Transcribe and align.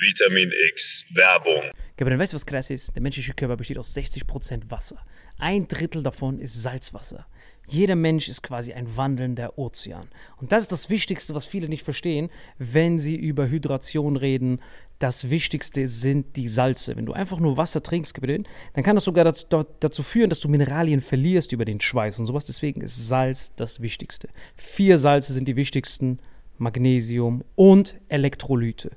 Vitamin 0.00 0.50
X 0.70 1.04
Werbung. 1.14 1.70
Gabriel, 1.96 2.18
weißt 2.18 2.32
du, 2.32 2.36
was 2.36 2.46
krass 2.46 2.70
ist? 2.70 2.94
Der 2.94 3.02
menschliche 3.02 3.34
Körper 3.34 3.56
besteht 3.56 3.78
aus 3.78 3.96
60% 3.96 4.70
Wasser. 4.70 5.04
Ein 5.38 5.68
Drittel 5.68 6.02
davon 6.02 6.38
ist 6.38 6.62
Salzwasser. 6.62 7.26
Jeder 7.66 7.96
Mensch 7.96 8.28
ist 8.28 8.42
quasi 8.42 8.72
ein 8.72 8.96
wandelnder 8.96 9.58
Ozean. 9.58 10.06
Und 10.36 10.52
das 10.52 10.62
ist 10.62 10.72
das 10.72 10.90
Wichtigste, 10.90 11.34
was 11.34 11.46
viele 11.46 11.68
nicht 11.68 11.82
verstehen, 11.82 12.30
wenn 12.58 12.98
sie 12.98 13.16
über 13.16 13.48
Hydration 13.48 14.16
reden. 14.16 14.60
Das 14.98 15.30
Wichtigste 15.30 15.88
sind 15.88 16.36
die 16.36 16.48
Salze. 16.48 16.96
Wenn 16.96 17.06
du 17.06 17.14
einfach 17.14 17.40
nur 17.40 17.56
Wasser 17.56 17.82
trinkst, 17.82 18.18
dann 18.20 18.84
kann 18.84 18.96
das 18.96 19.04
sogar 19.04 19.24
dazu, 19.24 19.46
dazu 19.80 20.02
führen, 20.02 20.28
dass 20.28 20.40
du 20.40 20.48
Mineralien 20.48 21.00
verlierst 21.00 21.52
über 21.52 21.64
den 21.64 21.80
Schweiß 21.80 22.18
und 22.18 22.26
sowas. 22.26 22.44
Deswegen 22.44 22.82
ist 22.82 23.08
Salz 23.08 23.54
das 23.56 23.80
Wichtigste. 23.80 24.28
Vier 24.56 24.98
Salze 24.98 25.32
sind 25.32 25.48
die 25.48 25.56
wichtigsten. 25.56 26.18
Magnesium 26.58 27.42
und 27.56 27.96
Elektrolyte. 28.08 28.92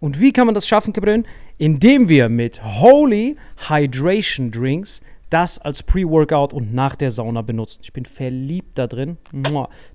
Und 0.00 0.20
wie 0.20 0.32
kann 0.32 0.46
man 0.46 0.54
das 0.54 0.66
schaffen, 0.66 0.92
Gabriel? 0.92 1.24
Indem 1.58 2.08
wir 2.08 2.28
mit 2.28 2.62
Holy 2.62 3.36
Hydration 3.68 4.50
Drinks 4.50 5.00
das 5.30 5.58
als 5.58 5.82
Pre-Workout 5.82 6.52
und 6.52 6.74
nach 6.74 6.94
der 6.94 7.10
Sauna 7.10 7.42
benutzen. 7.42 7.80
Ich 7.82 7.92
bin 7.92 8.04
verliebt 8.04 8.78
da 8.78 8.86
drin. 8.86 9.16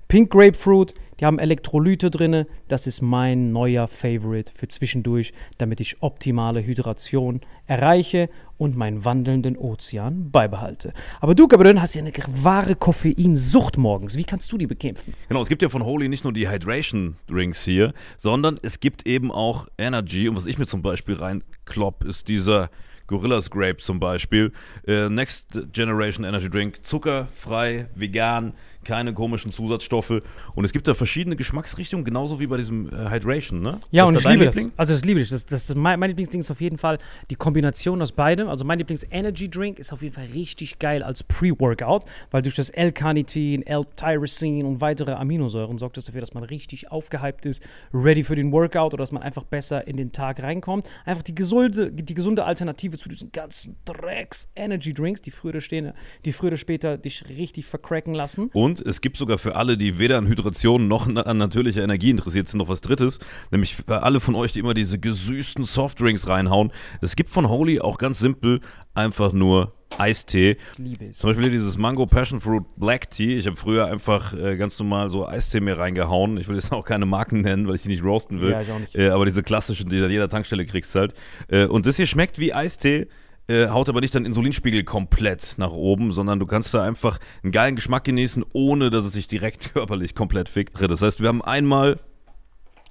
Pink 0.08 0.30
Grapefruit, 0.30 0.92
die 1.20 1.26
haben 1.26 1.38
Elektrolyte 1.38 2.10
drin. 2.10 2.46
Das 2.68 2.86
ist 2.86 3.02
mein 3.02 3.52
neuer 3.52 3.88
Favorite 3.88 4.52
für 4.54 4.68
zwischendurch, 4.68 5.32
damit 5.58 5.80
ich 5.80 6.02
optimale 6.02 6.64
Hydration 6.64 7.42
erreiche 7.66 8.30
und 8.56 8.76
meinen 8.76 9.04
wandelnden 9.04 9.56
Ozean 9.56 10.30
beibehalte. 10.30 10.92
Aber 11.20 11.34
du, 11.34 11.46
Gabriel, 11.46 11.80
hast 11.80 11.94
ja 11.94 12.02
eine 12.02 12.12
wahre 12.42 12.74
Koffeinsucht 12.74 13.76
morgens. 13.76 14.16
Wie 14.16 14.24
kannst 14.24 14.50
du 14.52 14.58
die 14.58 14.66
bekämpfen? 14.66 15.14
Genau, 15.28 15.42
es 15.42 15.48
gibt 15.48 15.62
ja 15.62 15.68
von 15.68 15.84
Holy 15.84 16.08
nicht 16.08 16.24
nur 16.24 16.32
die 16.32 16.48
Hydration 16.48 17.16
Drinks 17.28 17.64
hier, 17.64 17.92
sondern 18.16 18.58
es 18.62 18.80
gibt 18.80 19.06
eben 19.06 19.30
auch 19.30 19.68
Energy. 19.78 20.28
Und 20.28 20.36
was 20.36 20.46
ich 20.46 20.58
mir 20.58 20.66
zum 20.66 20.82
Beispiel 20.82 21.14
reinklopp, 21.14 22.04
ist 22.04 22.28
dieser 22.28 22.70
Gorillas 23.10 23.50
Grape 23.50 23.78
zum 23.78 23.98
Beispiel. 23.98 24.52
Äh, 24.86 25.08
Next 25.08 25.58
Generation 25.72 26.24
Energy 26.24 26.48
Drink, 26.48 26.84
zuckerfrei, 26.84 27.88
vegan, 27.96 28.52
keine 28.84 29.12
komischen 29.12 29.52
Zusatzstoffe. 29.52 30.22
Und 30.54 30.64
es 30.64 30.72
gibt 30.72 30.88
da 30.88 30.94
verschiedene 30.94 31.36
Geschmacksrichtungen, 31.36 32.04
genauso 32.04 32.40
wie 32.40 32.46
bei 32.46 32.56
diesem 32.56 32.88
äh, 32.88 33.10
Hydration, 33.10 33.60
ne? 33.60 33.80
Ja, 33.90 34.04
Was 34.04 34.10
und 34.10 34.16
ich 34.18 34.28
liebe 34.28 34.44
das. 34.46 34.54
Liebling? 34.54 34.72
Also 34.76 34.92
das 34.92 35.04
liebe 35.04 35.20
ich. 35.20 35.28
Das, 35.28 35.44
das, 35.44 35.74
mein, 35.74 35.98
mein 35.98 36.10
Lieblingsding 36.10 36.40
ist 36.40 36.50
auf 36.50 36.60
jeden 36.60 36.78
Fall 36.78 36.98
die 37.30 37.34
Kombination 37.34 38.00
aus 38.00 38.12
beidem. 38.12 38.48
Also 38.48 38.64
mein 38.64 38.78
Lieblings-Energy-Drink 38.78 39.78
ist 39.78 39.92
auf 39.92 40.02
jeden 40.02 40.14
Fall 40.14 40.26
richtig 40.26 40.78
geil 40.78 41.02
als 41.02 41.22
Pre-Workout, 41.24 42.04
weil 42.30 42.42
durch 42.42 42.54
das 42.54 42.70
L-Carnitin, 42.70 43.66
L-Tyrosin 43.66 44.64
und 44.64 44.80
weitere 44.80 45.12
Aminosäuren 45.12 45.76
sorgt 45.78 45.98
es 45.98 46.06
dafür, 46.06 46.20
dass 46.20 46.32
man 46.32 46.44
richtig 46.44 46.90
aufgehypt 46.90 47.44
ist, 47.44 47.62
ready 47.92 48.22
für 48.22 48.36
den 48.36 48.52
Workout 48.52 48.94
oder 48.94 49.02
dass 49.02 49.12
man 49.12 49.22
einfach 49.22 49.44
besser 49.44 49.86
in 49.86 49.96
den 49.96 50.12
Tag 50.12 50.42
reinkommt. 50.42 50.88
Einfach 51.04 51.22
die 51.22 51.34
gesunde, 51.34 51.90
die 51.92 52.14
gesunde 52.14 52.44
Alternative 52.44 52.96
zu 53.00 53.08
diesen 53.08 53.32
ganzen 53.32 53.76
Drecks-Energy-Drinks, 53.84 55.22
die 55.22 55.30
früher 55.30 55.50
oder, 55.50 55.60
stehen, 55.60 55.92
die 56.24 56.32
früher 56.32 56.48
oder 56.48 56.56
später 56.56 56.98
dich 56.98 57.28
richtig 57.28 57.66
vercracken 57.66 58.14
lassen. 58.14 58.50
Und 58.52 58.80
es 58.80 59.00
gibt 59.00 59.16
sogar 59.16 59.38
für 59.38 59.56
alle, 59.56 59.76
die 59.76 59.98
weder 59.98 60.18
an 60.18 60.28
Hydration 60.28 60.86
noch 60.86 61.08
an 61.08 61.38
natürlicher 61.38 61.82
Energie 61.82 62.10
interessiert 62.10 62.48
sind, 62.48 62.58
noch 62.58 62.68
was 62.68 62.80
Drittes. 62.80 63.18
Nämlich 63.50 63.76
für 63.76 64.02
alle 64.02 64.20
von 64.20 64.34
euch, 64.34 64.52
die 64.52 64.60
immer 64.60 64.74
diese 64.74 64.98
gesüßten 64.98 65.64
Softdrinks 65.64 66.28
reinhauen. 66.28 66.72
Es 67.00 67.16
gibt 67.16 67.30
von 67.30 67.48
Holy 67.48 67.80
auch 67.80 67.98
ganz 67.98 68.18
simpel 68.18 68.60
einfach 68.94 69.32
nur 69.32 69.74
Eistee. 69.98 70.56
Liebe 70.78 71.06
es. 71.06 71.18
Zum 71.18 71.28
Beispiel 71.30 71.44
hier 71.44 71.52
dieses 71.52 71.76
Mango 71.76 72.06
Passion 72.06 72.40
Fruit 72.40 72.64
Black 72.76 73.10
Tea. 73.10 73.36
Ich 73.36 73.46
habe 73.46 73.56
früher 73.56 73.86
einfach 73.86 74.32
äh, 74.32 74.56
ganz 74.56 74.78
normal 74.78 75.10
so 75.10 75.26
Eistee 75.26 75.60
mir 75.60 75.78
reingehauen. 75.78 76.38
Ich 76.38 76.48
will 76.48 76.54
jetzt 76.56 76.72
auch 76.72 76.84
keine 76.84 77.06
Marken 77.06 77.42
nennen, 77.42 77.66
weil 77.68 77.74
ich 77.74 77.82
die 77.82 77.88
nicht 77.88 78.02
roasten 78.02 78.40
will. 78.40 78.52
Ja, 78.52 78.62
ich 78.62 78.70
auch 78.70 78.78
nicht. 78.78 78.96
Äh, 78.96 79.10
aber 79.10 79.24
diese 79.24 79.42
klassischen, 79.42 79.88
die 79.90 79.98
du 79.98 80.04
an 80.04 80.10
jeder 80.10 80.28
Tankstelle 80.28 80.64
kriegst 80.64 80.94
halt. 80.94 81.14
Äh, 81.48 81.66
und 81.66 81.86
das 81.86 81.96
hier 81.96 82.06
schmeckt 82.06 82.38
wie 82.38 82.54
Eistee. 82.54 83.08
Äh, 83.48 83.68
haut 83.68 83.88
aber 83.88 84.00
nicht 84.00 84.14
deinen 84.14 84.26
Insulinspiegel 84.26 84.84
komplett 84.84 85.56
nach 85.58 85.72
oben, 85.72 86.12
sondern 86.12 86.38
du 86.38 86.46
kannst 86.46 86.72
da 86.72 86.84
einfach 86.84 87.18
einen 87.42 87.50
geilen 87.50 87.74
Geschmack 87.74 88.04
genießen, 88.04 88.44
ohne 88.52 88.90
dass 88.90 89.04
es 89.04 89.12
sich 89.12 89.26
direkt 89.26 89.72
körperlich 89.72 90.14
komplett 90.14 90.48
fickt. 90.48 90.80
Das 90.80 91.02
heißt, 91.02 91.20
wir 91.20 91.26
haben 91.26 91.42
einmal 91.42 91.98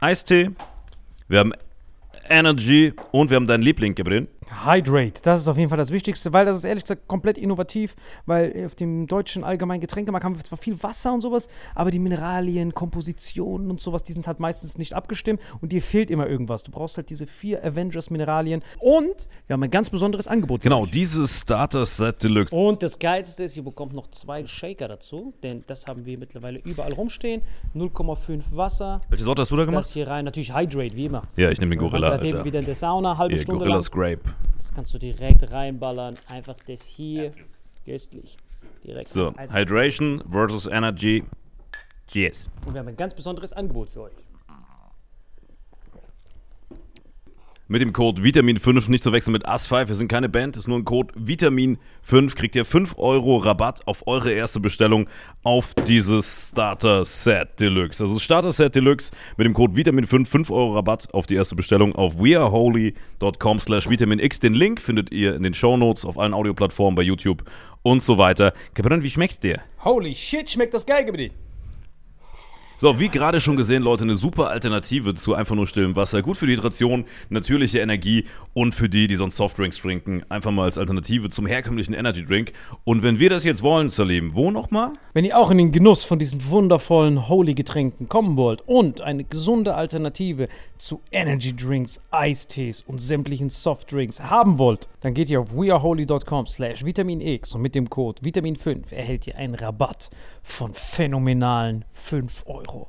Eistee, 0.01 0.51
wir 1.29 1.39
haben 1.39 1.53
Energy 2.29 2.93
und 3.11 3.29
wir 3.29 3.35
haben 3.35 3.47
deinen 3.47 3.63
Liebling, 3.63 3.95
Gabriel. 3.95 4.27
Hydrate, 4.65 5.21
das 5.21 5.41
ist 5.41 5.47
auf 5.47 5.57
jeden 5.57 5.69
Fall 5.69 5.77
das 5.77 5.91
Wichtigste, 5.91 6.33
weil 6.33 6.43
das 6.45 6.57
ist 6.57 6.63
ehrlich 6.63 6.83
gesagt 6.83 7.07
komplett 7.07 7.37
innovativ, 7.37 7.95
weil 8.25 8.63
auf 8.65 8.73
dem 8.73 9.05
deutschen 9.05 9.43
allgemeinen 9.43 9.79
Getränkemarkt 9.79 10.25
haben 10.25 10.35
wir 10.37 10.43
zwar 10.43 10.57
viel 10.57 10.81
Wasser 10.81 11.13
und 11.13 11.21
sowas, 11.21 11.47
aber 11.75 11.91
die 11.91 11.99
Mineralien, 11.99 12.73
Kompositionen 12.73 13.69
und 13.69 13.79
sowas, 13.79 14.03
die 14.03 14.13
sind 14.13 14.25
halt 14.25 14.39
meistens 14.39 14.79
nicht 14.79 14.93
abgestimmt 14.93 15.39
und 15.61 15.71
dir 15.71 15.83
fehlt 15.83 16.09
immer 16.09 16.27
irgendwas. 16.27 16.63
Du 16.63 16.71
brauchst 16.71 16.97
halt 16.97 17.11
diese 17.11 17.27
vier 17.27 17.63
Avengers-Mineralien 17.63 18.63
und 18.79 19.27
wir 19.45 19.53
haben 19.53 19.61
ein 19.61 19.69
ganz 19.69 19.91
besonderes 19.91 20.27
Angebot. 20.27 20.61
Genau, 20.63 20.83
euch. 20.83 20.91
dieses 20.91 21.41
Starter 21.41 21.85
Set 21.85 22.23
Deluxe. 22.23 22.55
Und 22.55 22.81
das 22.81 22.97
Geilste 22.97 23.43
ist, 23.43 23.55
ihr 23.55 23.63
bekommt 23.63 23.93
noch 23.93 24.09
zwei 24.09 24.47
Shaker 24.47 24.87
dazu, 24.87 25.33
denn 25.43 25.63
das 25.67 25.85
haben 25.85 26.07
wir 26.07 26.17
mittlerweile 26.17 26.57
überall 26.59 26.93
rumstehen. 26.93 27.43
0,5 27.75 28.55
Wasser. 28.55 29.01
Welche 29.09 29.23
Sorte 29.23 29.43
hast 29.43 29.51
du 29.51 29.55
da 29.55 29.65
Das 29.65 29.69
gemacht? 29.71 29.87
hier 29.89 30.07
rein, 30.07 30.25
natürlich 30.25 30.55
Hydrate, 30.55 30.95
wie 30.95 31.05
immer. 31.05 31.21
Ja, 31.35 31.51
ich 31.51 31.59
nehme 31.59 31.75
den 31.75 31.79
Gorilla. 31.79 32.18
Eben 32.23 32.33
Alter. 32.33 32.45
wieder 32.45 32.59
in 32.59 32.65
der 32.65 32.75
Sauna, 32.75 33.17
halbe 33.17 33.35
Hier, 33.35 33.43
Stunde 33.43 33.65
Gorillas 33.65 33.91
lang. 33.91 33.99
Grape. 34.17 34.35
Das 34.57 34.73
kannst 34.73 34.93
du 34.93 34.97
direkt 34.97 35.51
reinballern. 35.51 36.15
Einfach 36.27 36.55
das 36.67 36.85
hier. 36.85 37.31
Köstlich. 37.85 38.37
Direkt. 38.83 39.09
So. 39.09 39.33
Hydration 39.51 40.23
versus 40.29 40.67
Energy. 40.67 41.23
Yes. 42.11 42.49
Und 42.65 42.73
wir 42.73 42.79
haben 42.79 42.87
ein 42.87 42.95
ganz 42.95 43.13
besonderes 43.13 43.53
Angebot 43.53 43.89
für 43.89 44.03
euch. 44.03 44.13
Mit 47.71 47.83
dem 47.83 47.93
Code 47.93 48.23
Vitamin5 48.23 48.89
nicht 48.89 49.03
zu 49.03 49.11
wechseln 49.11 49.31
mit 49.31 49.47
AS5. 49.47 49.89
Wir 49.89 49.93
sind 49.93 50.07
keine 50.07 50.27
Band, 50.27 50.57
ist 50.57 50.67
nur 50.67 50.79
ein 50.79 50.85
Code 50.85 51.13
Vitamin5. 51.13 52.35
Kriegt 52.35 52.55
ihr 52.55 52.65
5 52.65 52.97
Euro 52.97 53.37
Rabatt 53.37 53.85
auf 53.85 54.07
eure 54.07 54.31
erste 54.31 54.59
Bestellung 54.59 55.07
auf 55.43 55.75
dieses 55.75 56.49
Starter 56.49 57.05
Set 57.05 57.59
Deluxe. 57.59 58.03
Also 58.03 58.17
Starter 58.17 58.51
Set 58.51 58.73
Deluxe 58.73 59.11
mit 59.37 59.45
dem 59.45 59.53
Code 59.53 59.79
Vitamin5 59.79 60.25
5 60.25 60.49
Euro 60.49 60.73
Rabatt 60.73 61.13
auf 61.13 61.27
die 61.27 61.35
erste 61.35 61.55
Bestellung 61.55 61.93
auf 61.93 62.17
weareholy.com 62.17 63.59
slash 63.59 63.87
vitaminx. 63.87 64.39
Den 64.39 64.55
Link 64.55 64.81
findet 64.81 65.11
ihr 65.11 65.35
in 65.35 65.43
den 65.43 65.53
Shownotes 65.53 66.05
auf 66.05 66.17
allen 66.17 66.33
Audioplattformen 66.33 66.95
bei 66.95 67.03
YouTube 67.03 67.43
und 67.83 68.01
so 68.01 68.17
weiter. 68.17 68.51
Kapitän, 68.73 69.03
wie 69.03 69.11
schmeckt's 69.11 69.39
dir? 69.39 69.61
Holy 69.83 70.15
shit, 70.15 70.49
schmeckt 70.49 70.73
das 70.73 70.87
geil, 70.87 71.05
Gebiet. 71.05 71.33
So, 72.81 72.97
wie 72.97 73.09
gerade 73.09 73.41
schon 73.41 73.57
gesehen, 73.57 73.83
Leute, 73.83 74.05
eine 74.05 74.15
super 74.15 74.49
Alternative 74.51 75.13
zu 75.13 75.33
einfach 75.33 75.53
nur 75.53 75.67
stillem 75.67 75.97
Wasser. 75.97 76.21
Gut 76.21 76.37
für 76.37 76.47
die 76.47 76.53
Hydration, 76.53 77.03
natürliche 77.27 77.79
Energie 77.79 78.23
und 78.53 78.73
für 78.73 78.87
die, 78.87 79.09
die 79.09 79.17
sonst 79.17 79.35
Softdrinks 79.35 79.79
trinken, 79.79 80.23
einfach 80.29 80.51
mal 80.51 80.63
als 80.63 80.77
Alternative 80.77 81.29
zum 81.29 81.45
herkömmlichen 81.45 81.93
Energy 81.93 82.23
Drink. 82.23 82.53
Und 82.85 83.03
wenn 83.03 83.19
wir 83.19 83.29
das 83.29 83.43
jetzt 83.43 83.63
wollen, 83.63 83.89
Salim, 83.89 84.33
wo 84.33 84.49
nochmal? 84.49 84.93
Wenn 85.13 85.25
ihr 85.25 85.37
auch 85.37 85.51
in 85.51 85.57
den 85.57 85.73
Genuss 85.73 86.05
von 86.05 86.19
diesen 86.19 86.49
wundervollen 86.49 87.27
Holy-Getränken 87.27 88.07
kommen 88.07 88.37
wollt 88.37 88.61
und 88.65 89.01
eine 89.01 89.25
gesunde 89.25 89.75
Alternative 89.75 90.47
zu 90.79 91.01
Energy 91.11 91.55
Drinks, 91.55 92.01
Eistees 92.09 92.81
und 92.81 92.99
sämtlichen 92.99 93.49
Softdrinks 93.49 94.21
haben 94.21 94.57
wollt, 94.57 94.87
dann 95.01 95.13
geht 95.13 95.29
ihr 95.29 95.41
auf 95.41 95.53
weareholy.com 95.53 96.47
slash 96.47 96.83
Vitamin 96.83 97.21
X 97.21 97.53
und 97.53 97.61
mit 97.61 97.75
dem 97.75 97.89
Code 97.89 98.21
Vitamin5 98.23 98.91
erhält 98.91 99.27
ihr 99.27 99.35
einen 99.35 99.55
Rabatt 99.55 100.09
von 100.41 100.73
phänomenalen 100.73 101.85
5 101.89 102.45
Euro. 102.47 102.87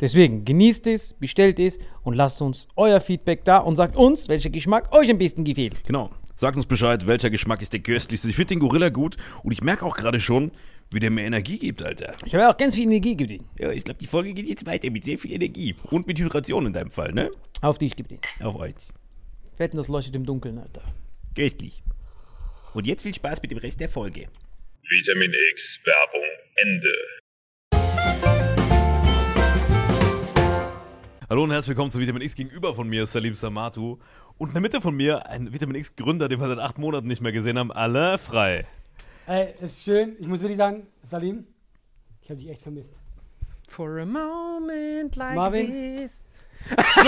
Deswegen 0.00 0.44
genießt 0.44 0.86
es, 0.86 1.14
bestellt 1.14 1.58
es 1.58 1.78
und 2.04 2.14
lasst 2.14 2.40
uns 2.40 2.68
euer 2.76 3.00
Feedback 3.00 3.44
da 3.44 3.58
und 3.58 3.74
sagt 3.74 3.96
uns, 3.96 4.28
welcher 4.28 4.50
Geschmack 4.50 4.94
euch 4.94 5.10
am 5.10 5.18
besten 5.18 5.42
gefällt. 5.42 5.82
Genau. 5.84 6.10
Sagt 6.36 6.56
uns 6.56 6.66
Bescheid, 6.66 7.08
welcher 7.08 7.30
Geschmack 7.30 7.62
ist 7.62 7.72
der 7.72 7.80
köstlichste. 7.80 8.28
Ich 8.30 8.36
finde 8.36 8.54
den 8.54 8.60
Gorilla 8.60 8.90
gut 8.90 9.16
und 9.42 9.50
ich 9.50 9.60
merke 9.60 9.84
auch 9.84 9.96
gerade 9.96 10.20
schon, 10.20 10.52
wie 10.90 11.00
der 11.00 11.10
mir 11.10 11.22
Energie 11.22 11.58
gibt, 11.58 11.82
Alter. 11.82 12.14
Ich 12.24 12.34
habe 12.34 12.48
auch 12.48 12.56
ganz 12.56 12.74
viel 12.74 12.84
Energie 12.84 13.14
gegeben. 13.14 13.46
Ja, 13.58 13.70
ich 13.70 13.84
glaube, 13.84 13.98
die 14.00 14.06
Folge 14.06 14.32
geht 14.32 14.48
jetzt 14.48 14.64
weiter 14.64 14.90
mit 14.90 15.04
sehr 15.04 15.18
viel 15.18 15.32
Energie. 15.32 15.74
Und 15.90 16.06
mit 16.06 16.18
Hydration 16.18 16.64
in 16.66 16.72
deinem 16.72 16.90
Fall, 16.90 17.12
ne? 17.12 17.30
Auf 17.60 17.76
dich 17.78 17.94
gegeben. 17.94 18.20
Auf 18.42 18.56
euch. 18.56 18.74
Wetten, 19.58 19.76
das 19.76 19.88
leuchtet 19.88 20.16
im 20.16 20.24
Dunkeln, 20.24 20.58
Alter. 20.58 20.82
Köstlich. 21.34 21.82
Und 22.72 22.86
jetzt 22.86 23.02
viel 23.02 23.14
Spaß 23.14 23.42
mit 23.42 23.50
dem 23.50 23.58
Rest 23.58 23.80
der 23.80 23.88
Folge. 23.88 24.28
Vitamin 24.88 25.32
X 25.52 25.78
Werbung 25.84 26.22
Ende. 26.56 26.92
Hallo 31.28 31.44
und 31.44 31.50
herzlich 31.50 31.68
willkommen 31.68 31.90
zu 31.90 32.00
Vitamin 32.00 32.22
X. 32.22 32.34
Gegenüber 32.34 32.72
von 32.72 32.88
mir 32.88 33.02
ist 33.02 33.12
Salim 33.12 33.34
Samatu. 33.34 33.98
Und 34.38 34.48
in 34.48 34.54
der 34.54 34.62
Mitte 34.62 34.80
von 34.80 34.96
mir 34.96 35.26
ein 35.26 35.52
Vitamin 35.52 35.76
X-Gründer, 35.76 36.28
den 36.28 36.40
wir 36.40 36.48
seit 36.48 36.58
acht 36.58 36.78
Monaten 36.78 37.08
nicht 37.08 37.20
mehr 37.20 37.32
gesehen 37.32 37.58
haben, 37.58 37.70
Alain 37.70 38.18
Frei. 38.18 38.66
Ey, 39.28 39.54
ist 39.60 39.82
schön. 39.82 40.16
Ich 40.18 40.26
muss 40.26 40.40
wirklich 40.40 40.56
sagen, 40.56 40.86
Salim, 41.02 41.44
ich 42.22 42.30
habe 42.30 42.40
dich 42.40 42.48
echt 42.48 42.62
vermisst. 42.62 42.94
For 43.68 43.98
a 43.98 44.06
moment 44.06 45.14
like 45.16 45.36
Marvin? 45.36 45.66
this. 45.66 46.24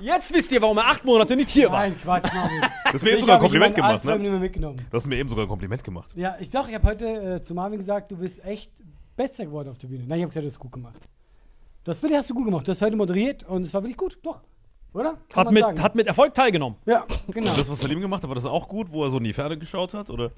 Jetzt 0.00 0.32
wisst 0.32 0.52
ihr, 0.52 0.62
warum 0.62 0.78
er 0.78 0.86
acht 0.86 1.04
Monate 1.04 1.36
nicht 1.36 1.50
hier 1.50 1.70
war. 1.70 1.80
Nein, 1.80 1.98
Quatsch, 2.00 2.32
Marvin. 2.32 2.62
Du 2.62 2.92
hast 2.94 3.02
mir 3.02 3.10
eben 3.10 3.20
sogar 3.20 3.36
ein 3.36 3.42
Kompliment 3.42 3.74
gemacht, 3.74 4.02
ne? 4.06 4.18
nicht 4.18 4.30
mehr 4.30 4.40
mitgenommen. 4.40 4.86
Du 4.90 4.96
hast 4.96 5.04
mir 5.04 5.16
eben 5.16 5.28
sogar 5.28 5.44
ein 5.44 5.48
Kompliment 5.48 5.84
gemacht. 5.84 6.10
Ja, 6.16 6.34
ich 6.40 6.48
sag, 6.48 6.68
ich 6.68 6.74
habe 6.74 6.88
heute 6.88 7.34
äh, 7.34 7.42
zu 7.42 7.52
Marvin 7.54 7.76
gesagt, 7.76 8.10
du 8.10 8.16
bist 8.16 8.42
echt 8.46 8.72
besser 9.16 9.44
geworden 9.44 9.68
auf 9.68 9.76
der 9.76 9.88
Bühne. 9.88 10.04
Nein, 10.06 10.20
ich 10.20 10.22
habe 10.22 10.30
gesagt, 10.30 10.44
du 10.44 10.48
hast 10.48 10.58
gut 10.60 10.72
gemacht. 10.72 11.00
Das 11.84 12.02
wirklich 12.02 12.18
hast 12.18 12.30
du 12.30 12.34
gut 12.34 12.46
gemacht. 12.46 12.66
Du 12.66 12.70
hast 12.72 12.80
heute 12.80 12.96
moderiert 12.96 13.42
und 13.42 13.64
es 13.64 13.74
war 13.74 13.82
wirklich 13.82 13.98
gut. 13.98 14.18
Doch. 14.22 14.40
Oder? 14.94 15.16
Kann 15.28 15.36
Hat 15.36 15.44
man 15.46 15.54
mit, 15.54 15.62
sagen. 15.62 15.82
hat 15.82 15.94
mit 15.94 16.06
Erfolg 16.06 16.34
teilgenommen. 16.34 16.76
ja, 16.86 17.04
genau. 17.28 17.54
Das, 17.56 17.68
was 17.70 17.80
Salim 17.80 18.00
gemacht 18.00 18.22
hat, 18.22 18.28
war 18.28 18.34
das 18.34 18.44
auch 18.44 18.68
gut, 18.68 18.88
wo 18.90 19.04
er 19.04 19.10
so 19.10 19.18
in 19.18 19.24
die 19.24 19.32
Ferne 19.32 19.56
geschaut 19.58 19.94
hat? 19.94 20.10
Oder? 20.10 20.30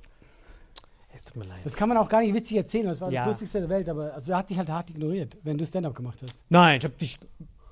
Es 1.16 1.24
tut 1.24 1.36
mir 1.36 1.44
leid. 1.44 1.58
Das 1.64 1.74
kann 1.74 1.88
man 1.88 1.98
auch 1.98 2.08
gar 2.08 2.20
nicht 2.20 2.34
witzig 2.34 2.56
erzählen. 2.56 2.86
Das 2.86 3.00
war 3.00 3.10
Ja. 3.10 3.20
das 3.22 3.28
Lustigste 3.34 3.60
der 3.60 3.68
Welt. 3.68 3.88
Aber 3.88 4.14
also, 4.14 4.32
er 4.32 4.38
hat 4.38 4.50
dich 4.50 4.58
halt 4.58 4.68
hart 4.68 4.90
ignoriert, 4.90 5.36
wenn 5.42 5.56
du 5.58 5.64
Stand-up 5.66 5.94
gemacht 5.94 6.18
hast. 6.22 6.44
Nein, 6.48 6.78
ich 6.78 6.84
hab 6.84 6.98
dich 6.98 7.18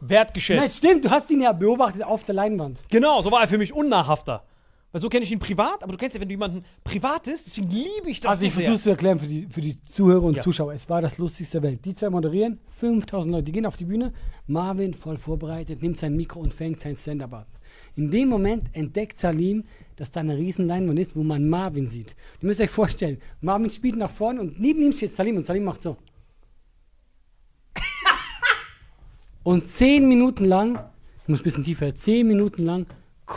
wertgeschätzt. 0.01 0.61
Nein, 0.61 0.69
stimmt. 0.71 1.05
Du 1.05 1.11
hast 1.11 1.31
ihn 1.31 1.41
ja 1.43 1.53
beobachtet 1.53 2.03
auf 2.05 2.25
der 2.25 2.35
Leinwand. 2.35 2.79
Genau, 2.89 3.21
so 3.23 3.31
war 3.31 3.41
er 3.43 3.49
für 3.49 3.59
mich 3.59 3.73
unnahhafter. 3.73 4.43
Weil 4.93 5.01
so 5.01 5.09
kenne 5.09 5.25
ich 5.25 5.33
ihn 5.33 5.39
privat, 5.39 5.83
aber 5.83 5.93
du 5.93 5.99
kennst 5.99 6.15
ja, 6.15 6.21
wenn 6.21 6.29
du 6.29 6.35
jemanden 6.35 6.65
privat 6.85 7.27
ist, 7.27 7.47
deswegen 7.47 7.71
liebe 7.71 8.11
ich 8.11 8.21
das 8.21 8.33
Also 8.33 8.45
ich 8.45 8.53
so 8.53 8.61
versuche 8.61 8.77
es 8.77 8.83
zu 8.83 8.91
erklären 8.91 9.19
für 9.19 9.27
die, 9.27 9.47
für 9.49 9.63
die 9.63 9.83
Zuhörer 9.85 10.25
und 10.25 10.37
Ja. 10.37 10.43
Zuschauer. 10.43 10.75
Es 10.75 10.89
war 10.91 11.01
das 11.01 11.17
Lustigste 11.17 11.61
der 11.61 11.71
Welt. 11.71 11.85
Die 11.87 11.95
zwei 11.95 12.11
moderieren, 12.11 12.61
5000 12.69 13.33
Leute, 13.33 13.45
die 13.45 13.53
gehen 13.53 13.65
auf 13.65 13.79
die 13.79 13.87
Bühne. 13.87 14.13
Marvin, 14.47 14.93
voll 14.93 15.17
vorbereitet, 15.17 15.81
nimmt 15.83 15.99
sein 15.99 16.15
Mikro 16.15 16.41
und 16.41 16.53
fängt 16.53 16.81
sein 16.81 16.95
Stand-up 16.95 17.33
ab. 17.33 17.47
In 17.97 18.11
dem 18.11 18.29
Moment 18.29 18.69
entdeckt 18.75 19.19
Salim, 19.19 19.65
dass 19.97 20.11
da 20.11 20.21
eine 20.21 20.37
riesen 20.37 20.67
Leinwand 20.67 20.99
ist, 20.99 21.17
wo 21.17 21.23
man 21.23 21.49
Marvin 21.49 21.87
sieht. 21.87 22.15
Ihr 22.43 22.49
müsst 22.49 22.61
euch 22.61 22.69
vorstellen, 22.69 23.17
Marvin 23.41 23.71
spielt 23.71 23.97
nach 23.97 24.11
vorne 24.11 24.43
und 24.43 24.61
neben 24.61 24.83
ihm 24.83 24.93
steht 24.93 25.17
Salim 25.17 25.39
und 25.39 25.47
Salim 25.47 25.65
macht 25.65 25.81
so. 25.81 25.97
Und 29.43 29.67
zehn 29.67 30.07
Minuten 30.07 30.45
lang, 30.45 30.79
ich 31.23 31.29
muss 31.29 31.41
ein 31.41 31.45
bisschen 31.45 31.65
tiefer, 31.65 31.95
zehn 31.95 32.29
Minuten 32.29 32.65
lang 32.65 32.87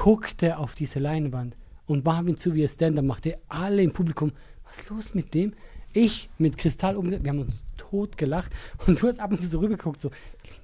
guckt 0.03 0.43
er 0.43 0.59
auf 0.59 0.75
diese 0.75 0.99
Leinwand 0.99 1.55
und 1.87 2.03
Marvin 2.03 2.35
zu, 2.35 2.53
wie 2.53 2.63
er 2.63 2.67
Stand-up 2.67 3.05
macht. 3.05 3.25
Er 3.25 3.39
alle 3.47 3.81
im 3.81 3.93
Publikum, 3.93 4.33
was 4.65 4.79
ist 4.79 4.89
los 4.89 5.15
mit 5.15 5.33
dem? 5.33 5.53
Ich 5.93 6.29
mit 6.37 6.57
Kristall 6.57 6.97
um, 6.97 7.09
wir 7.09 7.29
haben 7.29 7.39
uns 7.39 7.63
tot 7.77 8.17
gelacht 8.17 8.51
und 8.85 9.01
du 9.01 9.07
hast 9.07 9.21
ab 9.21 9.31
und 9.31 9.41
zu 9.41 9.47
so 9.47 9.59
rübergeguckt, 9.59 10.01
so, 10.01 10.11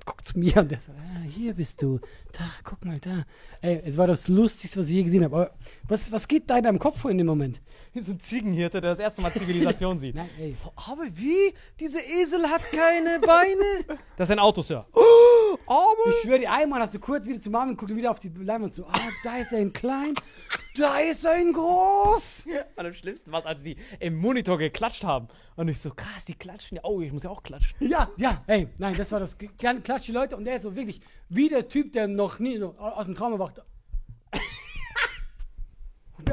guck 0.05 0.25
zu 0.25 0.37
mir 0.37 0.57
und 0.57 0.69
der 0.69 0.81
so, 0.81 0.91
ah, 0.91 1.21
hier 1.25 1.53
bist 1.53 1.81
du, 1.81 2.01
da, 2.33 2.43
guck 2.65 2.83
mal 2.83 2.99
da. 2.99 3.23
Ey, 3.61 3.81
es 3.85 3.97
war 3.97 4.05
das 4.05 4.27
Lustigste, 4.27 4.81
was 4.81 4.89
ich 4.89 4.95
je 4.95 5.03
gesehen 5.03 5.23
habe. 5.23 5.35
Aber 5.35 5.51
was, 5.87 6.11
was 6.11 6.27
geht 6.27 6.49
da 6.49 6.57
in 6.57 6.63
deinem 6.63 6.79
Kopf 6.79 6.99
vor 6.99 7.09
in 7.09 7.17
dem 7.17 7.27
Moment? 7.27 7.61
Wie 7.93 8.01
so 8.01 8.11
ein 8.11 8.19
Ziegenhirte, 8.19 8.81
der 8.81 8.91
das 8.91 8.99
erste 8.99 9.21
Mal 9.21 9.31
Zivilisation 9.31 9.97
sieht. 9.97 10.15
Nein, 10.15 10.29
ey. 10.37 10.51
So, 10.51 10.73
aber 10.75 11.03
wie? 11.13 11.53
Dieser 11.79 12.05
Esel 12.05 12.49
hat 12.49 12.69
keine 12.69 13.19
Beine. 13.19 13.99
Das 14.17 14.27
ist 14.27 14.33
ein 14.33 14.39
Auto, 14.39 14.61
Sir. 14.61 14.85
Aber. 15.65 16.09
Ich 16.09 16.21
schwöre 16.21 16.39
dir, 16.39 16.51
einmal 16.51 16.81
hast 16.81 16.94
du 16.94 17.00
kurz 17.00 17.25
wieder 17.27 17.39
zu 17.39 17.50
Marvin 17.50 17.75
geguckt 17.75 17.92
und 17.92 17.98
wieder 17.98 18.12
auf 18.12 18.19
die 18.19 18.30
Leinwand 18.30 18.74
so, 18.74 18.86
ah, 18.86 19.00
da 19.24 19.38
ist 19.38 19.51
er 19.51 19.59
in 19.59 19.74
klein, 19.74 20.15
da 20.77 21.00
ist 21.00 21.24
er 21.24 21.38
in 21.38 21.53
groß. 21.53 22.45
Am 22.75 22.94
schlimmsten 22.94 23.31
war 23.31 23.39
es, 23.39 23.45
als 23.45 23.63
sie 23.63 23.75
im 24.00 24.18
Monitor 24.18 24.57
geklatscht 24.57 25.03
haben. 25.03 25.27
Und 25.56 25.68
ich 25.68 25.80
so, 25.80 25.92
krass, 25.92 26.25
die 26.25 26.36
klatschen 26.36 26.77
ja. 26.77 26.83
Oh, 26.83 27.01
ich 27.01 27.12
muss 27.12 27.24
ja 27.24 27.30
auch 27.30 27.44
klatschen. 27.44 27.75
Ja, 27.80 28.09
ja, 28.18 28.44
ey, 28.48 28.68
nein, 28.77 28.95
das 28.95 29.12
war 29.12 29.19
das 29.19 29.38
kleine 29.57 29.81
klatsche 29.81 30.13
Leute 30.13 30.38
und 30.38 30.45
der 30.45 30.56
ist 30.56 30.63
so 30.63 30.75
wirklich 30.75 31.01
wie 31.30 31.50
der 31.50 31.68
Typ, 31.68 31.92
der 31.94 32.07
noch 32.07 32.39
nie 32.39 32.57
so 32.57 32.75
aus 32.77 33.06
dem 33.06 33.15
Traum 33.15 33.33
erwacht. 33.33 33.62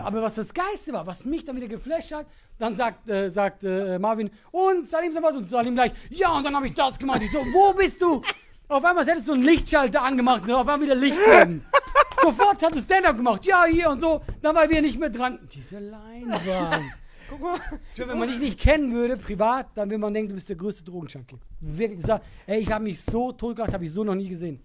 Aber 0.02 0.22
was 0.22 0.34
das 0.34 0.52
Geiste 0.52 0.92
war, 0.92 1.06
was 1.06 1.24
mich 1.24 1.44
dann 1.44 1.56
wieder 1.56 1.68
geflasht 1.68 2.12
hat, 2.12 2.26
dann 2.58 2.74
sagt, 2.74 3.08
äh, 3.08 3.30
sagt 3.30 3.64
äh, 3.64 3.98
Marvin, 3.98 4.30
und 4.50 4.88
Salim 4.88 5.12
Sabat 5.12 5.34
und 5.34 5.48
Salim 5.48 5.74
gleich, 5.74 5.92
ja, 6.10 6.36
und 6.36 6.44
dann 6.44 6.54
habe 6.54 6.66
ich 6.66 6.74
das 6.74 6.98
gemacht. 6.98 7.22
Ich 7.22 7.30
so, 7.30 7.38
wo 7.38 7.72
bist 7.72 8.02
du? 8.02 8.22
Auf 8.68 8.84
einmal 8.84 9.06
hättest 9.06 9.28
du 9.28 9.32
einen 9.32 9.44
Lichtschalter 9.44 10.02
angemacht 10.02 10.42
und 10.44 10.52
auf 10.52 10.60
einmal 10.60 10.82
wieder 10.82 10.94
Licht 10.94 11.18
werden. 11.26 11.64
Sofort 12.22 12.62
hat 12.62 12.74
es 12.74 12.84
Stand-up 12.84 13.16
gemacht, 13.16 13.46
ja, 13.46 13.64
hier 13.64 13.88
und 13.88 14.00
so, 14.00 14.20
dann 14.42 14.54
war 14.54 14.64
er 14.64 14.70
wieder 14.70 14.82
nicht 14.82 14.98
mehr 14.98 15.08
dran. 15.08 15.38
Diese 15.54 15.78
Leinwand. 15.78 16.84
Guck 17.30 17.40
mal. 17.40 17.58
Glaube, 17.94 18.12
wenn 18.12 18.18
man 18.18 18.28
dich 18.28 18.38
nicht 18.38 18.58
kennen 18.60 18.92
würde, 18.92 19.16
privat, 19.16 19.68
dann 19.74 19.88
würde 19.88 19.98
man 19.98 20.12
denken, 20.12 20.30
du 20.30 20.34
bist 20.34 20.48
der 20.48 20.56
größte 20.56 20.84
Drogenjunkie. 20.84 21.38
Wirklich. 21.60 22.06
War, 22.08 22.20
ey, 22.46 22.60
ich 22.60 22.70
habe 22.70 22.84
mich 22.84 23.00
so 23.00 23.32
totgelacht, 23.32 23.72
habe 23.72 23.84
ich 23.84 23.92
so 23.92 24.04
noch 24.04 24.14
nie 24.14 24.28
gesehen. 24.28 24.62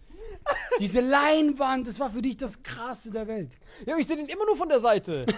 Diese 0.80 1.00
Leinwand, 1.00 1.88
das 1.88 2.00
war 2.00 2.10
für 2.10 2.22
dich 2.22 2.36
das 2.36 2.62
Krasse 2.62 3.12
der 3.12 3.28
Welt. 3.28 3.52
Ja, 3.86 3.96
ich 3.98 4.06
sehe 4.06 4.18
den 4.18 4.28
immer 4.28 4.46
nur 4.46 4.58
von 4.58 4.68
der 4.68 4.80
Seite. 4.80 5.26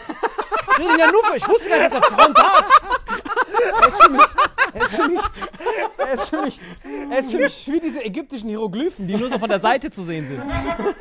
Ich 0.78 0.84
sehe 0.84 0.92
den 0.92 1.00
ja 1.00 1.10
nur 1.10 1.24
für. 1.24 1.38
Ich 1.38 1.48
wusste 1.48 1.70
gar 1.70 1.78
nicht, 1.78 1.94
dass 1.94 2.02
er 2.02 2.18
frontal. 2.18 2.64
Er 3.82 3.88
ist 3.88 4.04
für 4.04 4.10
mich. 4.10 4.22
Er 4.76 4.86
ist 4.86 4.96
für 4.96 5.08
mich. 5.08 5.20
Er 5.98 6.14
ist 6.14 6.30
für 6.30 6.42
mich. 6.42 6.60
Er 7.12 7.20
ist 7.20 7.32
für 7.32 7.38
mich 7.40 7.68
wie 7.72 7.80
diese 7.80 8.04
ägyptischen 8.04 8.50
Hieroglyphen, 8.50 9.08
die 9.08 9.16
nur 9.16 9.30
so 9.30 9.40
von 9.40 9.50
der 9.50 9.60
Seite 9.60 9.90
zu 9.90 10.04
sehen 10.04 10.28
sind. 10.28 10.42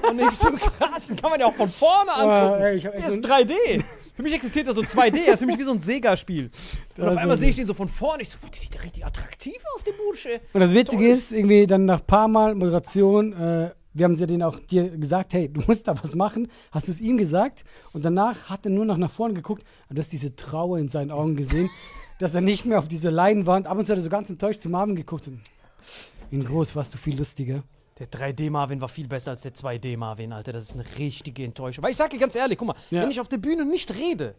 Und 0.08 0.20
ich 0.20 0.30
so 0.30 0.50
krass, 0.52 1.08
den 1.08 1.16
kann 1.16 1.30
man 1.30 1.40
ja 1.40 1.46
auch 1.46 1.54
von 1.54 1.68
vorne 1.68 2.12
angucken. 2.14 2.62
ey, 2.62 2.76
ich 2.76 2.86
hab 2.86 2.94
echt 2.94 3.04
Der 3.04 3.10
so 3.10 3.16
ist 3.18 3.26
3D. 3.26 3.84
Für 4.14 4.22
mich 4.22 4.32
existiert 4.32 4.68
das 4.68 4.76
so 4.76 4.82
2D. 4.82 5.24
Er 5.26 5.34
ist 5.34 5.40
für 5.40 5.46
mich 5.46 5.58
wie 5.58 5.64
so 5.64 5.72
ein 5.72 5.80
Sega-Spiel. 5.80 6.50
Und 6.96 7.08
auf 7.08 7.16
einmal 7.16 7.36
sehe 7.36 7.48
ich 7.48 7.56
den 7.56 7.66
so 7.66 7.74
von 7.74 7.88
vorne. 7.88 8.22
Ich 8.22 8.30
so, 8.30 8.38
boah, 8.40 8.48
der 8.48 8.60
sieht 8.60 8.74
ja 8.74 8.80
richtig 8.80 9.04
attraktiv 9.04 9.56
aus, 9.74 9.82
der 9.82 9.92
Bursche. 9.92 10.40
Und 10.52 10.60
das 10.60 10.72
Witzige 10.72 11.08
ist, 11.08 11.32
irgendwie 11.32 11.66
dann 11.66 11.84
nach 11.84 11.98
ein 11.98 12.06
paar 12.06 12.28
Mal 12.28 12.54
Moderation, 12.54 13.32
äh, 13.32 13.70
wir 13.92 14.04
haben 14.04 14.14
ja 14.14 14.26
den 14.26 14.42
auch 14.42 14.58
dir 14.60 14.88
gesagt, 14.90 15.32
hey, 15.34 15.48
du 15.48 15.62
musst 15.66 15.88
da 15.88 15.94
was 16.00 16.14
machen. 16.14 16.48
Hast 16.70 16.86
du 16.86 16.92
es 16.92 17.00
ihm 17.00 17.16
gesagt? 17.16 17.64
Und 17.92 18.04
danach 18.04 18.50
hat 18.50 18.64
er 18.66 18.70
nur 18.70 18.84
noch 18.84 18.98
nach 18.98 19.10
vorne 19.10 19.34
geguckt 19.34 19.64
und 19.88 19.96
du 19.96 20.00
hast 20.00 20.12
diese 20.12 20.36
Trauer 20.36 20.78
in 20.78 20.88
seinen 20.88 21.10
Augen 21.10 21.34
gesehen, 21.36 21.68
dass 22.18 22.34
er 22.34 22.40
nicht 22.40 22.64
mehr 22.64 22.78
auf 22.78 22.88
diese 22.88 23.10
Leinwand, 23.10 23.66
ab 23.66 23.78
und 23.78 23.86
zu 23.86 23.92
hat 23.92 23.98
er 23.98 24.02
so 24.02 24.08
ganz 24.10 24.30
enttäuscht 24.30 24.60
zu 24.60 24.68
Marvin 24.68 24.96
geguckt. 24.96 25.24
So, 25.24 25.32
in 26.30 26.44
groß 26.44 26.74
warst 26.76 26.94
du 26.94 26.98
viel 26.98 27.16
lustiger. 27.18 27.62
Der 27.98 28.10
3D-Marvin 28.10 28.80
war 28.80 28.88
viel 28.88 29.06
besser 29.06 29.32
als 29.32 29.42
der 29.42 29.54
2D-Marvin, 29.54 30.32
Alter. 30.32 30.52
Das 30.52 30.64
ist 30.64 30.74
eine 30.74 30.84
richtige 30.98 31.44
Enttäuschung. 31.44 31.84
Weil 31.84 31.92
ich 31.92 31.96
sag 31.96 32.10
dir 32.10 32.18
ganz 32.18 32.34
ehrlich, 32.34 32.58
guck 32.58 32.68
mal, 32.68 32.76
Ja. 32.90 33.02
wenn 33.02 33.10
ich 33.10 33.20
auf 33.20 33.28
der 33.28 33.36
Bühne 33.38 33.64
nicht 33.64 33.94
rede, 33.94 34.34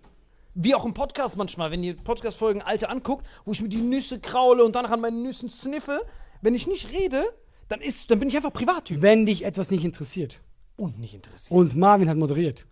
wie 0.56 0.75
auch 0.75 0.83
im 0.86 0.94
Podcast 0.94 1.38
manchmal, 1.38 1.72
wenn 1.72 1.83
ihr 1.83 1.95
Podcast-Folgen 1.95 2.62
alte 2.62 2.89
anguckt, 2.89 3.25
wo 3.45 3.51
ich 3.54 3.62
mir 3.62 3.69
die 3.69 3.81
Nüsse 3.81 4.19
kraule 4.19 4.63
und 4.66 4.75
danach 4.75 4.92
an 4.92 5.01
meinen 5.01 5.22
Nüssen 5.22 5.50
sniffe, 5.50 6.01
wenn 6.42 6.54
ich 6.54 6.68
nicht 6.68 6.92
rede, 6.92 7.24
dann, 7.69 7.80
ist, 7.81 8.12
dann 8.12 8.19
bin 8.19 8.27
ich 8.27 8.36
einfach 8.36 8.51
Privattyp. 8.54 9.01
Wenn 9.01 9.25
dich 9.25 9.45
etwas 9.45 9.72
nicht 9.72 9.86
interessiert. 9.86 10.42
Und 10.75 11.00
nicht 11.00 11.13
interessiert. 11.13 11.51
Und 11.57 11.75
Marvin 11.77 12.10
hat 12.10 12.17
moderiert. 12.17 12.65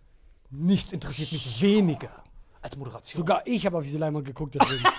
Nichts 0.50 0.92
interessiert 0.92 1.32
mich 1.32 1.62
weniger 1.62 2.23
als 2.64 2.76
Moderation. 2.76 3.18
Sogar 3.20 3.42
ich 3.44 3.64
habe 3.66 3.76
auf 3.76 3.84
diese 3.84 3.98
Leinwand 3.98 4.24
geguckt, 4.26 4.54
deswegen. 4.54 4.82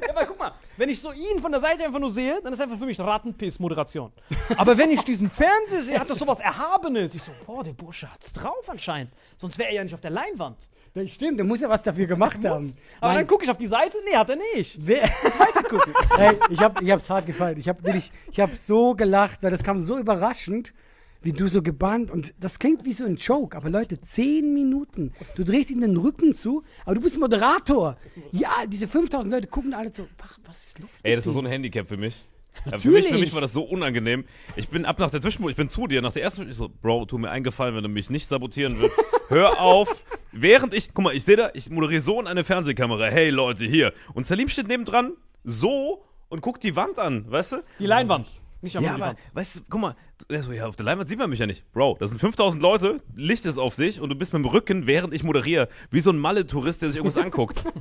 Ja, 0.00 0.10
aber 0.10 0.26
guck 0.26 0.38
mal, 0.38 0.52
wenn 0.76 0.88
ich 0.88 1.00
so 1.00 1.10
ihn 1.10 1.40
von 1.40 1.50
der 1.50 1.60
Seite 1.60 1.84
einfach 1.84 1.98
nur 1.98 2.12
sehe, 2.12 2.40
dann 2.40 2.52
ist 2.52 2.60
einfach 2.60 2.78
für 2.78 2.86
mich 2.86 3.00
Rattenpiss-Moderation. 3.00 4.12
Aber 4.56 4.78
wenn 4.78 4.90
ich 4.90 5.02
diesen 5.02 5.28
Fernseher 5.28 5.82
sehe, 5.82 5.98
hat 5.98 6.08
das 6.08 6.18
sowas 6.18 6.38
Erhabenes. 6.38 7.16
Ich 7.16 7.22
so, 7.24 7.32
boah, 7.44 7.64
der 7.64 7.72
Bursche 7.72 8.08
hat's 8.12 8.32
drauf 8.32 8.68
anscheinend. 8.68 9.12
Sonst 9.36 9.58
wäre 9.58 9.70
er 9.70 9.74
ja 9.74 9.82
nicht 9.82 9.94
auf 9.94 10.00
der 10.00 10.12
Leinwand. 10.12 10.68
das 10.94 11.10
stimmt, 11.10 11.38
der 11.38 11.44
muss 11.44 11.60
ja 11.60 11.68
was 11.68 11.82
dafür 11.82 12.06
gemacht 12.06 12.44
haben. 12.44 12.76
Aber 13.00 13.08
Nein, 13.08 13.16
dann 13.16 13.26
gucke 13.26 13.42
ich 13.42 13.50
auf 13.50 13.58
die 13.58 13.66
Seite, 13.66 13.98
nee, 14.08 14.16
hat 14.16 14.30
er 14.30 14.36
nicht. 14.54 14.78
wer, 14.78 15.02
hey, 16.16 16.36
ich 16.48 16.60
habe 16.60 16.84
ich 16.84 16.90
hab's 16.92 17.10
hart 17.10 17.26
gefallen. 17.26 17.58
Ich 17.58 17.68
habe 17.68 17.82
wirklich, 17.82 18.12
ich 18.30 18.38
habe 18.38 18.54
so 18.54 18.94
gelacht, 18.94 19.42
weil 19.42 19.50
das 19.50 19.64
kam 19.64 19.80
so 19.80 19.98
überraschend, 19.98 20.72
wie 21.22 21.32
du 21.32 21.48
so 21.48 21.62
gebannt 21.62 22.10
und 22.10 22.34
das 22.40 22.58
klingt 22.58 22.84
wie 22.84 22.92
so 22.92 23.04
ein 23.04 23.16
Joke, 23.16 23.56
aber 23.56 23.70
Leute, 23.70 24.00
zehn 24.00 24.54
Minuten. 24.54 25.12
Du 25.36 25.44
drehst 25.44 25.70
ihm 25.70 25.80
den 25.80 25.96
Rücken 25.96 26.34
zu, 26.34 26.62
aber 26.84 26.94
du 26.94 27.00
bist 27.00 27.18
Moderator. 27.18 27.96
Ja, 28.32 28.50
diese 28.66 28.86
5000 28.86 29.32
Leute 29.32 29.48
gucken 29.48 29.74
alle 29.74 29.92
so, 29.92 30.06
was, 30.18 30.40
was 30.46 30.66
ist 30.66 30.78
los? 30.78 30.90
Ey, 31.02 31.16
das 31.16 31.26
war 31.26 31.32
so 31.32 31.40
ein 31.40 31.46
Handicap 31.46 31.88
für 31.88 31.96
mich. 31.96 32.20
Ja, 32.64 32.78
Für 32.78 32.88
mich, 32.88 32.96
Natürlich. 33.04 33.08
für 33.12 33.18
mich 33.18 33.34
war 33.34 33.40
das 33.40 33.52
so 33.52 33.62
unangenehm. 33.62 34.24
Ich 34.56 34.68
bin 34.68 34.84
ab 34.84 34.98
nach 34.98 35.10
der 35.10 35.20
Zwischenspur, 35.20 35.50
ich 35.50 35.56
bin 35.56 35.68
zu 35.68 35.86
dir, 35.86 36.02
nach 36.02 36.12
der 36.12 36.22
ersten, 36.22 36.48
ich 36.48 36.56
so, 36.56 36.68
Bro, 36.68 37.04
tu 37.06 37.18
mir 37.18 37.30
eingefallen, 37.30 37.74
wenn 37.76 37.82
du 37.84 37.88
mich 37.88 38.10
nicht 38.10 38.28
sabotieren 38.28 38.78
willst. 38.80 38.98
Hör 39.28 39.60
auf. 39.60 40.04
Während 40.32 40.74
ich, 40.74 40.92
guck 40.92 41.04
mal, 41.04 41.14
ich 41.14 41.24
sehe 41.24 41.36
da, 41.36 41.50
ich 41.54 41.70
moderiere 41.70 42.00
so 42.00 42.20
in 42.20 42.26
eine 42.26 42.44
Fernsehkamera. 42.44 43.06
Hey 43.06 43.30
Leute, 43.30 43.64
hier. 43.64 43.92
Und 44.14 44.26
Salim 44.26 44.48
steht 44.48 44.66
nebendran, 44.68 45.12
so 45.44 46.04
und 46.28 46.40
guckt 46.42 46.62
die 46.64 46.74
Wand 46.76 46.98
an, 46.98 47.30
weißt 47.30 47.52
du? 47.52 47.56
Die 47.78 47.86
Leinwand. 47.86 48.28
Nicht 48.60 48.74
Ja, 48.74 48.80
die 48.80 48.88
aber, 48.88 49.14
weißt 49.34 49.56
du, 49.56 49.60
guck 49.68 49.80
mal, 49.80 49.96
du- 50.28 50.34
ja, 50.52 50.66
auf 50.66 50.76
der 50.76 50.84
Leinwand 50.86 51.08
sieht 51.08 51.18
man 51.18 51.30
mich 51.30 51.38
ja 51.38 51.46
nicht. 51.46 51.70
Bro, 51.72 51.96
das 52.00 52.10
sind 52.10 52.18
5000 52.18 52.60
Leute, 52.62 53.00
Licht 53.14 53.46
ist 53.46 53.58
auf 53.58 53.74
sich 53.74 54.00
und 54.00 54.08
du 54.08 54.14
bist 54.16 54.32
mit 54.32 54.42
dem 54.44 54.48
Rücken, 54.50 54.86
während 54.86 55.14
ich 55.14 55.22
moderiere. 55.22 55.68
Wie 55.90 56.00
so 56.00 56.10
ein 56.10 56.18
Malle-Tourist, 56.18 56.82
der 56.82 56.90
sich 56.90 56.96
irgendwas 56.98 57.22
anguckt. 57.22 57.64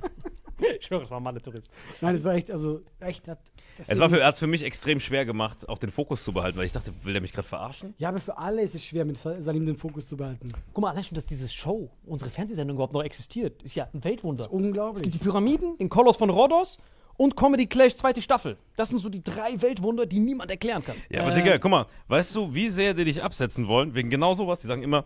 Ich 0.80 0.90
höre, 0.90 1.04
es 1.04 1.12
war 1.12 1.20
mal 1.20 1.32
der 1.34 1.42
Tourist. 1.44 1.72
Nein, 2.02 2.16
das 2.16 2.24
war 2.24 2.34
echt, 2.34 2.50
also 2.50 2.82
echt. 3.00 3.28
Hat, 3.28 3.38
Es 3.78 4.00
war 4.00 4.10
für, 4.10 4.26
hat's 4.26 4.40
für 4.40 4.48
mich 4.48 4.64
extrem 4.64 5.00
schwer 5.00 5.24
gemacht, 5.24 5.70
auch 5.70 5.78
den 5.78 5.92
Fokus 5.92 6.24
zu 6.24 6.34
behalten, 6.34 6.58
weil 6.58 6.66
ich 6.66 6.72
dachte, 6.72 6.92
will 7.04 7.14
der 7.14 7.22
mich 7.22 7.32
gerade 7.32 7.48
verarschen? 7.48 7.94
ja, 8.00 8.10
aber 8.10 8.20
für 8.20 8.40
alle 8.40 8.64
ist 8.64 8.74
es 8.74 8.84
schwer, 8.84 9.06
mit 9.06 9.18
Salim 9.18 9.68
den 9.68 9.78
Fokus 9.78 10.08
zu 10.08 10.18
behalten. 10.18 10.52
Guck 10.74 10.82
mal, 10.82 10.90
allein 10.90 11.04
schon, 11.04 11.14
dass 11.14 11.28
diese 11.28 11.48
Show, 11.48 11.92
unsere 12.08 12.32
Fernsehsendung 12.32 12.76
überhaupt 12.78 12.94
noch 12.94 13.04
existiert, 13.04 13.62
ist 13.62 13.76
ja 13.76 13.88
ein 13.94 14.04
Weltwunder. 14.04 14.46
Es 14.46 14.50
gibt 14.50 14.62
Unglaublich. 14.62 15.12
die 15.12 15.18
Pyramiden, 15.20 15.78
den 15.78 15.90
Koloss 15.90 16.18
von 16.18 16.32
Rhodos 16.32 16.80
und 17.18 17.36
Comedy 17.36 17.66
Clash 17.66 17.96
zweite 17.96 18.22
Staffel. 18.22 18.58
Das 18.76 18.90
sind 18.90 19.00
so 19.00 19.10
die 19.10 19.24
drei 19.24 19.60
Weltwunder, 19.62 20.06
die 20.06 20.20
niemand 20.20 20.52
erklären 20.52 20.84
kann. 20.84 20.96
Ja, 21.10 21.22
aber 21.22 21.32
Digga, 21.32 21.58
guck 21.58 21.72
mal, 21.72 21.88
weißt 22.08 22.36
du, 22.36 22.54
wie 22.54 22.70
sehr 22.70 22.94
die 22.94 23.04
dich 23.04 23.24
absetzen 23.24 23.68
wollen, 23.68 23.94
wegen 23.96 24.10
genau 24.10 24.34
sowas? 24.34 24.62
Die 24.62 24.68
sagen 24.68 24.84
immer, 24.84 25.04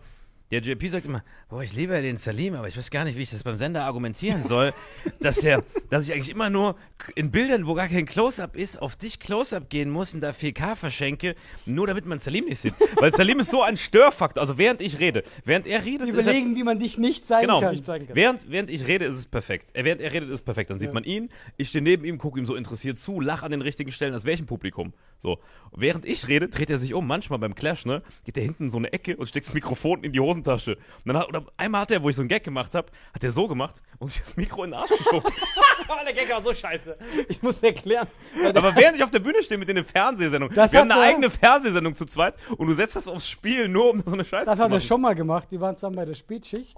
der 0.52 0.60
JP 0.60 0.88
sagt 0.90 1.06
immer, 1.06 1.24
boah, 1.48 1.62
ich 1.62 1.72
liebe 1.74 1.94
ja 1.94 2.02
den 2.02 2.18
Salim, 2.18 2.54
aber 2.54 2.68
ich 2.68 2.76
weiß 2.76 2.90
gar 2.90 3.04
nicht, 3.04 3.16
wie 3.16 3.22
ich 3.22 3.30
das 3.30 3.42
beim 3.42 3.56
Sender 3.56 3.84
argumentieren 3.84 4.44
soll, 4.44 4.74
dass 5.20 5.42
er, 5.42 5.64
dass 5.88 6.04
ich 6.06 6.12
eigentlich 6.12 6.28
immer 6.28 6.50
nur 6.50 6.76
in 7.14 7.30
Bildern, 7.30 7.66
wo 7.66 7.72
gar 7.74 7.88
kein 7.88 8.04
Close-Up 8.04 8.54
ist, 8.56 8.80
auf 8.80 8.94
dich 8.94 9.18
Close-Up 9.18 9.70
gehen 9.70 9.88
muss 9.90 10.12
und 10.12 10.20
da 10.20 10.30
4K 10.30 10.76
verschenke, 10.76 11.34
nur 11.64 11.86
damit 11.86 12.04
man 12.04 12.18
Salim 12.18 12.44
nicht 12.44 12.58
sieht. 12.60 12.74
Weil 12.96 13.14
Salim 13.14 13.40
ist 13.40 13.50
so 13.50 13.62
ein 13.62 13.76
Störfaktor. 13.78 14.42
Also 14.42 14.58
während 14.58 14.82
ich 14.82 14.98
rede, 14.98 15.22
während 15.44 15.66
er 15.66 15.84
redet, 15.84 16.06
Die 16.08 16.12
ist 16.12 16.18
er, 16.18 16.22
überlegen, 16.24 16.54
wie 16.56 16.64
man 16.64 16.78
dich 16.78 16.98
nicht 16.98 17.26
zeigen 17.26 17.46
Genau. 17.46 17.60
kann. 17.60 17.82
Zeigen 17.82 18.06
kann. 18.06 18.14
Während, 18.16 18.50
während 18.50 18.68
ich 18.70 18.86
rede, 18.86 19.06
ist 19.06 19.14
es 19.14 19.26
perfekt. 19.26 19.74
Äh, 19.74 19.84
Während 19.84 20.02
er 20.02 20.12
redet, 20.12 20.28
ist 20.28 20.34
es 20.36 20.42
perfekt. 20.42 20.68
Dann 20.70 20.78
sieht 20.78 20.92
man 20.92 21.04
ihn, 21.04 21.30
ich 21.56 21.70
stehe 21.70 21.82
neben 21.82 22.04
ihm, 22.04 22.18
gucke 22.18 22.38
ihm 22.38 22.44
so 22.46 22.54
interessiert 22.54 22.98
zu, 22.98 23.20
lach 23.20 23.42
an 23.42 23.50
den 23.52 23.62
richtigen 23.62 23.90
Stellen, 23.90 24.12
als 24.12 24.24
wäre 24.24 24.34
ich 24.34 24.40
im 24.40 24.46
Publikum. 24.46 24.92
So. 25.18 25.38
Während 25.74 26.04
ich 26.04 26.28
rede, 26.28 26.48
dreht 26.48 26.68
er 26.68 26.76
sich 26.78 26.92
um. 26.94 27.06
Manchmal 27.06 27.38
beim 27.38 27.54
Clash, 27.54 27.86
ne, 27.86 28.02
geht 28.24 28.36
er 28.36 28.42
hinten 28.42 28.64
in 28.64 28.70
so 28.70 28.78
eine 28.78 28.92
Ecke 28.92 29.16
und 29.16 29.26
steckt 29.26 29.46
das 29.46 29.54
Mikrofon 29.54 30.04
in 30.04 30.12
die 30.12 30.20
Hosentasche. 30.42 30.76
Und 30.76 31.06
dann 31.06 31.18
hat, 31.18 31.28
oder 31.28 31.44
einmal 31.56 31.82
hat 31.82 31.90
er, 31.90 32.02
wo 32.02 32.08
ich 32.08 32.16
so 32.16 32.22
einen 32.22 32.28
Gag 32.28 32.44
gemacht 32.44 32.74
habe, 32.74 32.88
hat 33.14 33.22
er 33.24 33.32
so 33.32 33.48
gemacht 33.48 33.82
und 33.98 34.08
sich 34.08 34.20
das 34.20 34.36
Mikro 34.36 34.64
in 34.64 34.70
den 34.70 34.80
Arsch 34.80 34.90
geschoben. 34.90 35.22
Der 36.06 36.14
Gag 36.14 36.30
war 36.30 36.42
so 36.42 36.52
scheiße. 36.52 36.96
Ich 37.28 37.42
muss 37.42 37.62
erklären. 37.62 38.06
Aber 38.54 38.74
während 38.76 38.96
ich 38.96 39.02
auf 39.04 39.10
der 39.10 39.18
Bühne 39.20 39.42
stehe 39.42 39.58
mit 39.58 39.68
in 39.68 39.76
der 39.76 39.84
Fernsehsendung, 39.84 40.50
Das 40.52 40.72
wir 40.72 40.80
haben 40.80 40.90
eine 40.90 41.00
er- 41.00 41.06
eigene 41.08 41.30
Fernsehsendung 41.30 41.94
zu 41.94 42.06
zweit 42.06 42.34
und 42.56 42.66
du 42.66 42.74
setzt 42.74 42.96
das 42.96 43.06
aufs 43.08 43.28
Spiel, 43.28 43.68
nur 43.68 43.90
um 43.90 43.98
so 44.04 44.12
eine 44.12 44.24
Scheiße 44.24 44.46
Das 44.46 44.56
zu 44.56 44.62
hat 44.62 44.70
er 44.70 44.76
machen. 44.76 44.80
schon 44.82 45.00
mal 45.00 45.14
gemacht. 45.14 45.48
Wir 45.50 45.60
waren 45.60 45.74
zusammen 45.76 45.96
bei 45.96 46.04
der 46.04 46.14
Spätschicht. 46.14 46.76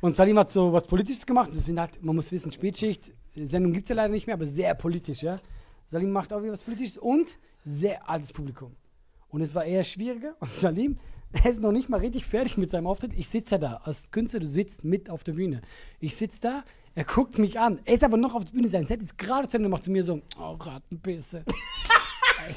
Und 0.00 0.14
Salim 0.16 0.38
hat 0.38 0.50
so 0.50 0.72
was 0.72 0.86
Politisches 0.86 1.24
gemacht. 1.24 1.50
Das 1.50 1.64
sind 1.64 1.80
halt, 1.80 2.02
man 2.02 2.16
muss 2.16 2.30
wissen, 2.32 2.52
Spätschicht, 2.52 3.12
Sendung 3.36 3.72
gibt 3.72 3.84
es 3.84 3.88
ja 3.88 3.96
leider 3.96 4.12
nicht 4.12 4.26
mehr, 4.26 4.34
aber 4.34 4.46
sehr 4.46 4.74
politisch, 4.74 5.22
ja. 5.22 5.38
Salim 5.86 6.12
macht 6.12 6.32
auch 6.32 6.42
wieder 6.42 6.52
was 6.52 6.62
Politisches 6.62 6.98
und 6.98 7.38
sehr 7.64 8.08
altes 8.08 8.32
Publikum. 8.32 8.74
Und 9.30 9.40
es 9.40 9.54
war 9.54 9.64
eher 9.64 9.82
schwieriger. 9.84 10.34
Und 10.40 10.54
Salim, 10.54 10.98
er 11.42 11.50
ist 11.50 11.60
noch 11.60 11.72
nicht 11.72 11.88
mal 11.88 12.00
richtig 12.00 12.24
fertig 12.24 12.56
mit 12.56 12.70
seinem 12.70 12.86
Auftritt. 12.86 13.12
Ich 13.16 13.28
sitze 13.28 13.56
ja 13.56 13.58
da. 13.58 13.80
Als 13.84 14.10
Künstler, 14.10 14.40
du 14.40 14.46
sitzt 14.46 14.84
mit 14.84 15.10
auf 15.10 15.24
der 15.24 15.32
Bühne. 15.32 15.62
Ich 16.00 16.16
sitze 16.16 16.40
da, 16.40 16.64
er 16.94 17.04
guckt 17.04 17.38
mich 17.38 17.58
an. 17.58 17.80
Er 17.84 17.94
ist 17.94 18.04
aber 18.04 18.16
noch 18.16 18.34
auf 18.34 18.44
der 18.44 18.52
Bühne. 18.52 18.68
Sein 18.68 18.86
Set 18.86 19.02
ist 19.02 19.18
gerade 19.18 19.48
zu 19.48 19.56
Ende 19.56 19.66
und 19.66 19.72
macht 19.72 19.84
zu 19.84 19.90
mir 19.90 20.04
so, 20.04 20.20
oh, 20.38 20.52
Rattenpisse. 20.52 21.44
Ey. 22.46 22.54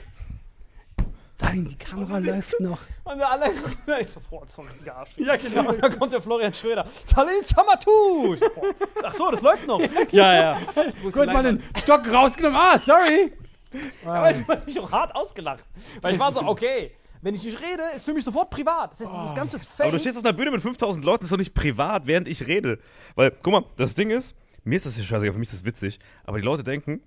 Salim, 1.33 1.67
die 1.67 1.77
Kamera 1.77 2.17
läuft 2.17 2.59
noch. 2.59 2.79
Und 3.03 3.21
alle 3.21 3.53
gucken, 3.53 3.77
ich 3.99 4.07
so, 4.07 4.19
boah, 4.29 4.43
so 4.47 4.63
ein 4.63 4.89
Arsch. 4.89 5.11
Ja, 5.17 5.35
genau. 5.37 5.71
Dann 5.81 5.99
kommt 5.99 6.13
der 6.13 6.21
Florian 6.21 6.53
Schröder. 6.53 6.85
Salim 7.03 7.43
Samatou! 7.43 8.35
Ach 9.03 9.13
so, 9.13 9.31
das 9.31 9.41
läuft 9.41 9.67
noch. 9.67 9.79
Ja, 10.11 10.33
ja. 10.33 10.61
Wo 10.73 10.81
ist 10.81 10.93
die 11.03 11.11
Kurz 11.11 11.33
mal 11.33 11.43
den 11.43 11.63
Stock 11.77 12.11
rausgenommen. 12.11 12.59
Ah, 12.59 12.77
sorry. 12.79 13.33
Aber 14.05 14.33
du 14.33 14.47
hast 14.47 14.65
mich 14.65 14.79
auch 14.79 14.91
hart 14.91 15.15
ausgelacht. 15.15 15.63
Weil 16.01 16.13
ich 16.13 16.19
war 16.19 16.31
so, 16.31 16.41
okay, 16.41 16.91
wenn 17.21 17.35
ich 17.35 17.43
nicht 17.43 17.59
rede, 17.61 17.83
ist 17.95 18.05
für 18.05 18.13
mich 18.13 18.23
sofort 18.23 18.49
privat. 18.49 18.91
Das 18.91 19.01
heißt, 19.01 19.11
dieses 19.21 19.35
ganze 19.35 19.59
Fake. 19.59 19.87
Aber 19.87 19.91
du 19.91 19.99
stehst 19.99 20.17
auf 20.17 20.23
der 20.23 20.33
Bühne 20.33 20.51
mit 20.51 20.61
5000 20.61 21.03
Leuten, 21.03 21.19
das 21.21 21.27
ist 21.27 21.31
doch 21.31 21.37
nicht 21.37 21.53
privat, 21.53 22.07
während 22.07 22.27
ich 22.27 22.47
rede. 22.47 22.79
Weil, 23.15 23.31
guck 23.41 23.53
mal, 23.53 23.63
das 23.75 23.95
Ding 23.95 24.09
ist, 24.09 24.35
mir 24.63 24.75
ist 24.75 24.85
das 24.85 24.97
ja 24.97 25.03
scheißegal, 25.03 25.33
für 25.33 25.39
mich 25.39 25.49
ist 25.49 25.61
das 25.61 25.65
witzig, 25.65 25.99
aber 26.25 26.37
die 26.37 26.43
Leute 26.45 26.63
denken, 26.63 27.01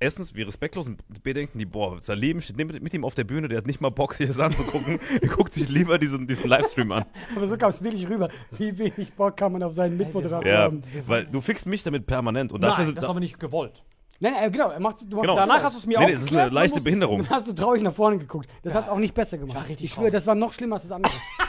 erstens, 0.00 0.34
wie 0.34 0.42
respektlos 0.42 0.86
und 0.86 1.22
B 1.22 1.32
denken 1.32 1.58
die, 1.58 1.64
boah, 1.64 2.00
Salim 2.00 2.40
steht 2.40 2.56
mit, 2.56 2.82
mit 2.82 2.94
ihm 2.94 3.04
auf 3.04 3.14
der 3.14 3.24
Bühne, 3.24 3.48
der 3.48 3.58
hat 3.58 3.66
nicht 3.66 3.80
mal 3.80 3.90
Bock, 3.90 4.14
sich 4.14 4.28
das 4.28 4.38
anzugucken. 4.38 4.98
er 5.20 5.28
guckt 5.28 5.52
sich 5.52 5.68
lieber 5.68 5.98
diesen, 5.98 6.26
diesen 6.26 6.48
Livestream 6.48 6.92
an. 6.92 7.04
Aber 7.34 7.46
so 7.46 7.56
kam 7.56 7.70
es 7.70 7.82
wirklich 7.82 8.08
rüber. 8.08 8.28
Wie 8.56 8.76
wenig 8.78 9.12
Bock 9.14 9.36
kann 9.36 9.52
man 9.52 9.62
auf 9.62 9.72
seinen 9.72 9.96
Mitmoderator 9.96 10.50
Ja, 10.50 10.62
haben. 10.62 10.82
weil 11.06 11.24
du 11.26 11.40
fixst 11.40 11.66
mich 11.66 11.82
damit 11.82 12.06
permanent. 12.06 12.52
Und 12.52 12.62
dafür 12.62 12.78
Nein, 12.78 12.86
sind 12.86 12.98
das 12.98 13.04
ist 13.04 13.10
aber 13.10 13.20
nicht 13.20 13.38
gewollt. 13.38 13.82
Nein, 14.20 14.32
nein, 14.32 14.52
genau. 14.52 14.70
Er 14.70 14.80
macht, 14.80 14.96
du 15.00 15.16
machst 15.16 15.28
Genau. 15.28 15.36
Danach 15.36 15.62
hast 15.62 15.74
du 15.74 15.78
es 15.78 15.86
mir 15.86 15.98
nee, 15.98 16.04
auch 16.04 16.08
nee, 16.08 16.14
es 16.14 16.22
ist 16.22 16.34
eine 16.34 16.50
leichte 16.50 16.80
Behinderung. 16.80 17.18
Dann 17.22 17.30
hast 17.30 17.46
du 17.46 17.52
traurig 17.52 17.82
nach 17.82 17.92
vorne 17.92 18.18
geguckt. 18.18 18.48
Das 18.62 18.74
hat 18.74 18.84
es 18.84 18.90
auch 18.90 18.98
nicht 18.98 19.14
besser 19.14 19.38
gemacht. 19.38 19.68
richtig 19.68 19.84
ich 19.86 19.92
schwöre, 19.92 20.10
das 20.10 20.26
war 20.26 20.34
noch 20.34 20.52
schlimmer 20.52 20.76
als 20.76 20.82
das 20.84 20.92
andere. 20.92 21.12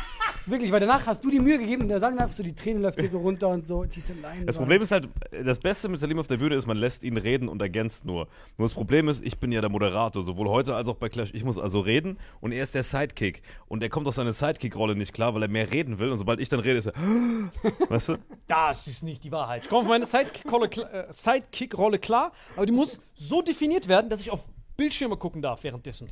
Wirklich, 0.50 0.72
weil 0.72 0.80
danach 0.80 1.06
hast 1.06 1.24
du 1.24 1.30
die 1.30 1.40
Mühe 1.40 1.58
gegeben 1.58 1.84
und 1.84 1.90
der 1.90 2.00
Salim 2.00 2.18
einfach 2.18 2.36
so, 2.36 2.44
die 2.44 2.56
Tränen 2.56 2.82
läuft 2.82 3.00
hier 3.00 3.10
so 3.10 3.20
runter 3.20 3.50
und 3.50 3.66
so. 3.66 3.84
Diese 3.84 4.14
Leinwand. 4.14 4.48
Das 4.48 4.58
Problem 4.58 4.82
ist 4.82 4.92
halt, 4.92 5.08
das 5.44 5.60
Beste 5.60 5.90
mit 5.90 6.00
Salim 6.00 6.20
auf 6.20 6.28
der 6.28 6.38
Bühne 6.38 6.56
ist, 6.56 6.66
man 6.66 6.78
lässt 6.78 7.04
ihn 7.04 7.18
reden 7.18 7.48
und 7.48 7.62
ergänzt 7.62 8.06
nur. 8.06 8.28
Nur 8.58 8.68
das 8.68 8.74
Problem 8.74 9.08
ist, 9.08 9.24
ich 9.24 9.38
bin 9.38 9.52
ja 9.52 9.62
der 9.62 9.70
Moderator, 9.70 10.24
sowohl 10.24 10.50
heute 10.50 10.76
als 10.76 10.88
auch 10.88 10.96
bei 10.96 11.10
Clash. 11.10 11.34
Ich 11.34 11.44
muss 11.44 11.58
also 11.58 11.80
reden 11.82 12.18
und 12.42 12.52
er 12.52 12.64
ist 12.64 12.76
der 12.76 12.84
Sidekick. 12.84 13.42
Und 13.68 13.84
er 13.84 13.90
kommt 13.90 14.08
aus 14.08 14.16
seiner 14.16 14.34
Sidekick-Rolle 14.34 14.96
nicht 14.96 15.14
klar, 15.14 15.36
weil 15.36 15.44
er 15.44 15.50
mehr 15.50 15.72
reden 15.72 16.00
will. 16.00 16.10
Und 16.12 16.18
sobald 16.18 16.40
ich 16.40 16.50
dann 16.50 16.60
rede, 16.60 16.78
ist 16.78 16.88
er, 16.88 16.94
weißt 17.90 18.10
du? 18.10 18.18
Das 18.48 18.88
ist 18.88 19.04
nicht 19.04 19.24
die 19.24 19.32
Wahrheit. 19.32 19.64
Ich 19.64 19.70
komme 19.70 19.82
auf 19.82 19.88
meine 19.88 20.06
Sidekick-Rolle 20.06 20.70
äh, 20.92 21.06
Sidekick-Rolle 21.12 22.00
klar, 22.00 22.32
aber 22.56 22.66
die 22.66 22.72
muss 22.72 23.00
so 23.16 23.42
definiert 23.42 23.88
werden, 23.88 24.10
dass 24.10 24.22
ich 24.22 24.32
auf 24.32 24.48
Bildschirme 24.78 25.18
gucken 25.18 25.42
darf 25.42 25.64
währenddessen. 25.64 26.08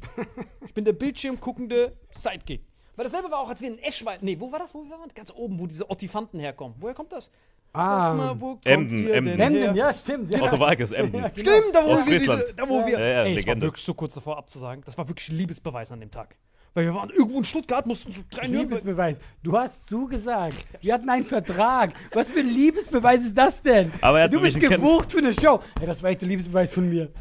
Ich 0.65 0.73
bin 0.73 0.83
der 0.83 0.93
Bildschirm 0.93 1.39
guckende 1.39 1.95
Sidekick. 2.09 2.61
Weil 2.97 3.05
dasselbe 3.05 3.29
war 3.29 3.39
auch, 3.39 3.49
als 3.49 3.61
wir 3.61 3.69
in 3.69 3.79
Eschweiler. 3.79 4.17
Nee, 4.21 4.37
wo 4.39 4.51
war 4.51 4.57
das? 4.57 4.73
Wo 4.73 4.83
wir 4.83 4.89
waren? 4.89 5.09
Ganz 5.13 5.31
oben, 5.33 5.59
wo 5.59 5.67
diese 5.67 5.87
Ottifanten 5.89 6.39
herkommen. 6.39 6.75
Woher 6.79 6.95
kommt 6.95 7.11
das? 7.11 7.29
Ah. 7.71 8.15
Mal, 8.15 8.41
wo 8.41 8.53
kommt 8.53 8.65
Emden, 8.65 9.07
ihr 9.07 9.13
Emden. 9.13 9.37
denn 9.37 9.55
Emden, 9.55 9.75
ja, 9.75 9.93
stimmt. 9.93 10.33
Ja. 10.33 10.41
Otto 10.41 10.59
Walkes, 10.59 10.91
Emden. 10.91 11.23
Stimmt, 11.29 11.47
da 11.73 11.85
wo 11.85 11.91
Aus 11.91 12.07
wir 12.07 12.17
diese, 12.17 12.53
da 12.55 12.67
wo 12.67 12.83
wir. 12.85 12.99
Ja, 12.99 13.05
ja, 13.05 13.23
Ey, 13.23 13.37
ich 13.37 13.47
war 13.47 13.61
wirklich 13.61 13.85
so 13.85 13.93
kurz 13.93 14.15
davor 14.15 14.37
abzusagen. 14.39 14.83
Das 14.83 14.97
war 14.97 15.07
wirklich 15.07 15.27
Liebesbeweis 15.27 15.91
an 15.91 15.99
dem 15.99 16.09
Tag. 16.09 16.35
Weil 16.73 16.85
wir 16.85 16.95
waren 16.95 17.11
irgendwo 17.11 17.37
in 17.37 17.43
Stuttgart, 17.43 17.85
mussten 17.85 18.11
so 18.11 18.21
drei. 18.31 18.47
Liebesbeweis. 18.47 19.19
Du 19.43 19.55
hast 19.55 19.87
zugesagt. 19.87 20.65
Wir 20.81 20.95
hatten 20.95 21.09
einen 21.09 21.25
Vertrag. 21.25 21.93
Was 22.13 22.33
für 22.33 22.39
ein 22.39 22.49
Liebesbeweis 22.49 23.25
ist 23.25 23.37
das 23.37 23.61
denn? 23.61 23.91
Aber 24.01 24.19
er 24.19 24.23
hat 24.25 24.33
du 24.33 24.41
bist 24.41 24.59
gebucht 24.59 25.11
für 25.11 25.19
eine 25.19 25.33
Show. 25.33 25.59
Ey, 25.79 25.85
das 25.85 26.01
war 26.01 26.09
echt 26.09 26.21
der 26.21 26.29
Liebesbeweis 26.29 26.73
von 26.73 26.89
mir. 26.89 27.11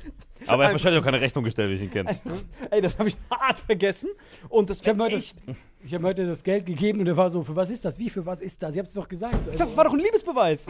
Aber 0.47 0.63
er 0.63 0.69
hat 0.69 0.75
wahrscheinlich 0.75 1.01
auch 1.01 1.05
keine 1.05 1.21
Rechnung 1.21 1.45
gestellt, 1.45 1.71
wie 1.71 1.75
ich 1.75 1.83
ihn 1.83 1.91
kenne. 1.91 2.19
Ey, 2.71 2.81
das 2.81 2.99
habe 2.99 3.09
ich 3.09 3.17
hart 3.31 3.59
vergessen. 3.59 4.11
Und 4.49 4.71
das 4.71 4.81
Ich 4.81 4.89
habe 4.89 5.03
heute, 5.03 5.17
ich 5.17 5.95
hab 5.95 6.03
heute 6.03 6.27
das 6.27 6.43
Geld 6.43 6.67
gegeben 6.67 7.01
und 7.01 7.07
er 7.07 7.17
war 7.17 7.31
so, 7.31 7.43
für 7.43 7.57
was 7.57 7.71
ist 7.71 7.85
das? 7.85 7.99
Wie, 7.99 8.11
für 8.11 8.27
was 8.27 8.41
ist 8.41 8.63
das? 8.63 8.75
Ich 8.75 8.79
hab's 8.79 8.93
doch 8.93 9.09
gesagt. 9.09 9.45
So, 9.45 9.51
Das 9.51 9.77
war 9.77 9.85
doch 9.85 9.93
ein 9.93 10.01
Liebesbeweis. 10.01 10.67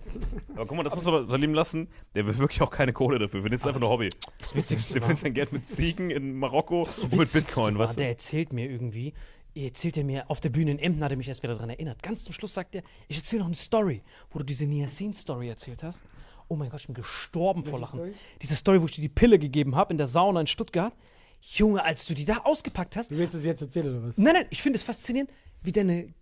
Aber 0.54 0.66
guck 0.66 0.76
mal, 0.76 0.82
das 0.82 0.94
muss 0.94 1.04
man 1.04 1.28
Salim 1.28 1.54
lassen. 1.54 1.88
Der 2.14 2.26
will 2.26 2.36
wirklich 2.38 2.62
auch 2.62 2.70
keine 2.70 2.92
Kohle 2.92 3.18
dafür. 3.18 3.42
Wir 3.42 3.50
das 3.50 3.60
ist 3.60 3.66
einfach 3.66 3.80
nur 3.80 3.90
Hobby. 3.90 4.10
Das 4.38 4.54
Witzigste 4.54 4.94
Der 4.94 5.02
verdient 5.02 5.20
sein 5.20 5.34
Geld 5.34 5.52
mit 5.52 5.66
Ziegen 5.66 6.10
in 6.10 6.38
Marokko 6.38 6.82
und 6.82 7.16
mit 7.16 7.32
Bitcoin, 7.32 7.78
war, 7.78 7.88
weißt 7.88 7.98
der 7.98 8.08
erzählt 8.08 8.52
mir 8.52 8.70
irgendwie, 8.70 9.14
er 9.54 9.64
erzählt 9.64 9.96
er 9.96 10.04
mir 10.04 10.30
auf 10.30 10.40
der 10.40 10.50
Bühne 10.50 10.70
in 10.70 10.78
Emden, 10.78 11.02
hat 11.02 11.10
er 11.10 11.16
mich 11.16 11.28
erst 11.28 11.42
wieder 11.42 11.54
daran 11.54 11.70
erinnert. 11.70 12.02
Ganz 12.02 12.24
zum 12.24 12.32
Schluss 12.32 12.54
sagt 12.54 12.74
er, 12.74 12.82
ich 13.08 13.16
erzähle 13.16 13.40
noch 13.40 13.46
eine 13.46 13.56
Story, 13.56 14.02
wo 14.30 14.38
du 14.38 14.44
diese 14.44 14.66
Niacin-Story 14.66 15.48
erzählt 15.48 15.82
hast. 15.82 16.04
Oh 16.50 16.56
mein 16.56 16.68
Gott, 16.68 16.80
ich 16.80 16.86
bin 16.88 16.94
gestorben 16.94 17.64
vor 17.64 17.78
Lachen. 17.78 18.00
Story? 18.00 18.14
Diese 18.42 18.56
Story, 18.56 18.82
wo 18.82 18.86
ich 18.86 18.90
dir 18.90 19.02
die 19.02 19.08
Pille 19.08 19.38
gegeben 19.38 19.76
habe 19.76 19.92
in 19.92 19.98
der 19.98 20.08
Sauna 20.08 20.40
in 20.40 20.48
Stuttgart. 20.48 20.92
Junge, 21.40 21.84
als 21.84 22.06
du 22.06 22.12
die 22.12 22.24
da 22.24 22.38
ausgepackt 22.38 22.96
hast. 22.96 23.12
Du 23.12 23.18
willst 23.18 23.34
das 23.34 23.44
jetzt 23.44 23.62
erzählen 23.62 23.88
oder 23.88 24.08
was? 24.08 24.18
Nein, 24.18 24.34
nein, 24.34 24.46
ich 24.50 24.60
finde 24.60 24.76
es 24.76 24.82
faszinierend, 24.82 25.30
wie 25.62 25.70
deine, 25.70 26.12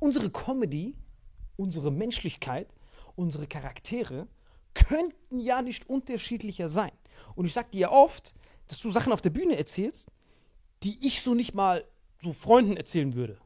unsere 0.00 0.28
Comedy, 0.28 0.96
unsere 1.54 1.92
Menschlichkeit, 1.92 2.74
unsere 3.14 3.46
Charaktere 3.46 4.26
könnten 4.74 5.38
ja 5.38 5.62
nicht 5.62 5.88
unterschiedlicher 5.88 6.68
sein. 6.68 6.92
Und 7.36 7.46
ich 7.46 7.52
sag 7.52 7.70
dir 7.70 7.80
ja 7.80 7.90
oft, 7.92 8.34
dass 8.66 8.80
du 8.80 8.90
Sachen 8.90 9.12
auf 9.12 9.22
der 9.22 9.30
Bühne 9.30 9.56
erzählst, 9.56 10.08
die 10.82 10.98
ich 11.06 11.22
so 11.22 11.34
nicht 11.34 11.54
mal 11.54 11.84
so 12.20 12.32
Freunden 12.32 12.76
erzählen 12.76 13.14
würde. 13.14 13.38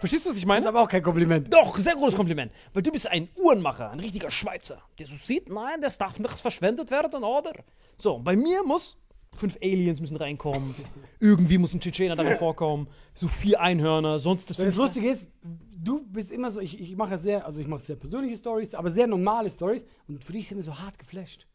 Verstehst 0.00 0.26
du, 0.26 0.30
was 0.30 0.36
ich 0.36 0.42
Das 0.42 0.44
ist 0.44 0.46
meine? 0.46 0.68
aber 0.68 0.82
auch 0.82 0.88
kein 0.88 1.02
Kompliment. 1.02 1.52
Doch, 1.52 1.76
sehr 1.76 1.94
großes 1.96 2.14
Kompliment. 2.16 2.52
Weil 2.72 2.82
du 2.82 2.92
bist 2.92 3.06
ein 3.08 3.28
Uhrenmacher, 3.36 3.90
ein 3.90 3.98
richtiger 4.00 4.30
Schweizer, 4.30 4.80
der 4.98 5.06
so 5.06 5.14
sieht, 5.16 5.48
nein, 5.48 5.80
das 5.80 5.98
darf 5.98 6.18
nichts 6.20 6.40
verschwendet 6.40 6.90
werden, 6.90 7.24
oder? 7.24 7.52
So, 7.98 8.14
und 8.14 8.24
bei 8.24 8.36
mir 8.36 8.62
muss 8.62 8.96
fünf 9.36 9.56
Aliens 9.62 10.00
müssen 10.00 10.16
reinkommen, 10.16 10.74
irgendwie 11.20 11.58
muss 11.58 11.74
ein 11.74 11.80
Tschetschener 11.80 12.14
darin 12.16 12.38
vorkommen, 12.38 12.86
so 13.12 13.26
vier 13.28 13.60
Einhörner, 13.60 14.18
sonst 14.20 14.48
das 14.50 14.56
Das 14.56 14.64
fünfte- 14.66 14.80
Lustige 14.80 15.10
ist, 15.10 15.30
du 15.42 16.04
bist 16.06 16.30
immer 16.30 16.50
so, 16.52 16.60
ich, 16.60 16.80
ich 16.80 16.96
mache 16.96 17.18
sehr, 17.18 17.44
also 17.44 17.60
ich 17.60 17.66
mache 17.66 17.80
sehr 17.80 17.96
persönliche 17.96 18.36
Stories, 18.36 18.74
aber 18.74 18.90
sehr 18.90 19.06
normale 19.08 19.50
Stories 19.50 19.84
und 20.06 20.22
für 20.24 20.32
dich 20.32 20.46
sind 20.48 20.58
wir 20.58 20.64
so 20.64 20.78
hart 20.78 20.96
geflasht. 20.98 21.46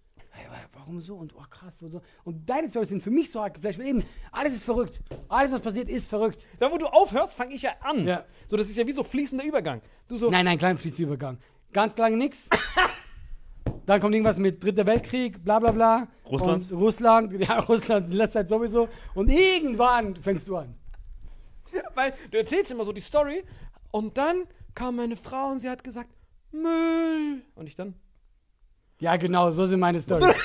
Warum 0.83 0.99
so 0.99 1.15
und 1.15 1.33
oh 1.33 1.43
krass, 1.49 1.77
wo 1.81 1.87
so. 1.87 2.01
Und 2.25 2.49
deine 2.49 2.69
Stories 2.69 2.89
sind 2.89 3.01
für 3.01 3.09
mich 3.09 3.31
so 3.31 3.41
hart 3.41 3.53
geflasht, 3.53 3.79
weil 3.79 3.87
eben 3.87 4.03
alles 4.33 4.53
ist 4.53 4.65
verrückt. 4.65 4.99
Alles, 5.29 5.53
was 5.53 5.61
passiert, 5.61 5.87
ist 5.87 6.09
verrückt. 6.09 6.45
Da, 6.59 6.69
wo 6.69 6.77
du 6.77 6.87
aufhörst, 6.87 7.35
fange 7.35 7.53
ich 7.55 7.61
ja 7.61 7.71
an. 7.79 8.05
Ja. 8.05 8.25
So, 8.49 8.57
das 8.57 8.67
ist 8.67 8.75
ja 8.75 8.85
wie 8.85 8.91
so 8.91 9.01
fließender 9.03 9.45
Übergang. 9.45 9.81
Du 10.09 10.17
so, 10.17 10.29
Nein, 10.29 10.43
nein, 10.43 10.57
klein 10.57 10.77
Fließübergang. 10.77 11.37
Ganz 11.71 11.95
lange 11.97 12.17
nix. 12.17 12.49
Dann 13.85 14.01
kommt 14.01 14.13
irgendwas 14.13 14.37
mit 14.37 14.61
Dritter 14.61 14.85
Weltkrieg, 14.85 15.43
bla 15.43 15.59
bla 15.59 15.71
bla. 15.71 16.07
Russland? 16.29 16.69
Und 16.69 16.77
Russland, 16.79 17.33
ja, 17.39 17.59
Russland 17.59 18.07
in 18.07 18.13
letzter 18.13 18.41
Zeit 18.41 18.49
sowieso. 18.49 18.89
Und 19.15 19.29
irgendwann 19.29 20.15
fängst 20.17 20.49
du 20.49 20.57
an. 20.57 20.75
weil 21.95 22.13
du 22.29 22.37
erzählst 22.37 22.71
immer 22.71 22.83
so 22.83 22.91
die 22.91 23.01
Story 23.01 23.43
und 23.91 24.17
dann 24.17 24.43
kam 24.75 24.97
meine 24.97 25.15
Frau 25.15 25.51
und 25.51 25.59
sie 25.59 25.69
hat 25.69 25.81
gesagt, 25.83 26.09
Müll. 26.51 27.41
Und 27.55 27.67
ich 27.67 27.75
dann, 27.75 27.95
Ja, 28.99 29.17
genau, 29.17 29.51
so 29.51 29.65
sind 29.65 29.79
meine 29.79 29.99
Stories. 29.99 30.35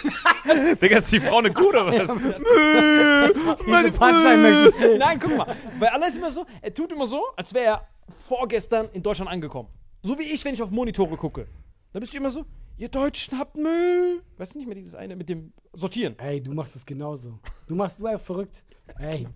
Digga, 0.81 0.99
ist 0.99 1.12
die 1.12 1.21
Frau 1.21 1.38
eine 1.38 1.52
Kuh 1.52 1.69
oder 1.69 1.87
was? 1.87 2.09
Diese 2.09 3.99
Punchline 3.99 4.99
nein, 4.99 5.21
guck 5.21 5.37
mal, 5.37 5.55
weil 5.78 5.88
alles 5.88 6.17
immer 6.17 6.31
so, 6.31 6.45
er 6.61 6.73
tut 6.73 6.93
immer 6.93 7.07
so, 7.07 7.23
als 7.37 7.52
wäre 7.55 7.64
er 7.64 7.88
vorgestern 8.26 8.88
in 8.93 9.02
Deutschland 9.02 9.31
angekommen. 9.31 9.69
So 10.02 10.19
wie 10.19 10.25
ich, 10.25 10.45
wenn 10.45 10.55
ich 10.55 10.62
auf 10.62 10.71
Monitore 10.71 11.17
gucke. 11.17 11.47
Da 11.93 12.00
bist 12.00 12.12
du 12.12 12.19
immer 12.19 12.31
so, 12.31 12.45
ihr 12.76 12.88
Deutschen 12.88 13.38
habt 13.38 13.57
Müll. 13.57 14.23
Weißt 14.37 14.55
du 14.55 14.59
nicht 14.59 14.67
mehr 14.67 14.76
dieses 14.76 14.95
eine 14.95 15.17
mit 15.17 15.28
dem 15.28 15.52
Sortieren? 15.73 16.19
Ey, 16.19 16.40
du 16.43 16.52
machst 16.52 16.75
das 16.75 16.87
genauso. 16.87 17.38
Du 17.67 17.75
machst 17.75 18.00
du 18.00 18.07
einfach 18.07 18.25
verrückt. 18.25 18.64
Ey, 18.99 19.26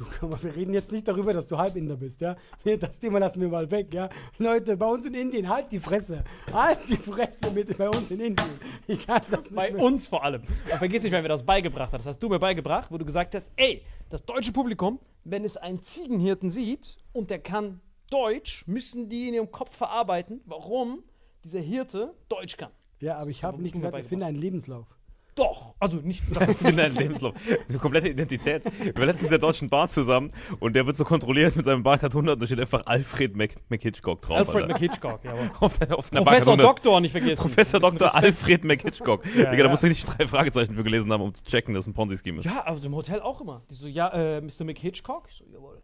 du, 0.00 0.30
wir 0.42 0.56
reden 0.56 0.72
jetzt 0.72 0.90
nicht 0.92 1.06
darüber, 1.06 1.32
dass 1.32 1.46
du 1.46 1.58
Halbinder 1.58 1.96
bist, 1.96 2.20
ja? 2.20 2.36
Das 2.78 2.98
Thema 2.98 3.18
lassen 3.18 3.40
wir 3.40 3.48
mal 3.48 3.70
weg, 3.70 3.92
ja? 3.92 4.08
Leute, 4.38 4.76
bei 4.76 4.86
uns 4.86 5.06
in 5.06 5.14
Indien, 5.14 5.48
halt 5.48 5.70
die 5.72 5.78
Fresse. 5.80 6.24
Halt 6.52 6.88
die 6.88 6.96
Fresse 6.96 7.50
mit 7.54 7.76
bei 7.76 7.88
uns 7.88 8.10
in 8.10 8.20
Indien. 8.20 8.50
Ich 8.86 9.06
kann 9.06 9.22
das 9.30 9.44
nicht 9.44 9.54
Bei 9.54 9.70
mehr. 9.70 9.82
uns 9.82 10.08
vor 10.08 10.24
allem. 10.24 10.42
Und 10.70 10.78
vergiss 10.78 11.02
nicht, 11.02 11.12
wer 11.12 11.22
mir 11.22 11.28
das 11.28 11.44
beigebracht 11.44 11.92
hat. 11.92 12.00
Das 12.00 12.06
hast 12.06 12.22
du 12.22 12.28
mir 12.28 12.38
beigebracht, 12.38 12.90
wo 12.90 12.98
du 12.98 13.04
gesagt 13.04 13.34
hast, 13.34 13.50
ey, 13.56 13.82
das 14.08 14.24
deutsche 14.24 14.52
Publikum, 14.52 14.98
wenn 15.24 15.44
es 15.44 15.56
einen 15.56 15.82
Ziegenhirten 15.82 16.50
sieht 16.50 16.96
und 17.12 17.30
der 17.30 17.38
kann 17.38 17.80
Deutsch, 18.10 18.64
müssen 18.66 19.08
die 19.08 19.28
in 19.28 19.34
ihrem 19.34 19.50
Kopf 19.52 19.76
verarbeiten, 19.76 20.40
warum 20.44 21.04
dieser 21.44 21.60
Hirte 21.60 22.14
Deutsch 22.28 22.56
kann. 22.56 22.72
Ja, 22.98 23.16
aber 23.18 23.30
ich 23.30 23.44
habe 23.44 23.62
nicht 23.62 23.72
gesagt, 23.72 23.96
ich 23.96 24.06
finde 24.06 24.26
einen 24.26 24.36
Lebenslauf. 24.36 24.86
Doch, 25.34 25.74
also 25.78 25.98
nicht 25.98 26.22
das. 26.32 26.60
in 26.62 26.76
deinem 26.76 26.96
Lebenslauf. 26.96 27.34
Eine 27.68 27.78
komplette 27.78 28.08
Identität. 28.08 28.64
Wir 28.64 28.94
waren 28.94 29.06
letztens 29.06 29.24
in 29.24 29.30
der 29.30 29.38
Deutschen 29.38 29.68
Bahn 29.68 29.88
zusammen 29.88 30.32
und 30.58 30.74
der 30.74 30.86
wird 30.86 30.96
so 30.96 31.04
kontrolliert 31.04 31.56
mit 31.56 31.64
seinem 31.64 31.82
Barcard 31.82 32.12
100 32.12 32.34
und 32.34 32.40
da 32.40 32.46
steht 32.46 32.60
einfach 32.60 32.82
Alfred 32.86 33.36
Mc, 33.36 33.56
McHitchcock 33.68 34.22
drauf. 34.22 34.36
Alfred. 34.36 34.68
McHitchcock, 34.68 35.24
jawohl. 35.24 35.50
Auf, 35.60 35.78
der, 35.78 35.98
auf 35.98 36.10
Professor 36.10 36.24
Barcard 36.24 36.48
100. 36.48 36.66
Doktor 36.66 37.00
nicht 37.00 37.12
vergessen. 37.12 37.40
Professor 37.40 37.80
ist. 37.80 38.00
Respekt. 38.00 38.14
Alfred 38.14 38.64
McHitchcock. 38.64 39.22
Digga, 39.34 39.50
da 39.50 39.56
ja. 39.56 39.68
musst 39.68 39.82
du 39.82 39.88
nicht 39.88 40.06
drei 40.06 40.26
Fragezeichen 40.26 40.74
für 40.74 40.82
gelesen 40.82 41.12
haben, 41.12 41.22
um 41.22 41.34
zu 41.34 41.44
checken, 41.44 41.74
dass 41.74 41.84
es 41.84 41.88
ein 41.88 41.94
Ponzi-Scheme 41.94 42.40
ist. 42.40 42.44
Ja, 42.44 42.60
also 42.60 42.86
im 42.86 42.94
Hotel 42.94 43.20
auch 43.20 43.40
immer. 43.40 43.62
Die 43.70 43.74
so, 43.74 43.86
ja, 43.86 44.08
äh, 44.08 44.40
Mr. 44.40 44.64
McHitchcock? 44.64 45.28
Ich 45.28 45.36
so, 45.36 45.44
jawohl. 45.52 45.80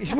Ich, 0.00 0.14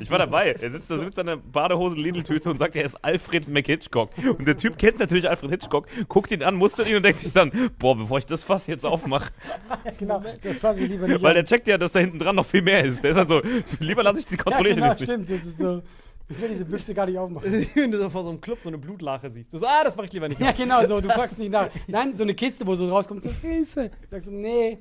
Ich 0.00 0.10
war 0.10 0.18
dabei. 0.18 0.50
Er 0.50 0.70
sitzt 0.70 0.90
da 0.90 0.96
mit 0.96 1.14
seiner 1.14 1.36
Badehose 1.36 1.96
Lidl-Tüte 1.96 2.50
und 2.50 2.58
sagt, 2.58 2.76
er 2.76 2.84
ist 2.84 2.96
Alfred 3.04 3.48
McHitchcock. 3.48 4.10
Und 4.38 4.46
der 4.46 4.56
Typ 4.56 4.78
kennt 4.78 4.98
natürlich 4.98 5.28
Alfred 5.28 5.50
Hitchcock, 5.50 5.86
guckt 6.08 6.30
ihn 6.30 6.42
an, 6.42 6.54
mustert 6.54 6.88
ihn 6.88 6.96
und 6.96 7.04
denkt 7.04 7.20
sich 7.20 7.32
dann, 7.32 7.69
boah, 7.78 7.96
bevor 7.96 8.18
ich 8.18 8.26
das 8.26 8.44
Fass 8.44 8.66
jetzt 8.66 8.84
aufmache. 8.84 9.32
Genau, 9.98 10.22
das 10.42 10.60
fasse 10.60 10.80
ich 10.80 10.90
lieber 10.90 11.06
nicht 11.06 11.22
Weil 11.22 11.34
der 11.34 11.44
checkt 11.44 11.68
ja, 11.68 11.78
dass 11.78 11.92
da 11.92 12.00
hinten 12.00 12.18
dran 12.18 12.36
noch 12.36 12.46
viel 12.46 12.62
mehr 12.62 12.84
ist. 12.84 13.02
Der 13.02 13.12
ist 13.12 13.16
halt 13.16 13.28
so, 13.28 13.42
lieber 13.78 14.02
lasse 14.02 14.20
ich 14.20 14.26
die 14.26 14.36
ja, 14.36 14.42
kontrollieren 14.42 14.76
genau, 14.76 14.88
jetzt 14.88 15.00
nicht. 15.00 15.10
stimmt. 15.10 15.30
Das 15.30 15.46
ist 15.46 15.58
so. 15.58 15.82
Ich 16.28 16.40
will 16.40 16.48
diese 16.48 16.64
Büchse 16.64 16.94
gar 16.94 17.06
nicht 17.06 17.18
aufmachen. 17.18 17.66
wenn 17.74 17.90
du 17.90 17.98
so 17.98 18.08
vor 18.08 18.22
so 18.22 18.30
einem 18.30 18.40
Club 18.40 18.60
so 18.60 18.68
eine 18.68 18.78
Blutlache 18.78 19.28
siehst. 19.28 19.52
Du 19.52 19.58
so, 19.58 19.66
ah, 19.66 19.82
das 19.84 19.96
mache 19.96 20.06
ich 20.06 20.12
lieber 20.12 20.28
nicht. 20.28 20.40
Ja, 20.40 20.52
genau 20.52 20.86
so. 20.86 21.00
Du 21.00 21.08
fragst 21.08 21.38
nicht 21.38 21.50
nach. 21.50 21.68
Nein, 21.88 22.14
so 22.14 22.22
eine 22.22 22.34
Kiste, 22.34 22.66
wo 22.66 22.74
so 22.74 22.88
rauskommt, 22.88 23.22
so 23.22 23.30
Hilfe. 23.30 23.90
Sagst 24.10 24.28
du, 24.28 24.32
nee, 24.32 24.78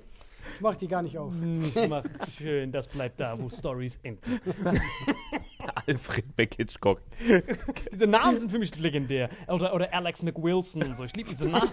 ich 0.56 0.62
mach 0.62 0.76
die 0.76 0.88
gar 0.88 1.02
nicht 1.02 1.18
auf. 1.18 1.34
Ich 1.64 1.76
mach 1.90 2.04
schön, 2.38 2.72
das 2.72 2.88
bleibt 2.88 3.20
da, 3.20 3.38
wo 3.40 3.50
Stories 3.50 3.98
enden. 4.04 4.40
Alfred 5.88 6.26
McHitchcock. 6.38 7.02
Diese 7.92 8.08
Namen 8.08 8.38
sind 8.38 8.52
für 8.52 8.60
mich 8.60 8.76
legendär. 8.78 9.30
Oder, 9.48 9.74
oder 9.74 9.94
Alex 9.94 10.22
McWilson 10.22 10.84
und 10.84 10.98
so. 10.98 11.04
Ich 11.04 11.16
liebe 11.16 11.30
diese 11.30 11.46
Namen. 11.46 11.70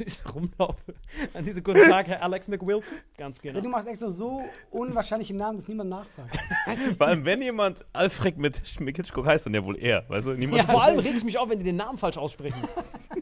Ich 0.06 0.14
so 0.14 0.28
rumlaufe. 0.30 0.94
An 1.34 1.44
diese 1.44 1.62
guten 1.62 1.88
Tag, 1.88 2.06
Herr 2.08 2.22
Alex 2.22 2.48
McWilson. 2.48 2.96
Ganz 3.18 3.38
Ja, 3.42 3.52
genau. 3.52 3.62
du 3.62 3.68
machst 3.68 3.86
extra 3.86 4.10
so 4.10 4.44
unwahrscheinliche 4.70 5.34
Namen, 5.34 5.58
dass 5.58 5.68
niemand 5.68 5.90
nachfragt. 5.90 6.38
Vor 6.98 7.06
allem, 7.06 7.24
wenn 7.24 7.42
jemand 7.42 7.84
Alfred 7.92 8.38
mit 8.38 8.62
McHitchcock 8.80 9.26
heißt, 9.26 9.46
dann 9.46 9.54
ja 9.54 9.64
wohl 9.64 9.76
er. 9.78 10.08
Weißt 10.08 10.26
du, 10.28 10.32
niemand. 10.32 10.62
Vor 10.70 10.82
allem 10.82 10.98
reg 10.98 11.14
ich 11.16 11.24
mich 11.24 11.36
auf, 11.38 11.48
wenn 11.48 11.58
die 11.58 11.64
den 11.64 11.76
Namen 11.76 11.98
falsch 11.98 12.16
aussprechen. 12.18 12.60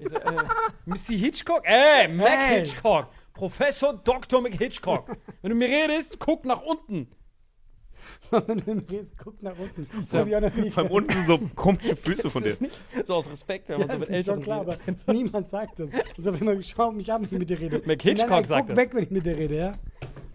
Ich 0.01 0.07
so, 0.11 0.17
äh, 0.17 0.37
Missy 0.85 1.19
Hitchcock? 1.19 1.63
Ey, 1.65 2.07
Mac 2.09 2.29
Hey. 2.29 2.61
Hitchcock. 2.61 3.09
Professor 3.33 3.95
Dr. 3.95 4.43
McHitchcock. 4.43 5.17
Wenn 5.41 5.51
du 5.51 5.57
mir 5.57 5.67
redest, 5.69 6.19
guck 6.21 6.45
nach 6.45 6.61
unten. 6.61 7.09
Wenn 8.31 8.59
du 8.59 8.71
im 8.73 8.79
Redest, 8.81 9.15
guck 9.17 9.43
nach 9.43 9.55
unten. 9.59 9.87
So. 10.05 10.25
Vor 10.27 10.83
allem 10.83 10.91
unten 10.91 11.27
so 11.27 11.39
komische 11.55 11.97
Füße 11.97 12.29
von 12.29 12.43
dir. 12.43 12.55
Nicht 12.61 12.79
so 13.07 13.15
aus 13.15 13.31
Respekt, 13.31 13.69
wenn 13.69 13.79
man 13.81 13.89
Ja, 13.89 13.95
so 13.95 14.01
ist 14.03 14.09
mit 14.09 14.17
mir 14.19 14.25
schon 14.25 14.43
klar, 14.43 14.67
redet. 14.67 14.81
aber 15.05 15.13
niemand 15.13 15.49
sagt 15.49 15.79
das. 15.79 15.91
Und 16.17 16.23
so 16.23 16.31
immer, 16.31 16.63
schau 16.63 16.93
mich 16.93 17.11
an, 17.13 17.23
wenn 17.23 17.29
ich 17.33 17.39
mit 17.39 17.51
dir 17.51 17.59
rede. 17.61 17.83
Mac 17.87 18.03
Hitchcock 18.03 18.29
Nein, 18.29 18.39
nein, 18.41 18.45
sagt 18.47 18.67
guck 18.69 18.77
das. 18.77 18.85
weg, 18.85 18.95
wenn 18.95 19.05
ich 19.05 19.11
mit 19.11 19.25
dir 19.27 19.37
rede, 19.39 19.57
ja? 19.57 19.73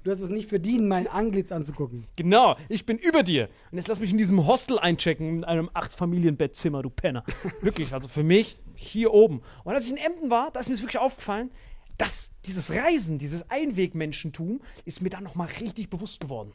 Du 0.04 0.12
hast 0.12 0.20
es 0.20 0.30
nicht 0.30 0.50
verdient, 0.50 0.86
mein 0.88 1.08
Anglitz 1.08 1.52
anzugucken. 1.54 2.06
Genau, 2.18 2.58
ich 2.68 2.86
bin 2.86 2.98
über 2.98 3.24
dir. 3.24 3.48
Und 3.72 3.78
jetzt 3.78 3.88
lass 3.88 4.02
mich 4.02 4.12
in 4.12 4.18
diesem 4.18 4.46
Hostel 4.46 4.78
einchecken, 4.78 5.30
in 5.30 5.44
einem 5.46 5.70
Acht-Familien-Bettzimmer, 5.74 6.82
du 6.82 6.89
Penner. 6.89 7.24
Wirklich, 7.62 7.93
also 7.93 8.10
für 8.10 8.24
mich 8.24 8.60
hier 8.76 9.13
oben. 9.13 9.41
Und 9.63 9.74
als 9.76 9.86
ich 9.86 9.91
in 9.91 9.98
Emden 9.98 10.30
war, 10.30 10.52
da 10.52 10.60
ist 10.60 10.67
mir 10.67 10.76
das 10.76 10.82
wirklich 10.84 11.00
aufgefallen, 11.00 11.52
dass 11.98 12.32
dieses 12.46 12.72
Reisen, 12.72 13.17
dieses 13.17 13.50
Einwegmenschentum, 13.50 14.62
ist 14.84 15.02
mir 15.02 15.10
dann 15.10 15.24
nochmal 15.24 15.48
richtig 15.62 15.89
bewusst 15.89 16.19
geworden. 16.19 16.52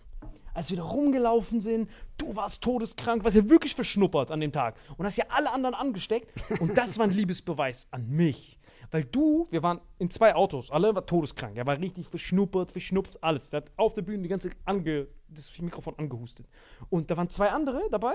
Als 0.58 0.70
wir 0.70 0.78
da 0.78 0.82
rumgelaufen 0.82 1.60
sind, 1.60 1.88
du 2.16 2.34
warst 2.34 2.62
todeskrank, 2.62 3.22
warst 3.22 3.36
ja 3.36 3.48
wirklich 3.48 3.76
verschnuppert 3.76 4.32
an 4.32 4.40
dem 4.40 4.50
Tag. 4.50 4.74
Und 4.96 5.06
hast 5.06 5.16
ja 5.16 5.26
alle 5.28 5.52
anderen 5.52 5.76
angesteckt. 5.76 6.32
Und 6.58 6.76
das 6.76 6.98
war 6.98 7.04
ein 7.04 7.12
Liebesbeweis 7.12 7.86
an 7.92 8.08
mich. 8.08 8.58
Weil 8.90 9.04
du, 9.04 9.46
wir 9.52 9.62
waren 9.62 9.80
in 10.00 10.10
zwei 10.10 10.34
Autos, 10.34 10.72
alle 10.72 10.92
war 10.96 11.06
todeskrank. 11.06 11.56
Er 11.56 11.64
war 11.64 11.78
richtig 11.78 12.08
verschnuppert, 12.08 12.72
verschnupft, 12.72 13.22
alles. 13.22 13.50
Der 13.50 13.58
hat 13.58 13.70
auf 13.76 13.94
der 13.94 14.02
Bühne 14.02 14.24
die 14.24 14.28
ganze 14.28 14.50
ange, 14.64 15.06
das 15.28 15.56
Mikrofon 15.60 15.94
angehustet. 15.96 16.48
Und 16.90 17.08
da 17.08 17.16
waren 17.16 17.28
zwei 17.28 17.50
andere 17.50 17.82
dabei, 17.92 18.14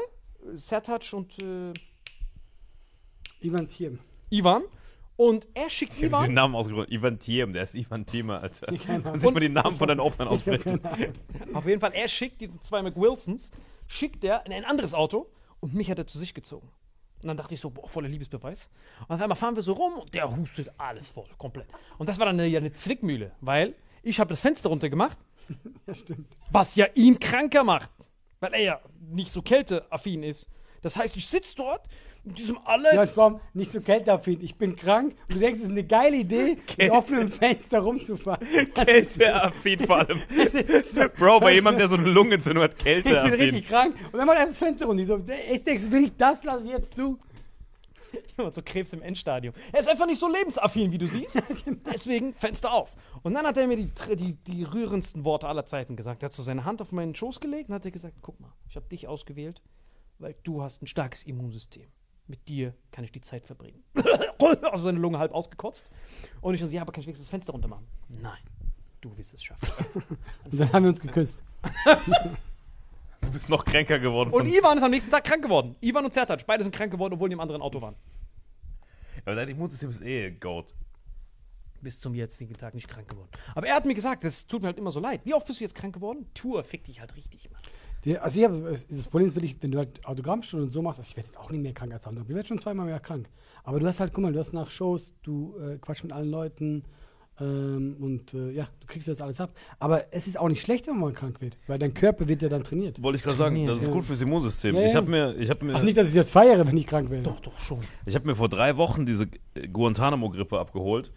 Sertac 0.56 1.14
und 1.14 1.40
äh, 1.40 1.72
Ivan 3.40 3.70
Thiem. 3.70 4.00
Ivan. 4.30 4.64
Und 5.16 5.48
er 5.54 5.70
schickt 5.70 5.94
Ich 5.94 5.98
hab 6.06 6.10
den 6.10 6.10
Ivan. 6.10 6.34
Namen 6.34 6.56
ausgesprochen. 6.56 6.92
Ivan 6.92 7.20
Thiem, 7.20 7.54
der 7.54 7.64
ist 7.64 7.76
Ivan 7.76 8.06
Thiemer, 8.06 8.42
Alter. 8.42 8.66
Dann 8.68 9.20
sieht 9.20 9.32
man 9.34 9.42
den 9.42 9.54
Namen 9.54 9.78
von 9.78 9.88
deinen 9.88 10.00
Openern 10.00 10.28
aussprechen. 10.28 10.82
Auf 11.54 11.66
jeden 11.68 11.80
Fall, 11.80 11.94
er 11.94 12.08
schickt 12.08 12.42
diese 12.42 12.60
zwei 12.60 12.82
McWilsons, 12.82 13.52
schickt 13.88 14.24
er 14.24 14.46
in 14.46 14.54
ein 14.54 14.66
anderes 14.66 14.94
Auto 14.94 15.28
und 15.60 15.74
mich 15.76 15.90
hat 15.92 16.00
er 16.00 16.08
zu 16.08 16.18
sich 16.18 16.34
gezogen. 16.34 16.68
Und 17.22 17.28
dann 17.28 17.38
dachte 17.38 17.54
ich 17.54 17.62
so, 17.62 17.70
boah, 17.70 17.88
voller 17.88 18.10
Liebesbeweis. 18.10 18.70
Und 19.08 19.16
auf 19.16 19.22
einmal 19.22 19.38
fahren 19.38 19.56
wir 19.56 19.62
so 19.64 19.74
rum 19.74 19.94
und 20.00 20.14
der 20.14 20.36
hustet 20.36 20.72
alles 20.78 21.10
voll, 21.12 21.28
komplett. 21.38 21.68
Und 21.98 22.10
das 22.10 22.18
war 22.20 22.26
dann 22.26 22.40
eine, 22.40 22.48
ja 22.48 22.60
eine 22.60 22.74
Zwickmühle, 22.74 23.32
weil 23.40 23.76
ich 24.02 24.20
habe 24.20 24.30
das 24.32 24.42
Fenster 24.42 24.70
runtergemacht, 24.70 25.18
Ja, 25.88 25.94
stimmt. 25.94 26.28
was 26.52 26.76
ja 26.76 26.88
ihn 26.96 27.20
kranker 27.20 27.64
macht, 27.64 27.90
weil 28.40 28.54
er 28.54 28.62
ja 28.62 28.80
nicht 29.12 29.32
so 29.32 29.42
kälteaffin 29.42 30.24
ist. 30.24 30.50
Das 30.82 30.98
heißt, 30.98 31.16
ich 31.16 31.28
sitze 31.28 31.56
dort 31.56 31.88
mit 32.24 32.38
diesem 32.38 32.58
alle 32.66 32.94
Ja, 32.96 33.02
allem 33.02 33.40
nicht 33.54 33.72
so 33.72 33.82
kälteaffin. 33.82 34.40
Ich 34.42 34.56
bin 34.58 34.76
krank 34.76 35.16
und 35.28 35.36
du 35.36 35.40
denkst, 35.40 35.60
es 35.60 35.66
ist 35.66 35.72
eine 35.72 35.84
geile 35.84 36.18
Idee, 36.18 36.58
mit 36.78 36.92
offenem 36.92 37.30
Fenster 37.30 37.80
rumzufahren. 37.80 38.48
Kälteaffin 38.74 39.80
vor 39.82 39.98
allem. 39.98 40.20
so- 40.94 41.10
Bro, 41.18 41.40
bei 41.42 41.54
jemandem, 41.54 41.80
der 41.80 41.88
so 41.90 41.96
eine 41.96 42.10
Lungenentzündung 42.10 42.64
hat, 42.64 42.72
Ich 42.74 42.78
bin 42.84 43.04
Kälteaffin. 43.04 43.34
richtig 43.34 43.68
krank. 43.68 43.96
Und 44.12 44.18
dann 44.20 44.26
macht 44.28 44.38
er 44.38 44.46
das 44.46 44.58
Fenster 44.58 44.86
runter. 44.86 45.02
Ich 45.02 45.08
so, 45.08 45.22
ich 45.54 45.64
denkst, 45.64 45.92
will 45.92 46.06
ich 46.06 46.16
das, 46.16 46.44
lasse 46.44 46.64
ich 46.66 46.72
jetzt 46.72 46.96
zu. 46.96 47.20
Jemand 48.38 48.54
so 48.56 48.62
Krebs 48.64 48.94
im 48.94 49.02
Endstadium. 49.02 49.54
Er 49.72 49.80
ist 49.80 49.90
einfach 49.90 50.06
nicht 50.06 50.20
so 50.20 50.32
lebensaffin, 50.32 50.92
wie 50.92 50.98
du 51.00 51.08
siehst. 51.08 51.42
genau. 51.66 51.78
Deswegen 51.92 52.34
Fenster 52.34 52.72
auf. 52.72 52.96
Und 53.24 53.34
dann 53.34 53.46
hat 53.46 53.58
er 53.58 53.68
mir 53.68 53.76
die, 53.78 53.90
die, 54.16 54.34
die 54.34 54.64
rührendsten 54.64 55.26
Worte 55.26 55.48
aller 55.48 55.66
Zeiten 55.66 55.96
gesagt. 55.96 56.24
Er 56.24 56.28
hat 56.28 56.34
so 56.34 56.44
seine 56.44 56.64
Hand 56.64 56.82
auf 56.82 56.92
meinen 56.92 57.16
Schoß 57.16 57.40
gelegt 57.40 57.70
und 57.70 57.76
hat 57.76 57.86
er 57.86 57.92
gesagt, 57.92 58.16
guck 58.22 58.40
mal, 58.40 58.52
ich 58.70 58.76
habe 58.76 58.88
dich 58.88 59.08
ausgewählt, 59.08 59.62
weil 60.20 60.36
du 60.44 60.62
hast 60.62 60.82
ein 60.84 60.88
starkes 60.88 61.24
Immunsystem. 61.24 61.88
Mit 62.28 62.48
dir 62.48 62.74
kann 62.92 63.04
ich 63.04 63.12
die 63.12 63.22
Zeit 63.22 63.46
verbringen. 63.46 63.84
also 64.72 64.84
seine 64.84 65.00
Lunge 65.00 65.20
halb 65.20 65.34
ausgekotzt. 65.34 65.92
Und 66.42 66.54
ich 66.54 66.62
so, 66.62 66.68
ja, 66.68 66.82
aber 66.82 66.92
kann 66.92 67.02
ich 67.02 67.08
wenigstens 67.08 67.28
das 67.28 67.32
Fenster 67.32 67.52
runter 67.52 67.68
machen? 67.68 67.86
Nein, 68.08 68.40
du 69.02 69.16
wirst 69.18 69.34
es 69.34 69.44
schaffen. 69.44 69.68
Und 70.46 70.54
dann 70.60 70.72
haben 70.72 70.84
wir 70.84 70.90
uns 70.90 71.02
geküsst. 71.02 71.44
Du 73.22 73.32
bist 73.32 73.50
noch 73.50 73.66
kränker 73.66 74.00
geworden. 74.00 74.32
Und 74.32 74.48
Ivan 74.48 74.78
ist 74.78 74.84
am 74.84 74.92
nächsten 74.92 75.12
Tag 75.12 75.24
krank 75.24 75.44
geworden. 75.44 75.76
Ivan 75.82 76.06
und 76.06 76.14
Zertac, 76.14 76.46
beide 76.46 76.64
sind 76.64 76.74
krank 76.74 76.92
geworden, 76.92 77.14
obwohl 77.14 77.30
die 77.30 77.34
im 77.34 77.40
anderen 77.40 77.62
Auto 77.62 77.82
waren. 77.82 77.96
Aber 79.26 79.36
dein 79.36 79.50
Immunsystem 79.50 79.90
ist 79.90 80.02
eh 80.02 80.32
Goat. 80.32 80.74
bis 81.82 82.00
zum 82.00 82.16
jetzigen 82.16 82.56
Tag 82.56 82.74
nicht 82.74 82.88
krank 82.88 83.08
geworden. 83.08 83.30
Aber 83.56 83.68
er 83.68 83.76
hat 83.76 83.86
mir 83.86 83.94
gesagt, 83.94 84.24
das 84.24 84.48
tut 84.48 84.62
mir 84.62 84.68
halt 84.68 84.78
immer 84.78 84.92
so 84.92 85.00
leid. 85.00 85.22
Wie 85.26 85.34
oft 85.34 85.46
bist 85.46 85.60
du 85.60 85.64
jetzt 85.64 85.76
krank 85.76 85.94
geworden? 85.94 86.26
Tour 86.34 86.64
fick 86.64 86.84
dich 86.86 87.00
halt 87.00 87.16
richtig, 87.16 87.52
Mann. 87.52 87.62
Die, 88.06 88.18
also 88.18 88.40
ich 88.40 88.46
habe, 88.46 88.70
das 88.72 89.08
Problem 89.08 89.28
ist 89.28 89.36
wirklich, 89.36 89.56
wenn 89.62 89.72
du 89.72 89.78
halt 89.78 90.06
Autogrammstunden 90.06 90.68
und 90.68 90.72
so 90.72 90.82
machst, 90.82 91.00
also 91.00 91.10
ich 91.10 91.16
werde 91.16 91.28
jetzt 91.30 91.38
auch 91.40 91.50
nicht 91.52 91.62
mehr 91.62 91.74
krank 91.74 91.94
als 91.94 92.06
andere, 92.06 92.26
ich 92.28 92.36
werde 92.36 92.48
schon 92.48 92.60
zweimal 92.60 92.86
mehr 92.86 93.00
krank. 93.00 93.30
Aber 93.64 93.80
du 93.80 93.88
hast 93.88 94.00
halt, 94.00 94.14
guck 94.14 94.24
mal, 94.24 94.34
du 94.34 94.40
hast 94.40 94.54
nach 94.54 94.70
Shows, 94.70 95.14
du 95.24 95.56
äh, 95.60 95.78
quatschst 95.78 96.04
mit 96.04 96.12
allen 96.12 96.30
Leuten 96.30 96.84
ähm, 97.40 97.96
und 98.00 98.34
äh, 98.34 98.52
ja, 98.52 98.68
du 98.82 98.88
kriegst 98.88 99.08
das 99.08 99.22
alles 99.22 99.40
ab. 99.40 99.54
Aber 99.80 100.06
es 100.14 100.28
ist 100.28 100.38
auch 100.38 100.50
nicht 100.50 100.62
schlecht, 100.62 100.86
wenn 100.88 101.00
man 101.00 101.14
krank 101.14 101.40
wird, 101.42 101.58
weil 101.68 101.80
dein 101.80 101.94
Körper 101.94 102.28
wird 102.28 102.42
ja 102.42 102.50
dann 102.50 102.64
trainiert. 102.66 103.02
Wollte 103.02 103.18
ich 103.18 103.24
gerade 103.24 103.38
sagen, 103.38 103.66
das 103.66 103.78
ist 103.80 103.88
Ja. 103.88 103.94
gut 103.94 104.04
fürs 104.04 104.22
Immunsystem. 104.22 104.76
Ja, 104.76 104.82
Ich 104.82 104.92
ja. 104.92 104.98
habe 104.98 105.10
mir, 105.10 105.36
ich 105.38 105.50
habe 105.50 105.66
mir, 105.66 105.74
Also 105.74 105.86
nicht, 105.86 105.98
dass 105.98 106.10
ich 106.10 106.16
jetzt 106.16 106.32
feiere, 106.32 106.68
wenn 106.68 106.76
ich 106.78 106.86
krank 106.86 107.10
werde. 107.10 107.24
Doch, 107.24 107.40
doch, 107.40 107.58
schon. 107.58 107.80
ich 108.06 108.16
habe 108.16 108.28
mir 108.28 108.36
vor 108.36 108.50
drei 108.50 108.76
Wochen 108.78 109.06
diese 109.06 109.28
Guantanamo-Grippe 109.72 110.60
abgeholt, 110.60 111.12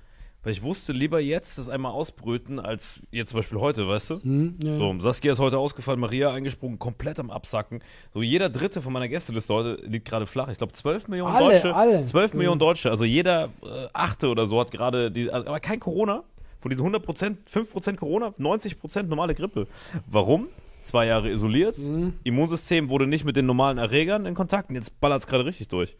weil 0.46 0.52
ich 0.52 0.62
wusste, 0.62 0.92
lieber 0.92 1.18
jetzt 1.18 1.58
das 1.58 1.68
einmal 1.68 1.90
ausbrüten, 1.90 2.60
als 2.60 3.00
jetzt 3.10 3.30
zum 3.30 3.40
Beispiel 3.40 3.58
heute, 3.58 3.88
weißt 3.88 4.10
du? 4.10 4.22
Hm, 4.22 4.54
ja. 4.62 4.76
So, 4.76 4.94
Saskia 5.00 5.32
ist 5.32 5.40
heute 5.40 5.58
ausgefallen, 5.58 5.98
Maria 5.98 6.30
eingesprungen, 6.32 6.78
komplett 6.78 7.18
am 7.18 7.32
Absacken. 7.32 7.82
So, 8.14 8.22
jeder 8.22 8.48
Dritte 8.48 8.80
von 8.80 8.92
meiner 8.92 9.08
Gästeliste 9.08 9.52
heute 9.52 9.82
liegt 9.84 10.04
gerade 10.08 10.24
flach. 10.24 10.48
Ich 10.48 10.58
glaube, 10.58 10.72
12 10.72 11.08
Millionen 11.08 11.34
Alle, 11.34 11.54
Deutsche. 11.54 11.74
alle. 11.74 12.04
12 12.04 12.30
Ja. 12.30 12.36
Millionen 12.36 12.60
Deutsche. 12.60 12.90
Also 12.90 13.04
jeder 13.04 13.46
äh, 13.64 13.88
Achte 13.92 14.28
oder 14.28 14.46
so 14.46 14.60
hat 14.60 14.70
gerade, 14.70 15.10
die, 15.10 15.28
also, 15.32 15.48
aber 15.48 15.58
kein 15.58 15.80
Corona. 15.80 16.22
Von 16.60 16.70
diesen 16.70 16.82
100 16.82 17.02
Prozent, 17.04 17.38
5 17.50 17.72
Prozent 17.72 17.98
Corona, 17.98 18.32
90 18.38 18.78
Prozent 18.78 19.08
normale 19.08 19.34
Grippe. 19.34 19.66
Warum? 20.06 20.46
Zwei 20.84 21.06
Jahre 21.06 21.28
isoliert. 21.28 21.76
Mhm. 21.76 22.12
Immunsystem 22.22 22.88
wurde 22.88 23.08
nicht 23.08 23.24
mit 23.24 23.34
den 23.34 23.46
normalen 23.46 23.78
Erregern 23.78 24.26
in 24.26 24.34
Kontakt. 24.34 24.68
Und 24.68 24.76
jetzt 24.76 25.00
ballert 25.00 25.22
es 25.22 25.26
gerade 25.26 25.44
richtig 25.44 25.66
durch. 25.66 25.96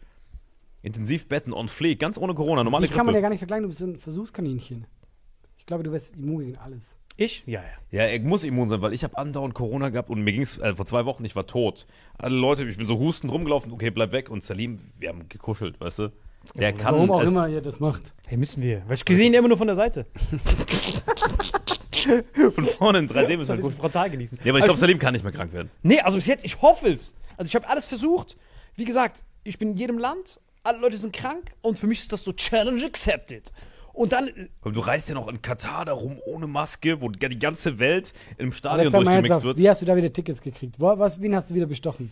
Intensivbetten 0.81 1.53
on 1.53 1.67
fleek, 1.67 1.99
ganz 1.99 2.17
ohne 2.17 2.33
Corona, 2.33 2.63
normale 2.63 2.87
Dich 2.87 2.95
kann 2.95 3.05
man 3.05 3.15
ja 3.15 3.21
gar 3.21 3.29
nicht 3.29 3.39
vergleichen, 3.39 3.63
du 3.63 3.69
bist 3.69 3.79
so 3.79 3.85
ein 3.87 3.97
Versuchskaninchen. 3.97 4.85
Ich 5.57 5.65
glaube, 5.65 5.83
du 5.83 5.91
wärst 5.91 6.15
immun 6.15 6.39
gegen 6.39 6.57
alles. 6.57 6.97
Ich? 7.19 7.43
Ja, 7.47 7.61
ja. 7.91 8.05
Ja, 8.05 8.13
ich 8.13 8.21
muss 8.21 8.43
immun 8.43 8.69
sein, 8.69 8.81
weil 8.81 8.93
ich 8.93 9.03
habe 9.03 9.17
andauernd 9.17 9.55
Corona 9.55 9.89
gehabt 9.89 10.09
und 10.09 10.21
mir 10.21 10.31
ging 10.31 10.43
es 10.43 10.59
äh, 10.59 10.75
vor 10.75 10.85
zwei 10.85 11.05
Wochen, 11.05 11.25
ich 11.25 11.35
war 11.35 11.47
tot. 11.47 11.87
Alle 12.17 12.35
Leute, 12.35 12.63
ich 12.65 12.77
bin 12.77 12.85
so 12.85 12.99
hustend 12.99 13.33
rumgelaufen, 13.33 13.71
okay, 13.71 13.89
bleib 13.89 14.11
weg. 14.11 14.29
Und 14.29 14.43
Salim, 14.43 14.77
wir 14.99 15.09
haben 15.09 15.27
gekuschelt, 15.27 15.79
weißt 15.81 15.99
du? 15.99 16.11
Der 16.55 16.71
kann. 16.73 16.93
Warum 16.93 17.11
auch 17.11 17.23
immer 17.23 17.49
ihr 17.49 17.59
das 17.61 17.79
macht. 17.79 18.13
Hey, 18.27 18.37
müssen 18.37 18.61
wir. 18.61 18.83
Weil 18.87 18.95
ich 18.95 19.03
gesehen 19.03 19.33
immer 19.33 19.47
nur 19.47 19.57
von 19.57 19.67
der 19.67 19.75
Seite. 19.75 20.05
Von 22.53 22.65
vorne 22.65 22.99
in 22.99 23.09
3D 23.09 23.35
müssen 23.35 23.49
wir 23.49 23.55
ich 23.55 23.61
gucken. 23.61 23.77
frontal 23.79 24.09
genießen. 24.09 24.37
Ja, 24.43 24.51
aber 24.51 24.59
ich 24.59 24.63
Also 24.63 24.65
glaube, 24.73 24.79
Salim 24.79 24.99
kann 24.99 25.13
nicht 25.13 25.23
mehr 25.23 25.33
krank 25.33 25.51
werden. 25.51 25.69
Nee, 25.83 25.99
also 25.99 26.17
bis 26.17 26.27
jetzt, 26.27 26.45
ich 26.45 26.61
hoffe 26.61 26.87
es. 26.87 27.15
Also 27.35 27.49
ich 27.49 27.55
habe 27.55 27.67
alles 27.67 27.85
versucht. 27.85 28.37
Wie 28.75 28.85
gesagt, 28.85 29.25
ich 29.43 29.57
bin 29.59 29.71
in 29.71 29.77
jedem 29.77 29.97
Land, 29.97 30.39
alle 30.67 30.79
Leute 30.79 30.97
sind 30.97 31.15
krank 31.15 31.51
und 31.61 31.79
für 31.79 31.87
mich 31.87 31.99
ist 31.99 32.11
das 32.11 32.23
so 32.23 32.31
Challenge 32.33 32.83
accepted. 32.85 33.51
Und 33.93 34.11
dann, 34.11 34.29
Komm, 34.61 34.73
du 34.73 34.79
reist 34.81 35.09
ja 35.09 35.15
noch 35.15 35.27
in 35.27 35.41
Katar 35.41 35.85
da 35.85 35.93
rum 35.93 36.19
ohne 36.27 36.45
Maske, 36.45 37.01
wo 37.01 37.09
die 37.09 37.39
ganze 37.39 37.79
Welt 37.79 38.13
im 38.37 38.49
Aber 38.49 38.55
Stadion 38.55 38.91
durchgemixt 38.91 39.43
wird. 39.43 39.57
wie 39.57 39.69
hast 39.69 39.81
du 39.81 39.85
da 39.85 39.95
wieder 39.95 40.13
Tickets 40.13 40.41
gekriegt? 40.41 40.75
Was, 40.77 41.19
wen 41.19 41.35
hast 41.35 41.49
du 41.49 41.55
wieder 41.55 41.65
bestochen? 41.65 42.11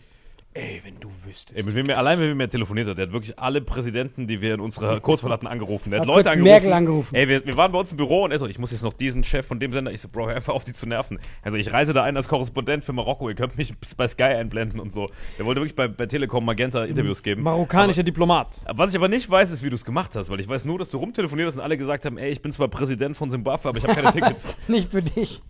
Ey, 0.56 0.80
wenn 0.84 0.98
du 1.00 1.08
wüsstest. 1.24 1.56
Ey, 1.56 1.62
mit 1.62 1.74
wem 1.74 1.88
er, 1.88 1.98
allein 1.98 2.18
mit 2.18 2.28
wem 2.28 2.40
er 2.40 2.48
telefoniert 2.48 2.88
hat, 2.88 2.98
der 2.98 3.06
hat 3.06 3.12
wirklich 3.12 3.38
alle 3.38 3.60
Präsidenten, 3.60 4.26
die 4.26 4.40
wir 4.40 4.54
in 4.54 4.60
unserer 4.60 5.00
Kurzwahl 5.06 5.30
hatten, 5.32 5.46
angerufen. 5.46 5.90
Der 5.90 6.00
hat, 6.00 6.08
Hat 6.08 6.14
Leute 6.14 6.30
angerufen. 6.30 6.50
Merkel 6.50 6.72
angerufen. 6.72 7.14
Ey, 7.14 7.28
wir, 7.28 7.46
wir 7.46 7.56
waren 7.56 7.72
bei 7.72 7.78
uns 7.78 7.90
im 7.90 7.96
Büro 7.96 8.24
und 8.24 8.32
er 8.32 8.38
so, 8.38 8.46
ich 8.46 8.58
muss 8.58 8.70
jetzt 8.70 8.82
noch 8.82 8.92
diesen 8.92 9.22
Chef 9.24 9.46
von 9.46 9.60
dem 9.60 9.72
Sender. 9.72 9.92
Ich 9.92 10.00
so, 10.00 10.08
Bro, 10.08 10.28
hör 10.28 10.36
einfach 10.36 10.54
auf, 10.54 10.64
die 10.64 10.72
zu 10.72 10.86
nerven. 10.86 11.18
Also 11.42 11.58
ich 11.58 11.72
reise 11.72 11.92
da 11.92 12.02
ein 12.02 12.16
als 12.16 12.28
Korrespondent 12.28 12.84
für 12.84 12.92
Marokko, 12.92 13.28
ihr 13.28 13.34
könnt 13.34 13.56
mich 13.58 13.74
bei 13.96 14.08
Sky 14.08 14.24
einblenden 14.24 14.80
und 14.80 14.92
so. 14.92 15.08
Der 15.38 15.46
wollte 15.46 15.60
wirklich 15.60 15.76
bei, 15.76 15.88
bei 15.88 16.06
Telekom 16.06 16.44
Magenta 16.44 16.84
Interviews 16.84 17.22
geben. 17.22 17.42
Marokkanischer 17.42 18.02
Diplomat. 18.02 18.60
Was 18.74 18.90
ich 18.90 18.96
aber 18.96 19.08
nicht 19.08 19.30
weiß, 19.30 19.50
ist, 19.50 19.62
wie 19.62 19.70
du 19.70 19.74
es 19.74 19.84
gemacht 19.84 20.14
hast, 20.16 20.30
weil 20.30 20.40
ich 20.40 20.48
weiß 20.48 20.64
nur, 20.64 20.78
dass 20.78 20.88
du 20.90 20.98
rumtelefoniert 20.98 21.48
hast 21.48 21.56
und 21.56 21.60
alle 21.62 21.76
gesagt 21.76 22.04
haben, 22.04 22.18
ey, 22.18 22.30
ich 22.30 22.42
bin 22.42 22.52
zwar 22.52 22.68
Präsident 22.68 23.16
von 23.16 23.30
Zimbabwe, 23.30 23.68
aber 23.68 23.78
ich 23.78 23.84
habe 23.84 23.94
keine 23.94 24.12
Tickets. 24.12 24.56
Nicht 24.68 24.90
für 24.90 25.02
dich. 25.02 25.42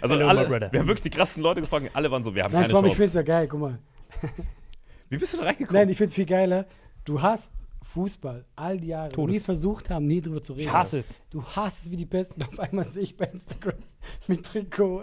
Also 0.00 0.16
Hello, 0.16 0.28
alle, 0.28 0.48
wir 0.48 0.80
haben 0.80 0.86
wirklich 0.88 1.02
die 1.02 1.10
krassen 1.10 1.42
Leute 1.42 1.60
gefragt, 1.60 1.90
alle 1.92 2.10
waren 2.10 2.22
so, 2.22 2.34
wir 2.34 2.44
haben 2.44 2.52
Nein, 2.52 2.62
keine 2.62 2.74
allem, 2.74 2.84
ich 2.86 2.92
Chance. 2.92 3.02
find's 3.02 3.14
ja 3.14 3.22
geil, 3.22 3.46
guck 3.48 3.60
mal. 3.60 3.78
Wie 5.08 5.16
bist 5.18 5.32
du 5.34 5.38
da 5.38 5.44
reingekommen? 5.44 5.80
Nein, 5.80 5.88
ich 5.88 5.96
find's 5.98 6.14
viel 6.14 6.26
geiler. 6.26 6.66
Du 7.04 7.20
hast 7.20 7.52
Fußball 7.82 8.44
all 8.54 8.78
die 8.78 8.86
Jahre 8.88 9.10
Todes. 9.10 9.34
nie 9.34 9.40
versucht 9.40 9.90
haben, 9.90 10.04
nie 10.04 10.20
drüber 10.20 10.40
zu 10.40 10.52
reden. 10.52 10.68
Ich 10.68 10.72
hasse 10.72 11.00
es. 11.00 11.20
Du 11.30 11.42
hast 11.44 11.82
es 11.82 11.90
wie 11.90 11.96
die 11.96 12.04
Besten. 12.06 12.40
Auf 12.44 12.58
einmal 12.60 12.84
sehe 12.84 13.02
ich 13.02 13.16
bei 13.16 13.24
Instagram 13.26 13.74
mit 14.28 14.44
Trikot. 14.46 15.02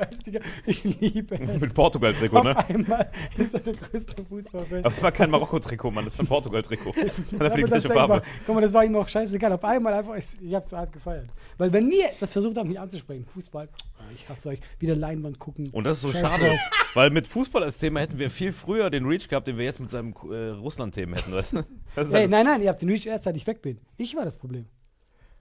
Ich 0.65 0.83
liebe 0.85 1.37
es. 1.39 1.59
Mit 1.61 1.73
Portugal-Trikot, 1.73 2.37
Auf 2.37 2.43
ne? 2.45 2.57
einmal 2.69 3.11
ist 3.37 3.53
er 3.53 3.59
der 3.59 3.73
größte 3.73 4.23
Fußballfan. 4.23 4.79
Aber 4.85 4.95
es 4.95 5.03
war 5.03 5.11
kein 5.11 5.29
Marokko-Trikot, 5.29 5.91
Mann, 5.91 6.05
das 6.05 6.17
war 6.17 6.23
ein 6.23 6.27
Portugal-Trikot. 6.27 6.93
Er 7.39 7.49
die 7.55 7.63
Aber 7.63 7.67
das, 7.67 7.85
Farbe. 7.85 8.21
guck 8.45 8.55
mal, 8.55 8.61
das 8.61 8.73
war 8.73 8.85
ihm 8.85 8.95
auch 8.95 9.07
scheißegal. 9.09 9.51
Auf 9.51 9.63
einmal 9.65 9.93
einfach, 9.93 10.15
ich, 10.15 10.41
ich 10.41 10.55
hab's 10.55 10.69
so 10.69 10.77
hart 10.77 10.93
gefeiert. 10.93 11.27
Weil 11.57 11.71
wenn 11.73 11.89
wir 11.91 12.05
das 12.19 12.31
versucht 12.31 12.55
haben, 12.57 12.69
mich 12.69 12.79
anzusprechen, 12.79 13.25
Fußball, 13.25 13.67
ich 14.13 14.27
hasse 14.29 14.49
euch, 14.49 14.59
wieder 14.79 14.95
Leinwand 14.95 15.39
gucken. 15.39 15.69
Und 15.71 15.83
das 15.83 15.97
ist 15.97 16.01
so 16.03 16.11
Scheiß 16.11 16.27
schade, 16.27 16.45
drauf. 16.47 16.59
weil 16.93 17.09
mit 17.09 17.27
Fußball 17.27 17.63
als 17.63 17.77
Thema 17.77 17.99
hätten 18.01 18.17
wir 18.19 18.29
viel 18.29 18.51
früher 18.51 18.89
den 18.89 19.05
Reach 19.05 19.27
gehabt, 19.27 19.47
den 19.47 19.57
wir 19.57 19.65
jetzt 19.65 19.79
mit 19.79 19.89
seinem 19.89 20.13
äh, 20.29 20.49
Russland-Themen 20.49 21.13
hätten, 21.15 21.31
weißt 21.33 21.53
du? 21.53 21.57
Das 21.95 22.07
ist 22.07 22.13
Ey, 22.13 22.19
alles- 22.21 22.31
nein, 22.31 22.45
nein, 22.45 22.61
ihr 22.61 22.69
habt 22.69 22.81
den 22.81 22.89
Reach 22.89 23.05
erst, 23.05 23.23
seit 23.25 23.35
ich 23.37 23.45
weg 23.47 23.61
bin. 23.61 23.79
Ich 23.97 24.15
war 24.15 24.25
das 24.25 24.37
Problem. 24.37 24.65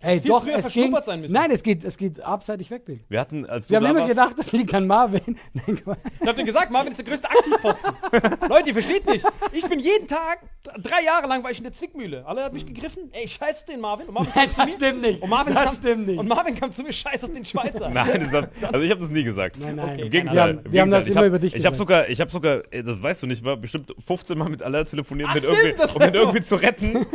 Ey, 0.00 0.20
viel 0.20 0.28
doch, 0.30 0.46
es 0.46 0.68
ging. 0.70 0.94
sein 1.02 1.20
müssen. 1.20 1.32
Nein, 1.32 1.50
es 1.50 1.62
geht, 1.62 1.82
es 1.82 1.96
geht 1.96 2.20
ab, 2.20 2.44
seit 2.44 2.60
ich 2.60 2.70
weg 2.70 2.84
bin. 2.84 3.00
Wir 3.08 3.18
hatten, 3.20 3.44
als 3.46 3.66
du 3.66 3.72
Wir 3.72 3.78
haben 3.78 3.96
immer 3.96 4.06
gedacht, 4.06 4.34
das 4.38 4.52
liegt 4.52 4.72
an 4.72 4.86
Marvin. 4.86 5.36
Nein. 5.52 5.80
Ich 6.20 6.26
hab 6.26 6.36
dir 6.36 6.44
gesagt, 6.44 6.70
Marvin 6.70 6.92
ist 6.92 6.98
der 6.98 7.06
größte 7.06 7.28
Aktivposten. 7.28 7.90
Leute, 8.48 8.68
ihr 8.68 8.74
versteht 8.74 9.06
nicht. 9.06 9.26
Ich 9.52 9.66
bin 9.68 9.80
jeden 9.80 10.06
Tag, 10.06 10.38
drei 10.80 11.02
Jahre 11.04 11.26
lang 11.26 11.42
war 11.42 11.50
ich 11.50 11.58
in 11.58 11.64
der 11.64 11.72
Zwickmühle. 11.72 12.24
Alle 12.26 12.44
hat 12.44 12.52
mich 12.52 12.64
gegriffen. 12.64 13.10
Ey, 13.10 13.26
scheiß 13.26 13.56
auf 13.58 13.64
den 13.64 13.80
Marvin. 13.80 14.06
Und 14.06 14.14
Marvin 14.14 14.32
Nein, 14.36 14.48
kam 14.54 14.54
zu 14.54 14.60
das 14.60 14.66
mir. 14.66 14.74
stimmt 14.86 15.02
nicht. 15.02 15.22
Und 15.22 15.30
Marvin 15.30 15.54
Das 15.54 15.64
kam, 15.64 15.74
stimmt 15.74 16.06
nicht. 16.06 16.18
Und 16.18 16.28
Marvin 16.28 16.54
kam 16.60 16.70
zu 16.72 16.82
mir, 16.84 16.92
scheiß 16.92 17.24
auf 17.24 17.32
den 17.32 17.44
Schweizer. 17.44 17.88
Nein, 17.92 18.20
das 18.20 18.32
hat, 18.32 18.50
also 18.72 18.84
ich 18.84 18.90
habe 18.92 19.00
das 19.00 19.10
nie 19.10 19.24
gesagt. 19.24 19.58
Nein, 19.58 19.74
nein. 19.74 19.84
Okay, 19.88 19.94
Im 19.94 19.98
wir 20.04 20.10
Gegenteil. 20.10 20.38
haben, 20.40 20.64
im 20.64 20.72
wir 20.72 20.80
haben 20.80 20.90
das 20.92 21.06
immer 21.08 21.22
ich 21.22 21.26
über 21.26 21.38
dich 21.40 21.54
Ich 21.56 21.66
habe 21.66 21.72
gesagt. 21.72 21.76
sogar, 21.76 22.08
ich 22.08 22.20
habe 22.20 22.30
sogar, 22.30 22.60
ey, 22.70 22.84
das 22.84 23.02
weißt 23.02 23.22
du 23.24 23.26
nicht 23.26 23.42
mal, 23.44 23.56
bestimmt 23.56 23.92
15 24.06 24.38
Mal 24.38 24.48
mit 24.48 24.62
Allah 24.62 24.84
telefoniert, 24.84 25.28
Ach, 25.30 25.34
mit 25.34 25.42
stimmt, 25.42 25.58
irgendwie, 25.58 25.94
um 25.96 26.02
ihn 26.02 26.14
irgendwie 26.14 26.40
zu 26.40 26.54
retten. 26.54 26.96
Und 26.96 27.06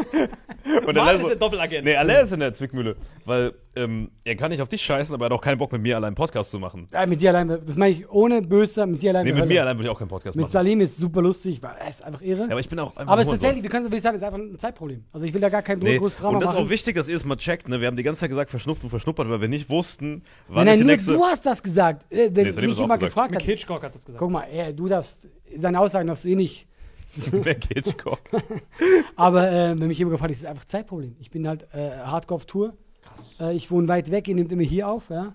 Marvin 0.85 0.97
Allah 0.97 1.11
ist 1.13 1.27
der 1.27 1.35
Doppelagent. 1.37 1.85
Nee, 1.85 1.95
Allah 1.95 2.19
ist 2.19 2.31
in 2.33 2.39
der 2.41 2.53
Zwickmühle, 2.53 2.72
weil 3.25 3.53
ähm, 3.75 4.11
er 4.23 4.35
kann 4.35 4.51
nicht 4.51 4.61
auf 4.61 4.69
dich 4.69 4.81
scheißen, 4.81 5.13
aber 5.15 5.25
er 5.25 5.27
hat 5.27 5.31
auch 5.33 5.41
keinen 5.41 5.57
Bock 5.57 5.71
mit 5.71 5.81
mir 5.81 5.95
allein 5.95 6.07
einen 6.09 6.15
Podcast 6.15 6.51
zu 6.51 6.59
machen. 6.59 6.85
Ja, 6.93 7.05
mit 7.05 7.21
dir 7.21 7.29
allein, 7.29 7.47
das 7.47 7.75
meine 7.75 7.93
ich 7.93 8.09
ohne 8.11 8.41
böse, 8.41 8.85
mit 8.85 9.01
dir 9.01 9.11
allein. 9.11 9.25
Nee, 9.25 9.33
mit 9.33 9.47
mir 9.47 9.61
allein 9.61 9.77
würde 9.77 9.87
ich 9.87 9.91
auch 9.95 9.97
keinen 9.97 10.09
Podcast 10.09 10.35
Mit 10.35 10.43
machen. 10.43 10.51
Salim 10.51 10.81
ist 10.81 10.97
super 10.97 11.21
lustig, 11.21 11.61
weil 11.63 11.75
er 11.79 11.89
ist 11.89 12.03
einfach 12.03 12.21
irre. 12.21 12.41
Ja, 12.45 12.51
aber 12.51 12.59
ich 12.59 12.69
bin 12.69 12.79
auch 12.79 12.95
einfach 12.95 13.11
aber 13.11 13.21
es 13.21 13.27
ist 13.27 13.31
so. 13.31 13.35
tatsächlich, 13.37 13.63
wir 13.63 13.69
können 13.69 13.85
es 13.85 13.91
wirklich 13.91 14.03
sagen, 14.03 14.15
es 14.15 14.21
ist 14.21 14.25
einfach 14.27 14.39
ein 14.39 14.57
Zeitproblem. 14.57 15.03
Also 15.11 15.25
ich 15.25 15.33
will 15.33 15.41
da 15.41 15.49
gar 15.49 15.61
kein 15.63 15.79
Nee. 15.79 15.97
großes 15.97 16.17
Drama 16.17 16.35
Und 16.37 16.41
das 16.43 16.49
ist 16.51 16.55
machen. 16.55 16.65
auch 16.65 16.69
wichtig, 16.69 16.95
dass 16.95 17.07
ihr 17.09 17.15
es 17.15 17.25
mal 17.25 17.35
checkt. 17.37 17.67
Ne? 17.67 17.79
Wir 17.81 17.87
haben 17.87 17.97
die 17.97 18.03
ganze 18.03 18.19
Zeit 18.21 18.29
gesagt, 18.29 18.49
verschnupft 18.51 18.83
und 18.83 18.89
verschnuppert, 18.91 19.27
weil 19.29 19.41
wir 19.41 19.47
nicht 19.47 19.69
wussten, 19.69 20.09
Nein, 20.11 20.21
wann 20.49 20.65
nein, 20.65 20.73
ist 20.75 20.79
die 20.81 20.85
nächste. 20.85 21.13
du 21.13 21.23
hast 21.23 21.45
das 21.45 21.63
gesagt. 21.63 22.11
Äh, 22.11 22.29
wenn 22.31 22.45
Nee, 22.45 22.51
Salim 22.51 22.69
mich 22.69 22.79
jemand 22.79 22.99
gesagt. 22.99 23.11
gefragt 23.15 23.35
hat. 23.35 23.41
Hitchcock 23.41 23.83
hat 23.83 23.95
das 23.95 24.05
gesagt. 24.05 24.19
Guck 24.19 24.29
mal, 24.31 24.43
ey, 24.51 24.75
du 24.75 24.87
darfst, 24.87 25.27
seine 25.55 25.79
Aussagen 25.79 26.07
darfst 26.07 26.23
du 26.25 26.29
eh 26.29 26.35
nicht. 26.35 26.67
Mac 27.31 27.65
Hitchcock. 27.73 28.19
Aber 29.15 29.51
äh, 29.51 29.79
wenn 29.79 29.87
mich 29.87 29.97
jemand 29.97 30.15
gefragt 30.15 30.31
ist 30.31 30.39
es 30.39 30.45
einfach 30.45 30.65
Zeitproblem. 30.65 31.15
Ich 31.19 31.31
bin 31.31 31.47
halt 31.47 31.67
äh, 31.73 31.91
hardcore 32.03 32.37
auf 32.37 32.45
Tour. 32.45 32.73
Äh, 33.39 33.55
ich 33.55 33.69
wohne 33.71 33.87
weit 33.87 34.11
weg, 34.11 34.27
ihr 34.27 34.35
nehmt 34.35 34.51
immer 34.51 34.63
hier 34.63 34.87
auf, 34.87 35.09
ja. 35.09 35.33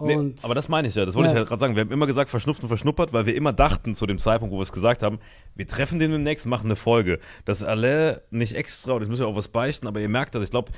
Nee, 0.00 0.34
aber 0.42 0.56
das 0.56 0.68
meine 0.68 0.88
ich 0.88 0.94
ja, 0.96 1.04
das 1.04 1.14
wollte 1.14 1.28
Ja. 1.28 1.34
ich 1.34 1.38
ja 1.38 1.44
gerade 1.44 1.60
sagen. 1.60 1.76
Wir 1.76 1.82
haben 1.82 1.92
immer 1.92 2.08
gesagt, 2.08 2.28
verschnupft 2.28 2.62
und 2.64 2.68
verschnuppert, 2.68 3.12
weil 3.12 3.26
wir 3.26 3.36
immer 3.36 3.52
dachten 3.52 3.94
zu 3.94 4.06
dem 4.06 4.18
Zeitpunkt, 4.18 4.52
wo 4.52 4.58
wir 4.58 4.62
es 4.64 4.72
gesagt 4.72 5.04
haben, 5.04 5.20
wir 5.54 5.68
treffen 5.68 6.00
den 6.00 6.10
demnächst, 6.10 6.46
machen 6.46 6.66
eine 6.66 6.74
Folge. 6.74 7.20
Das 7.44 7.58
ist 7.58 7.64
alle 7.68 8.22
nicht 8.30 8.56
extra, 8.56 8.94
und 8.94 9.02
jetzt 9.02 9.08
müssen 9.08 9.20
wir 9.20 9.28
auch 9.28 9.36
was 9.36 9.46
beichten, 9.46 9.86
aber 9.86 10.00
ihr 10.00 10.08
merkt 10.08 10.34
das, 10.34 10.42
ich 10.42 10.50
glaube, 10.50 10.72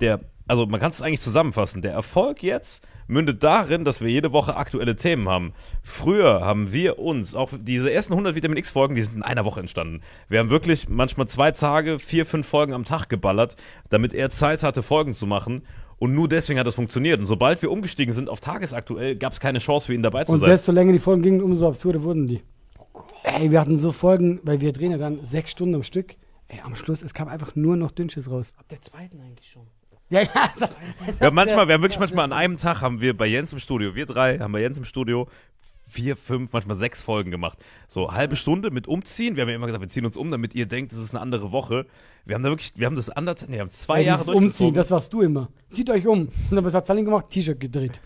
der, 0.00 0.20
also 0.46 0.66
man 0.66 0.80
kann 0.80 0.90
es 0.90 1.02
eigentlich 1.02 1.20
zusammenfassen. 1.20 1.82
Der 1.82 1.92
Erfolg 1.92 2.42
jetzt 2.42 2.86
mündet 3.06 3.42
darin, 3.42 3.84
dass 3.84 4.00
wir 4.00 4.08
jede 4.08 4.32
Woche 4.32 4.56
aktuelle 4.56 4.96
Themen 4.96 5.28
haben. 5.28 5.52
Früher 5.82 6.40
haben 6.42 6.72
wir 6.72 6.98
uns, 6.98 7.34
auch 7.34 7.50
diese 7.60 7.92
ersten 7.92 8.12
100 8.12 8.34
Vitamin 8.34 8.56
X 8.56 8.70
Folgen, 8.70 8.94
die 8.94 9.02
sind 9.02 9.16
in 9.16 9.22
einer 9.22 9.44
Woche 9.44 9.60
entstanden. 9.60 10.02
Wir 10.28 10.38
haben 10.38 10.50
wirklich 10.50 10.88
manchmal 10.88 11.26
zwei 11.28 11.50
Tage, 11.50 11.98
vier, 11.98 12.24
fünf 12.24 12.46
Folgen 12.46 12.72
am 12.72 12.84
Tag 12.84 13.08
geballert, 13.08 13.56
damit 13.88 14.14
er 14.14 14.30
Zeit 14.30 14.62
hatte, 14.62 14.82
Folgen 14.82 15.12
zu 15.12 15.26
machen. 15.26 15.62
Und 15.98 16.14
nur 16.14 16.28
deswegen 16.28 16.58
hat 16.58 16.66
das 16.66 16.76
funktioniert. 16.76 17.20
Und 17.20 17.26
sobald 17.26 17.60
wir 17.60 17.70
umgestiegen 17.70 18.14
sind 18.14 18.30
auf 18.30 18.40
tagesaktuell, 18.40 19.16
gab 19.16 19.34
es 19.34 19.40
keine 19.40 19.58
Chance 19.58 19.86
für 19.88 19.94
ihn 19.94 20.02
dabei 20.02 20.24
zu 20.24 20.32
Und 20.32 20.40
sein. 20.40 20.48
desto 20.48 20.72
länger 20.72 20.92
die 20.92 20.98
Folgen 20.98 21.22
gingen, 21.22 21.42
umso 21.42 21.68
absurder 21.68 22.02
wurden 22.02 22.26
die. 22.26 22.42
Ey, 23.22 23.50
wir 23.50 23.60
hatten 23.60 23.78
so 23.78 23.92
Folgen, 23.92 24.40
weil 24.42 24.60
wir 24.62 24.72
drehen 24.72 24.92
ja 24.92 24.98
dann 24.98 25.22
sechs 25.24 25.50
Stunden 25.50 25.74
am 25.74 25.82
Stück. 25.82 26.14
Ey, 26.48 26.60
am 26.64 26.74
Schluss, 26.74 27.02
es 27.02 27.12
kam 27.12 27.28
einfach 27.28 27.54
nur 27.54 27.76
noch 27.76 27.90
Dünnschiss 27.90 28.30
raus. 28.30 28.54
Ab 28.56 28.66
der 28.70 28.80
zweiten 28.80 29.20
eigentlich 29.20 29.50
schon. 29.50 29.66
Ja, 30.10 30.22
ja, 30.22 30.50
haben 31.20 31.34
manchmal, 31.36 31.68
wir 31.68 31.74
haben 31.74 31.82
wirklich 31.82 32.00
manchmal 32.00 32.24
an 32.24 32.32
einem 32.32 32.56
Tag 32.56 32.80
haben 32.80 33.00
wir 33.00 33.16
bei 33.16 33.26
Jens 33.26 33.52
im 33.52 33.60
Studio, 33.60 33.94
wir 33.94 34.06
drei 34.06 34.38
haben 34.38 34.52
bei 34.52 34.60
Jens 34.60 34.76
im 34.76 34.84
Studio 34.84 35.28
vier, 35.90 36.16
fünf, 36.16 36.52
manchmal 36.52 36.76
sechs 36.76 37.02
Folgen 37.02 37.30
gemacht. 37.30 37.58
So 37.88 38.12
halbe 38.12 38.36
Stunde 38.36 38.70
mit 38.70 38.86
umziehen. 38.86 39.36
Wir 39.36 39.42
haben 39.42 39.48
ja 39.48 39.56
immer 39.56 39.66
gesagt, 39.66 39.82
wir 39.82 39.88
ziehen 39.88 40.06
uns 40.06 40.16
um, 40.16 40.30
damit 40.30 40.54
ihr 40.54 40.66
denkt, 40.66 40.92
das 40.92 41.00
ist 41.00 41.14
eine 41.14 41.20
andere 41.20 41.52
Woche. 41.52 41.86
Wir 42.24 42.34
haben 42.34 42.42
da 42.42 42.48
wirklich, 42.48 42.72
wir 42.76 42.86
haben 42.86 42.96
das 42.96 43.10
anders, 43.10 43.46
nee, 43.46 43.54
wir 43.54 43.60
haben 43.60 43.70
zwei 43.70 44.00
ey, 44.00 44.06
Jahre 44.06 44.32
Umziehen, 44.32 44.72
das 44.74 44.90
warst 44.90 45.12
du 45.12 45.22
immer. 45.22 45.48
Zieht 45.70 45.90
euch 45.90 46.06
um. 46.06 46.20
Und 46.20 46.32
dann 46.50 46.64
was 46.64 46.74
hat 46.74 46.86
Salim 46.86 47.04
gemacht? 47.04 47.26
T-Shirt 47.30 47.58
gedreht. 47.58 48.00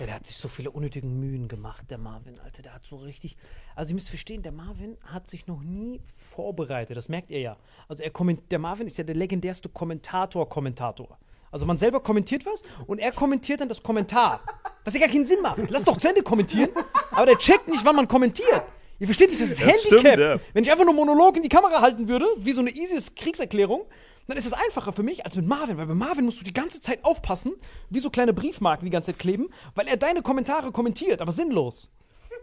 Ja, 0.00 0.06
der 0.06 0.14
hat 0.14 0.26
sich 0.26 0.36
so 0.38 0.48
viele 0.48 0.70
unnötige 0.70 1.06
Mühen 1.06 1.46
gemacht, 1.46 1.84
der 1.90 1.98
Marvin, 1.98 2.40
Alter. 2.40 2.62
Der 2.62 2.72
hat 2.74 2.84
so 2.86 2.96
richtig. 2.96 3.36
Also, 3.76 3.90
ihr 3.90 3.94
müsst 3.94 4.08
verstehen, 4.08 4.42
der 4.42 4.50
Marvin 4.52 4.96
hat 5.04 5.28
sich 5.28 5.46
noch 5.46 5.60
nie 5.60 6.00
vorbereitet. 6.16 6.96
Das 6.96 7.10
merkt 7.10 7.30
ihr 7.30 7.40
ja. 7.40 7.56
Also, 7.86 8.02
er 8.02 8.10
komment 8.10 8.50
der 8.50 8.58
Marvin 8.58 8.86
ist 8.86 8.96
ja 8.96 9.04
der 9.04 9.14
legendärste 9.14 9.68
Kommentator-Kommentator. 9.68 11.18
Also, 11.50 11.66
man 11.66 11.76
selber 11.76 12.00
kommentiert 12.00 12.46
was 12.46 12.62
und 12.86 12.98
er 12.98 13.12
kommentiert 13.12 13.60
dann 13.60 13.68
das 13.68 13.82
Kommentar. 13.82 14.40
Was 14.84 14.94
ja 14.94 15.00
gar 15.00 15.08
keinen 15.10 15.26
Sinn 15.26 15.42
macht. 15.42 15.58
Lass 15.68 15.84
doch 15.84 15.98
zu 15.98 16.08
Ende 16.08 16.22
kommentieren. 16.22 16.70
Aber 17.10 17.26
der 17.26 17.36
checkt 17.36 17.68
nicht, 17.68 17.84
wann 17.84 17.96
man 17.96 18.08
kommentiert. 18.08 18.62
Ihr 18.98 19.06
versteht 19.06 19.28
nicht, 19.30 19.40
das 19.42 19.50
ist 19.50 19.60
Das 19.60 19.66
Handicap. 19.68 19.98
stimmt, 20.00 20.18
ja. 20.18 20.40
Wenn 20.54 20.62
ich 20.62 20.70
einfach 20.70 20.84
nur 20.84 20.94
Monolog 20.94 21.36
in 21.36 21.42
die 21.42 21.48
Kamera 21.50 21.82
halten 21.82 22.08
würde, 22.08 22.24
wie 22.38 22.52
so 22.52 22.60
eine 22.60 22.70
ISIS-Kriegserklärung, 22.70 23.82
dann 24.30 24.38
ist 24.38 24.46
es 24.46 24.52
einfacher 24.52 24.92
für 24.92 25.02
mich 25.02 25.24
als 25.24 25.36
mit 25.36 25.46
Marvin, 25.46 25.76
weil 25.76 25.86
bei 25.86 25.94
Marvin 25.94 26.24
musst 26.24 26.40
du 26.40 26.44
die 26.44 26.54
ganze 26.54 26.80
Zeit 26.80 27.04
aufpassen, 27.04 27.52
wie 27.90 28.00
so 28.00 28.10
kleine 28.10 28.32
Briefmarken 28.32 28.84
die 28.84 28.90
ganze 28.90 29.12
Zeit 29.12 29.18
kleben, 29.18 29.48
weil 29.74 29.88
er 29.88 29.96
deine 29.96 30.22
Kommentare 30.22 30.72
kommentiert, 30.72 31.20
aber 31.20 31.32
sinnlos. 31.32 31.90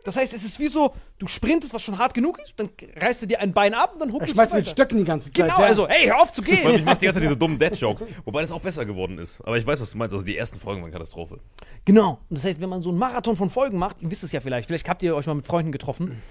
Das 0.04 0.16
heißt, 0.16 0.34
es 0.34 0.44
ist 0.44 0.60
wie 0.60 0.68
so, 0.68 0.94
du 1.18 1.28
sprintest, 1.28 1.74
was 1.74 1.82
schon 1.82 1.98
hart 1.98 2.14
genug 2.14 2.40
ist, 2.40 2.60
dann 2.60 2.70
reißt 2.96 3.24
du 3.24 3.26
dir 3.26 3.42
ein 3.42 3.52
Bein 3.52 3.74
ab 3.74 3.94
und 3.94 4.00
dann 4.00 4.14
huppelst 4.14 4.34
schmeißt 4.34 4.54
du 4.54 4.58
mit 4.58 4.66
weiter. 4.66 4.72
Stöcken 4.72 4.98
die 5.00 5.04
ganze 5.04 5.32
Zeit. 5.32 5.48
Genau, 5.48 5.60
ja. 5.60 5.66
also, 5.66 5.88
hey, 5.88 6.08
hör 6.08 6.22
auf 6.22 6.32
zu 6.32 6.46
Weil 6.46 6.54
ich 6.54 6.62
gehen. 6.62 6.86
mache 6.86 6.98
die 7.00 7.06
ganze 7.06 7.20
Zeit 7.20 7.24
diese 7.24 7.38
dummen 7.38 7.58
Dead-Jokes. 7.60 8.06
Wobei 8.24 8.42
das 8.42 8.52
auch 8.52 8.62
besser 8.62 8.86
geworden 8.86 9.18
ist. 9.18 9.42
Aber 9.42 9.58
ich 9.58 9.66
weiß, 9.66 9.82
was 9.82 9.92
du 9.92 9.98
meinst. 9.98 10.14
Also 10.14 10.26
die 10.26 10.38
ersten 10.38 10.60
Folgen 10.60 10.82
waren 10.82 10.92
Katastrophe. 10.92 11.40
Genau. 11.86 12.20
Und 12.30 12.38
das 12.38 12.46
heißt, 12.46 12.62
wenn 12.62 12.70
man 12.70 12.82
so 12.82 12.90
einen 12.90 13.00
Marathon 13.00 13.36
von 13.36 13.50
Folgen 13.50 13.78
macht, 13.78 14.02
ihr 14.02 14.12
wisst 14.12 14.24
es 14.24 14.32
ja 14.32 14.40
vielleicht, 14.40 14.68
vielleicht 14.68 14.88
habt 14.88 15.04
ihr 15.04 15.16
euch 15.16 15.26
mal 15.26 15.34
mit 15.34 15.46
Freunden 15.46 15.72
getroffen, 15.72 16.22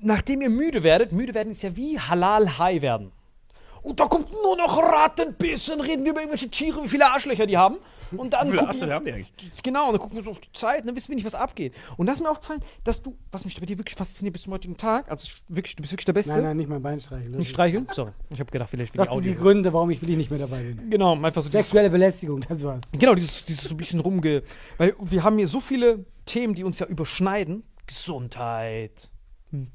nachdem 0.00 0.42
ihr 0.42 0.50
müde 0.50 0.82
werdet, 0.82 1.12
müde 1.12 1.34
werden 1.34 1.52
ist 1.52 1.62
ja 1.62 1.76
wie 1.76 1.98
Halal 1.98 2.58
High 2.58 2.82
werden. 2.82 3.12
Und 3.82 4.00
da 4.00 4.06
kommt 4.06 4.30
nur 4.32 4.56
noch 4.56 4.76
Rattenbiss 4.78 5.68
und 5.70 5.80
reden 5.80 6.04
wir 6.04 6.12
über 6.12 6.20
irgendwelche 6.20 6.48
Tiere, 6.48 6.82
wie 6.82 6.88
viele 6.88 7.06
Arschlöcher 7.06 7.46
die 7.46 7.56
haben. 7.56 7.76
Und 8.16 8.32
dann 8.32 8.46
Wie 8.46 8.50
viele 8.50 8.58
gucken 8.58 8.68
Arschlöcher 8.68 8.86
wir, 8.88 8.94
haben 8.94 9.04
die 9.04 9.12
eigentlich? 9.12 9.32
Genau, 9.62 9.86
und 9.86 9.92
dann 9.92 10.00
gucken 10.00 10.16
wir 10.16 10.22
so 10.22 10.30
auf 10.32 10.40
die 10.40 10.52
Zeit, 10.52 10.86
dann 10.86 10.96
wissen 10.96 11.08
wir 11.08 11.14
nicht, 11.14 11.24
was 11.24 11.34
abgeht. 11.34 11.74
Und 11.96 12.06
das 12.06 12.16
ist 12.16 12.22
mir 12.22 12.30
aufgefallen, 12.30 12.62
dass 12.82 13.02
du, 13.02 13.16
was 13.30 13.44
mich 13.44 13.58
bei 13.58 13.66
dir 13.66 13.78
wirklich 13.78 13.96
fasziniert 13.96 14.32
bis 14.32 14.42
zum 14.42 14.52
heutigen 14.52 14.76
Tag, 14.76 15.10
also 15.10 15.26
ich, 15.26 15.42
wirklich, 15.48 15.76
du 15.76 15.82
bist 15.82 15.92
wirklich 15.92 16.06
der 16.06 16.12
Beste. 16.12 16.32
Nein, 16.32 16.42
nein, 16.42 16.56
nicht 16.56 16.68
mein 16.68 16.82
Bein 16.82 17.00
streicheln. 17.00 17.32
Das, 17.32 17.38
Nicht 17.38 17.50
streicheln? 17.50 17.86
Sorry. 17.92 18.10
Ich 18.30 18.40
habe 18.40 18.50
gedacht, 18.50 18.70
vielleicht 18.70 18.92
für 18.92 18.98
das 18.98 19.08
die 19.08 19.14
sind 19.14 19.24
die. 19.24 19.34
Gründe, 19.34 19.72
warum 19.72 19.90
ich 19.90 20.02
wirklich 20.02 20.16
nicht 20.16 20.30
mehr 20.30 20.40
dabei 20.40 20.62
bin. 20.62 20.90
Genau, 20.90 21.12
einfach 21.12 21.42
so 21.42 21.48
dieses, 21.48 21.52
Sexuelle 21.52 21.90
Belästigung, 21.90 22.40
das 22.40 22.64
war's. 22.64 22.82
Genau, 22.92 23.14
dieses, 23.14 23.44
dieses 23.44 23.64
so 23.64 23.74
ein 23.74 23.76
bisschen 23.76 24.00
rumge. 24.00 24.42
Weil 24.78 24.94
wir 25.00 25.22
haben 25.22 25.38
hier 25.38 25.48
so 25.48 25.60
viele 25.60 26.04
Themen, 26.26 26.54
die 26.54 26.64
uns 26.64 26.78
ja 26.78 26.86
überschneiden. 26.86 27.62
Gesundheit, 27.86 29.10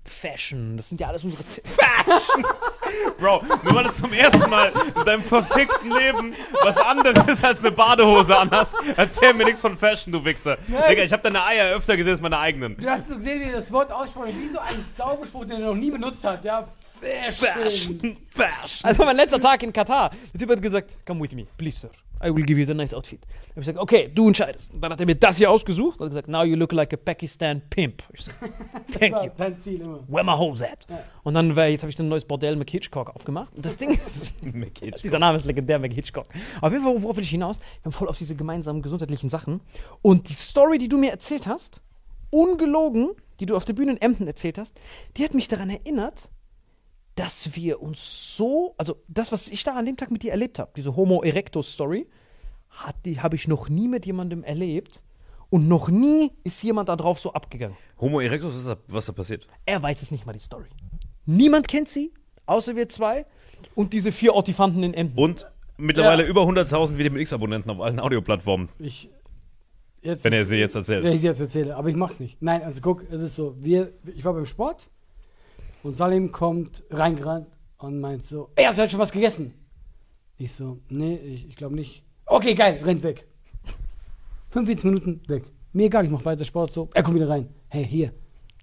Fashion, 0.06 0.78
das 0.78 0.90
sind 0.90 1.02
ja 1.02 1.08
alles 1.08 1.24
unsere 1.24 1.44
Themen. 1.44 1.68
Bro, 3.20 3.44
nur 3.64 3.76
weil 3.76 3.84
du 3.86 3.92
zum 3.92 4.14
ersten 4.14 4.50
Mal 4.50 4.72
in 4.96 5.06
deinem 5.06 5.24
verfickten 5.24 5.92
Leben 5.92 6.34
was 6.64 6.78
anderes 6.78 7.44
als 7.44 7.60
eine 7.60 7.72
Badehose 7.72 8.38
anhast, 8.38 8.74
erzähl 8.96 9.34
mir 9.34 9.46
nichts 9.46 9.60
von 9.60 9.76
Fashion, 9.78 10.14
du 10.14 10.24
Wichser. 10.24 10.58
Digga, 10.68 11.04
ich 11.04 11.12
hab 11.12 11.24
deine 11.24 11.44
Eier 11.44 11.76
öfter 11.76 11.98
gesehen 11.98 12.14
als 12.14 12.22
meine 12.22 12.38
eigenen. 12.40 12.78
Du 12.78 12.90
hast 12.90 13.10
so 13.10 13.16
gesehen, 13.16 13.42
wie 13.42 13.52
das 13.52 13.72
Wort 13.72 13.92
aussprach, 13.92 14.28
wie 14.28 14.48
so 14.48 14.60
ein 14.60 14.86
Zauberspruch, 14.96 15.46
den 15.46 15.62
er 15.62 15.68
noch 15.70 15.76
nie 15.76 15.92
benutzt 15.92 16.24
hat. 16.24 16.44
Ja, 16.46 16.68
Fashion. 17.00 18.18
Fashion. 18.30 18.90
Also 18.90 19.04
mein 19.04 19.18
letzter 19.18 19.40
Tag 19.40 19.62
in 19.64 19.74
Katar. 19.74 20.12
Der 20.34 20.40
Typ 20.40 20.50
hat 20.52 20.62
gesagt, 20.62 20.90
come 21.06 21.22
with 21.22 21.32
me, 21.34 21.46
please 21.58 21.80
sir. 21.80 21.90
I 22.24 22.34
will 22.34 22.44
give 22.46 22.60
you 22.60 22.66
the 22.66 22.74
nice 22.74 22.94
outfit. 22.94 23.22
Da 23.24 23.28
hab 23.28 23.48
ich 23.50 23.56
gesagt, 23.56 23.78
okay, 23.80 24.10
du 24.14 24.28
entscheidest. 24.28 24.74
Und 24.74 24.82
dann 24.82 24.92
hat 24.92 25.00
er 25.00 25.06
mir 25.06 25.16
das 25.16 25.38
hier 25.38 25.52
ausgesucht 25.52 26.00
und 26.00 26.06
hat 26.06 26.12
gesagt, 26.12 26.28
now 26.28 26.44
you 26.44 26.56
look 26.56 26.72
like 26.72 26.94
a 26.94 26.98
Pakistan 26.98 27.62
pimp. 27.70 28.04
Ich 28.14 28.26
so, 28.26 28.32
Thank 29.00 29.14
Das 29.14 29.26
you. 29.26 29.32
dein 29.38 29.60
Ziel 29.60 29.82
immer. 29.82 30.00
Where 30.08 30.24
my 30.24 30.32
holes 30.34 30.62
at? 30.62 30.88
Und 31.24 31.34
dann 31.34 31.56
war, 31.56 31.68
jetzt 31.68 31.82
habe 31.84 31.92
ich 31.92 32.00
ein 32.00 32.08
neues 32.08 32.26
Bordell 32.26 32.56
mit 32.56 32.70
Hitchcock 32.70 33.16
aufgemacht. 33.16 33.54
Und 33.56 33.66
das 33.66 33.78
Ding 33.78 33.92
ist, 34.08 34.34
dieser 35.04 35.20
Name 35.20 35.36
ist 35.36 35.46
legendär, 35.46 35.80
Mac 35.80 35.94
Hitchcock. 35.94 36.28
Auf 36.62 36.72
jeden 36.72 36.84
Fall, 36.84 37.02
worauf 37.04 37.16
will 37.18 37.24
ich 37.24 37.30
hinaus? 37.30 37.60
Wir 37.60 37.86
haben 37.86 37.92
voll 37.92 38.08
auf 38.08 38.18
diese 38.18 38.36
gemeinsamen 38.36 38.82
gesundheitlichen 38.82 39.30
Sachen. 39.30 39.62
Und 40.02 40.30
die 40.30 40.34
Story, 40.34 40.78
die 40.78 40.88
du 40.90 40.98
mir 40.98 41.12
erzählt 41.12 41.48
hast, 41.48 41.82
ungelogen, 42.30 43.12
die 43.40 43.46
du 43.46 43.56
auf 43.56 43.66
der 43.66 43.74
Bühne 43.74 43.92
in 43.92 44.02
Emden 44.02 44.28
erzählt 44.28 44.58
hast, 44.58 44.76
die 45.18 45.24
hat 45.24 45.34
mich 45.34 45.48
daran 45.48 45.70
erinnert, 45.70 46.30
dass 47.16 47.56
wir 47.56 47.82
uns 47.82 48.36
so, 48.36 48.76
also 48.78 48.98
das, 49.08 49.32
was 49.32 49.48
ich 49.48 49.64
da 49.64 49.76
an 49.76 49.86
dem 49.86 49.98
Tag 49.98 50.12
mit 50.12 50.24
dir 50.24 50.32
erlebt 50.32 50.60
habe, 50.60 50.72
diese 50.76 50.96
Homo 50.96 51.24
erectus 51.24 51.74
Story, 51.74 52.08
hat 52.70 52.96
die 53.06 53.22
habe 53.22 53.36
ich 53.36 53.48
noch 53.48 53.70
nie 53.70 53.88
mit 53.88 54.06
jemandem 54.06 54.44
erlebt 54.44 55.02
und 55.50 55.68
noch 55.70 55.88
nie 55.88 56.32
ist 56.44 56.62
jemand 56.64 56.90
da 56.90 56.96
drauf 56.98 57.20
so 57.20 57.32
abgegangen. 57.34 57.78
Homo 58.00 58.20
erectus, 58.20 58.54
was 58.54 58.60
ist 58.62 58.68
da, 58.68 58.78
was 58.88 59.06
da 59.06 59.14
passiert? 59.14 59.48
Er 59.66 59.82
weiß 59.82 60.02
es 60.02 60.12
nicht 60.12 60.26
mal 60.26 60.34
die 60.34 60.40
Story. 60.40 60.68
Niemand 61.26 61.68
kennt 61.70 61.88
sie, 61.88 62.12
außer 62.46 62.76
wir 62.76 62.90
zwei 62.90 63.26
und 63.76 63.94
diese 63.94 64.12
vier 64.12 64.34
Ortifanten 64.34 64.84
in 64.84 64.94
Emden. 64.94 65.18
Und 65.18 65.48
mittlerweile 65.78 66.24
Ja. 66.24 66.30
über 66.30 66.42
100.000 66.44 66.98
Vitamin 66.98 67.22
X-Abonnenten 67.22 67.72
auf 67.72 67.80
allen 67.80 68.00
Audioplattformen, 68.02 68.68
Ich, 68.80 69.10
jetzt, 70.02 70.26
wenn 70.26 70.34
er 70.34 70.44
sie 70.46 70.58
jetzt 70.58 70.76
erzählt. 70.76 71.06
Wenn 71.06 71.14
ich 71.14 71.22
sie 71.22 71.28
jetzt 71.28 71.40
erzähle, 71.40 71.78
aber 71.78 71.88
ich 71.90 71.96
mach's 71.96 72.20
nicht. 72.20 72.42
Nein, 72.42 72.62
also 72.62 72.82
guck, 72.82 73.10
es 73.10 73.22
ist 73.22 73.36
so, 73.36 73.56
wir, 73.58 73.94
ich 74.14 74.26
war 74.26 74.34
beim 74.34 74.46
Sport 74.46 74.90
und 75.86 75.96
Salim 75.96 76.32
kommt 76.32 76.84
reingerannt 76.90 77.48
und 77.78 78.00
meint 78.00 78.24
so, 78.24 78.50
ey, 78.56 78.66
hast 78.66 78.78
du 78.78 78.82
heute 78.82 78.92
schon 78.92 79.00
was 79.00 79.12
gegessen? 79.12 79.54
Ich 80.36 80.52
so, 80.52 80.80
nee, 80.90 81.16
ich, 81.18 81.48
ich 81.48 81.56
glaube 81.56 81.76
nicht. 81.76 82.04
Okay, 82.26 82.56
geil, 82.56 82.82
rennt 82.84 83.04
weg. 83.04 83.28
45 84.50 84.86
Minuten 84.86 85.22
weg. 85.28 85.44
Mir 85.74 85.86
egal, 85.86 86.04
ich 86.04 86.10
mach 86.10 86.26
weiter 86.26 86.44
Sport 86.44 86.74
so. 86.74 86.90
Er 86.96 87.04
kommt 87.04 87.18
wieder 87.18 87.30
rein. 87.30 87.50
Hey, 87.68 87.86
hier, 87.86 88.14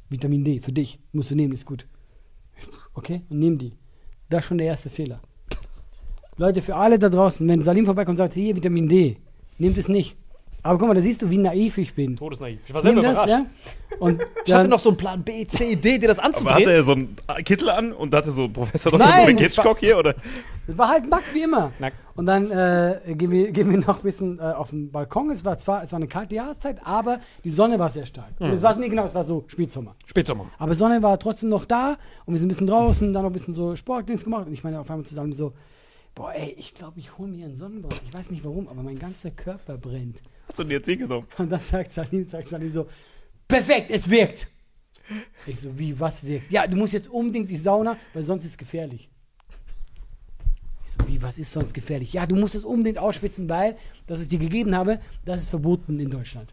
Vitamin 0.08 0.44
D 0.44 0.58
für 0.58 0.72
dich. 0.72 0.98
Musst 1.12 1.30
du 1.30 1.36
nehmen, 1.36 1.52
ist 1.52 1.64
gut. 1.64 1.86
Okay, 2.94 3.22
und 3.30 3.38
nehm 3.38 3.56
die. 3.56 3.72
Das 4.28 4.40
ist 4.40 4.48
schon 4.48 4.58
der 4.58 4.66
erste 4.66 4.90
Fehler. 4.90 5.20
Leute, 6.36 6.60
für 6.60 6.74
alle 6.74 6.98
da 6.98 7.08
draußen, 7.08 7.48
wenn 7.48 7.62
Salim 7.62 7.84
vorbeikommt 7.84 8.18
und 8.18 8.24
sagt, 8.24 8.34
hier, 8.34 8.56
Vitamin 8.56 8.88
D, 8.88 9.18
nehmt 9.58 9.78
es 9.78 9.88
nicht. 9.88 10.16
Aber 10.64 10.78
guck 10.78 10.86
mal, 10.88 10.94
da 10.94 11.00
siehst 11.00 11.20
du, 11.22 11.28
wie 11.28 11.38
naiv 11.38 11.76
ich 11.78 11.92
bin. 11.94 12.16
Todesnaiv. 12.16 12.60
Ich 12.66 12.72
war 12.72 12.82
selber 12.82 13.02
das, 13.02 13.12
überrascht. 13.12 13.28
ja? 13.30 13.46
Und 13.98 14.22
Ich 14.44 14.52
hatte 14.54 14.68
noch 14.68 14.78
so 14.78 14.90
einen 14.90 14.96
Plan 14.98 15.22
B, 15.22 15.44
C, 15.46 15.74
D, 15.74 15.98
dir 15.98 16.06
das 16.08 16.18
Aber 16.20 16.28
hatte 16.28 16.38
anzudrehen. 16.44 16.68
er 16.70 16.82
so 16.82 16.92
einen 16.92 17.16
Kittel 17.44 17.68
an 17.68 17.92
und 17.92 18.14
hatte 18.14 18.30
so 18.30 18.48
Professor 18.48 18.92
Dr. 18.92 19.06
Hitchcock 19.08 19.78
hier, 19.80 19.98
oder? 19.98 20.14
es 20.66 20.78
war 20.78 20.88
halt 20.88 21.08
nackt 21.10 21.34
wie 21.34 21.42
immer. 21.42 21.72
Nackt. 21.80 21.96
Und 22.14 22.26
dann 22.26 22.50
äh, 22.50 23.00
gehen, 23.14 23.30
wir, 23.30 23.50
gehen 23.50 23.70
wir 23.70 23.78
noch 23.78 23.96
ein 23.98 24.02
bisschen 24.02 24.38
äh, 24.38 24.42
auf 24.42 24.70
den 24.70 24.90
Balkon. 24.92 25.30
Es 25.30 25.44
war 25.44 25.58
zwar 25.58 25.82
es 25.82 25.90
war 25.92 25.96
eine 25.96 26.06
kalte 26.06 26.36
Jahreszeit, 26.36 26.78
aber 26.84 27.18
die 27.42 27.50
Sonne 27.50 27.78
war 27.78 27.90
sehr 27.90 28.06
stark. 28.06 28.30
Und 28.38 28.50
es 28.50 28.62
war 28.62 28.76
nicht 28.76 28.90
genau, 28.90 29.04
es 29.04 29.14
war 29.14 29.24
so 29.24 29.44
Spätsommer. 29.48 29.96
Spätsommer. 30.06 30.46
Aber 30.58 30.74
Sonne 30.74 31.02
war 31.02 31.18
trotzdem 31.18 31.48
noch 31.48 31.64
da 31.64 31.96
und 32.24 32.34
wir 32.34 32.38
sind 32.38 32.46
ein 32.46 32.48
bisschen 32.48 32.66
draußen, 32.68 33.12
dann 33.12 33.22
noch 33.22 33.30
ein 33.30 33.32
bisschen 33.32 33.54
so 33.54 33.74
Sportdienst 33.74 34.24
gemacht. 34.24 34.46
Und 34.46 34.52
ich 34.52 34.62
meine 34.62 34.78
auf 34.78 34.90
einmal 34.90 35.06
zusammen 35.06 35.32
so, 35.32 35.52
boah, 36.14 36.32
ey, 36.34 36.54
ich 36.58 36.74
glaube, 36.74 37.00
ich 37.00 37.18
hole 37.18 37.28
mir 37.28 37.46
einen 37.46 37.56
Sonnenbrand. 37.56 38.00
Ich 38.06 38.16
weiß 38.16 38.30
nicht 38.30 38.44
warum, 38.44 38.68
aber 38.68 38.82
mein 38.82 38.98
ganzer 38.98 39.30
Körper 39.30 39.76
brennt. 39.78 40.18
Hast 40.52 40.58
du 40.58 40.64
dir 40.64 40.74
jetzt 40.74 40.86
genommen? 40.86 41.26
Und 41.38 41.50
dann 41.50 41.60
sagt 41.60 41.92
Salim, 41.92 42.24
sagt 42.24 42.50
Salim 42.50 42.68
so, 42.68 42.86
perfekt, 43.48 43.90
es 43.90 44.10
wirkt. 44.10 44.48
Ich 45.46 45.58
so, 45.58 45.78
wie, 45.78 45.98
was 45.98 46.22
wirkt? 46.26 46.52
Ja, 46.52 46.66
du 46.66 46.76
musst 46.76 46.92
jetzt 46.92 47.08
unbedingt 47.08 47.48
die 47.48 47.56
Sauna, 47.56 47.96
weil 48.12 48.22
sonst 48.22 48.44
ist 48.44 48.50
es 48.50 48.58
gefährlich. 48.58 49.08
Ich 50.84 50.92
so, 50.92 51.08
wie, 51.08 51.22
was 51.22 51.38
ist 51.38 51.50
sonst 51.50 51.72
gefährlich? 51.72 52.12
Ja, 52.12 52.26
du 52.26 52.36
musst 52.36 52.54
es 52.54 52.66
unbedingt 52.66 52.98
ausschwitzen, 52.98 53.48
weil, 53.48 53.78
das 54.06 54.20
ich 54.20 54.28
dir 54.28 54.38
gegeben 54.38 54.76
habe, 54.76 55.00
das 55.24 55.40
ist 55.40 55.48
verboten 55.48 55.98
in 55.98 56.10
Deutschland. 56.10 56.52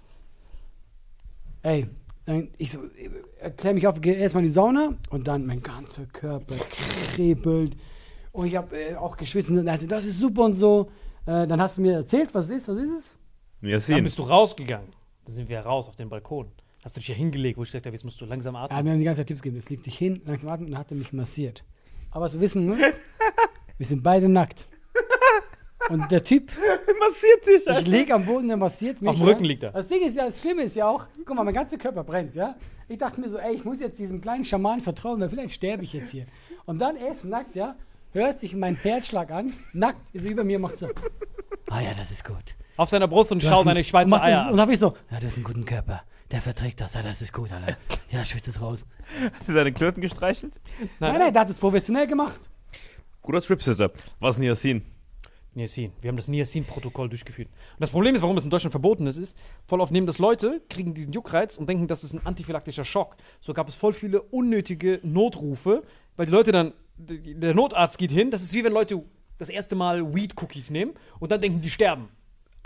Ey, 1.62 1.86
dann, 2.26 2.48
ich 2.58 2.72
so, 2.72 2.80
erklär 3.38 3.74
mich 3.74 3.86
auf, 3.86 4.00
geh 4.00 4.14
erstmal 4.14 4.44
in 4.44 4.48
die 4.48 4.54
Sauna 4.54 4.94
und 5.10 5.28
dann 5.28 5.46
mein 5.46 5.62
ganzer 5.62 6.06
Körper 6.06 6.56
kribbelt. 7.16 7.76
Und 8.32 8.48
ich 8.48 8.56
habe 8.56 8.80
äh, 8.80 8.96
auch 8.96 9.18
geschwitzt 9.18 9.50
und 9.50 9.58
dann 9.58 9.68
also, 9.68 9.88
das 9.88 10.06
ist 10.06 10.22
super 10.22 10.46
und 10.46 10.54
so. 10.54 10.90
Äh, 11.26 11.46
dann 11.48 11.62
hast 11.62 11.78
du 11.78 11.82
mir 11.82 11.96
erzählt, 11.96 12.34
was 12.34 12.46
es 12.46 12.62
ist, 12.62 12.70
was 12.70 12.78
ist 12.78 12.92
es? 12.92 13.19
Dann 13.62 13.72
Yasin. 13.72 14.04
bist 14.04 14.18
du 14.18 14.24
rausgegangen. 14.24 14.90
Dann 15.26 15.36
sind 15.36 15.50
wir 15.50 15.60
raus 15.60 15.88
auf 15.88 15.96
den 15.96 16.10
Balkon. 16.10 16.48
Hast 16.84 16.96
du 16.96 17.00
dich 17.00 17.08
hier 17.08 17.16
hingelegt, 17.16 17.58
wo 17.58 17.64
ich 17.64 17.72
dachte, 17.72 17.90
jetzt 17.90 18.06
musst 18.06 18.20
du 18.22 18.26
langsam 18.26 18.56
Er 18.56 18.62
atmen. 18.64 18.78
hat 18.78 18.86
mir 18.86 18.98
die 18.98 19.04
ganze 19.04 19.22
Zeit 19.22 19.28
Tipps 19.28 19.42
gegeben. 19.42 19.58
Jetzt 19.58 19.70
leg 19.70 19.84
dich 19.84 19.98
hin, 19.98 20.22
langsam 20.26 20.50
atmen 20.50 20.68
und 20.68 20.72
dann 20.72 20.80
hat 20.80 20.92
er 20.92 20.98
mich 20.98 21.12
massiert. 21.12 21.64
Aber 22.12 22.26
was 22.26 22.34
du 22.34 22.40
wissen 22.40 22.66
musst, 22.66 22.82
wir 23.78 23.86
sind 23.86 24.02
beide 24.02 24.30
nackt. 24.30 24.68
Und 25.90 26.10
der 26.12 26.24
Typ, 26.24 26.52
massiert 27.00 27.48
dich, 27.48 27.68
ich 27.82 27.88
lege 27.88 28.14
am 28.14 28.26
Boden, 28.26 28.48
der 28.48 28.58
massiert 28.58 29.02
mich. 29.02 29.10
Auf 29.10 29.18
dem 29.18 29.26
ja. 29.26 29.34
Rücken 29.34 29.44
liegt 29.46 29.64
er. 29.64 29.72
Das 29.72 29.88
Ding 29.88 30.06
ist 30.06 30.16
ja, 30.16 30.26
das 30.26 30.40
Schlimme 30.40 30.62
ist 30.62 30.76
ja 30.76 30.88
auch, 30.88 31.08
guck 31.26 31.36
mal, 31.36 31.44
mein 31.44 31.54
ganzer 31.54 31.78
Körper 31.78 32.04
brennt, 32.04 32.36
ja. 32.36 32.56
Ich 32.88 32.98
dachte 33.00 33.20
mir 33.20 33.28
so, 33.28 33.38
ey, 33.38 33.56
ich 33.56 33.66
muss 33.66 33.80
jetzt 33.80 33.98
diesem 34.00 34.22
kleinen 34.22 34.46
Schaman 34.46 34.82
vertrauen, 34.82 35.20
weil 35.20 35.30
vielleicht 35.30 35.54
sterbe 35.56 35.84
ich 35.84 35.94
jetzt 35.94 36.12
hier. 36.12 36.26
Und 36.66 36.80
dann, 36.80 36.96
er 36.96 37.12
ist 37.12 37.26
nackt, 37.26 37.56
ja, 37.56 37.76
hört 38.14 38.40
sich 38.40 38.56
mein 38.56 38.76
Herzschlag 38.76 39.32
an, 39.32 39.54
nackt, 39.74 40.00
ist 40.14 40.26
er 40.26 40.32
über 40.32 40.44
mir, 40.44 40.60
macht 40.60 40.78
so, 40.78 40.88
ah 41.70 41.82
ja, 41.82 41.94
das 41.98 42.12
ist 42.12 42.24
gut. 42.24 42.56
Auf 42.80 42.88
seiner 42.88 43.10
Brust 43.10 43.30
und 43.34 43.44
schau 43.44 43.62
deine 43.66 43.84
Schweizer 43.84 44.24
Eier 44.24 44.48
Und 44.48 44.54
an. 44.54 44.62
hab 44.62 44.70
ich 44.70 44.80
so, 44.80 44.94
ja, 45.12 45.20
du 45.20 45.28
hast 45.28 45.36
einen 45.36 45.44
guten 45.44 45.66
Körper. 45.66 46.02
Der 46.32 46.42
verträgt 46.42 46.80
das, 46.80 46.94
ja, 46.94 47.02
das 47.02 47.22
ist 47.22 47.34
gut, 47.34 47.52
Alter. 47.52 47.76
Ja, 48.10 48.24
schwitzt 48.24 48.48
es 48.48 48.62
raus. 48.62 48.86
Hast 49.38 49.50
du 49.50 49.54
deine 49.54 49.74
Klöten 49.74 50.00
gestreichelt? 50.00 50.62
Nein, 50.98 51.18
nein, 51.20 51.34
der 51.34 51.42
hat 51.42 51.50
es 51.50 51.58
professionell 51.58 52.08
gemacht. 52.08 52.40
Guter 53.22 53.42
Stripsitter. 53.42 53.92
Was 54.22 54.36
ist 54.36 54.40
ein 54.40 54.44
Yasin? 54.44 54.86
Niacin. 55.56 55.92
Wir 56.00 56.08
haben 56.08 56.16
das 56.16 56.30
Niacin-Protokoll 56.30 57.10
durchgeführt. 57.10 57.50
Und 57.50 57.82
das 57.82 57.90
Problem 57.90 58.16
ist, 58.16 58.22
warum 58.22 58.38
es 58.38 58.46
in 58.46 58.50
Deutschland 58.50 58.72
verboten 58.72 59.08
ist, 59.08 59.18
ist, 59.18 59.36
voll 59.66 59.82
oft 59.82 59.92
nehmen 59.92 60.08
das 60.08 60.18
Leute, 60.18 60.62
kriegen 60.70 60.94
diesen 60.94 61.12
Juckreiz 61.12 61.58
und 61.58 61.68
denken, 61.68 61.88
das 61.88 62.06
ist 62.06 62.14
ein 62.14 62.26
antiphylaktischer 62.26 62.86
Schock. 62.86 63.18
So 63.42 63.54
gab 63.54 63.68
es 63.68 63.76
voll 63.76 63.92
viele 63.92 64.22
unnötige 64.22 65.02
Notrufe, 65.04 65.84
weil 66.16 66.28
die 66.28 66.32
Leute 66.32 66.54
dann, 66.54 66.72
der 66.98 67.54
Notarzt 67.54 67.98
geht 67.98 68.12
hin, 68.12 68.32
das 68.32 68.42
ist 68.42 68.54
wie 68.54 68.64
wenn 68.64 68.72
Leute 68.72 69.04
das 69.38 69.50
erste 69.50 69.76
Mal 69.76 70.16
Weed-Cookies 70.16 70.70
nehmen 70.70 70.94
und 71.20 71.30
dann 71.30 71.42
denken, 71.42 71.60
die 71.60 71.70
sterben. 71.70 72.08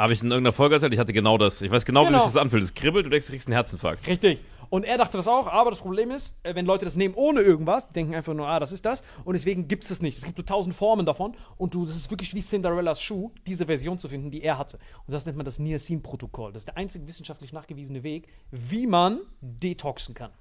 Habe 0.04 0.12
ich 0.12 0.22
in 0.22 0.30
irgendeiner 0.30 0.52
Folge 0.52 0.76
erzählt? 0.76 0.92
Ich 0.94 1.00
hatte 1.00 1.13
genau 1.13 1.38
das. 1.38 1.62
Ich 1.62 1.72
weiß 1.72 1.86
genau, 1.86 2.02
wie 2.02 2.08
Genau. 2.08 2.26
sich 2.26 2.34
das 2.34 2.36
anfühlt. 2.36 2.62
Es 2.62 2.74
kribbelt, 2.74 3.06
du 3.06 3.10
denkst, 3.10 3.26
du 3.28 3.32
kriegst 3.32 3.48
einen 3.48 3.54
Herzinfarkt. 3.54 4.06
Richtig. 4.06 4.39
Und 4.70 4.84
er 4.84 4.98
dachte 4.98 5.16
das 5.16 5.30
auch, 5.30 5.48
aber 5.48 5.70
das 5.70 5.80
Problem 5.80 6.12
ist, 6.12 6.36
äh, 6.44 6.54
wenn 6.56 6.66
Leute 6.66 6.84
das 6.84 6.98
nehmen 6.98 7.13
ohne 7.16 7.39
irgendwas, 7.39 7.88
die 7.88 7.94
denken 7.94 8.13
einfach 8.13 8.34
nur, 8.34 8.46
ah, 8.46 8.60
das 8.60 8.74
ist 8.74 8.84
das. 8.86 9.02
Und 9.24 9.36
deswegen 9.36 9.70
gibt 9.70 9.84
es 9.84 9.89
das 9.89 10.02
nicht. 10.02 10.18
Es 10.18 10.26
gibt 10.26 10.36
so 10.36 10.44
tausend 10.44 10.76
Formen 10.76 11.06
davon. 11.06 11.38
Und 11.56 11.74
du, 11.74 11.86
das 11.86 11.96
ist 11.96 12.12
wirklich 12.12 12.34
wie 12.34 12.42
Cinderellas 12.42 13.02
Schuh, 13.02 13.32
diese 13.48 13.66
Version 13.66 13.98
zu 13.98 14.10
finden, 14.10 14.30
die 14.30 14.44
er 14.44 14.58
hatte. 14.58 14.78
Und 15.08 15.13
das 15.13 15.26
nennt 15.26 15.38
man 15.38 15.46
das 15.46 15.58
Niacin-Protokoll. 15.60 16.52
Das 16.52 16.63
ist 16.63 16.68
der 16.68 16.76
einzige 16.76 17.08
wissenschaftlich 17.08 17.54
nachgewiesene 17.54 18.04
Weg, 18.04 18.28
wie 18.52 18.88
man 18.88 19.22
detoxen 19.39 20.16
kann. 20.16 20.32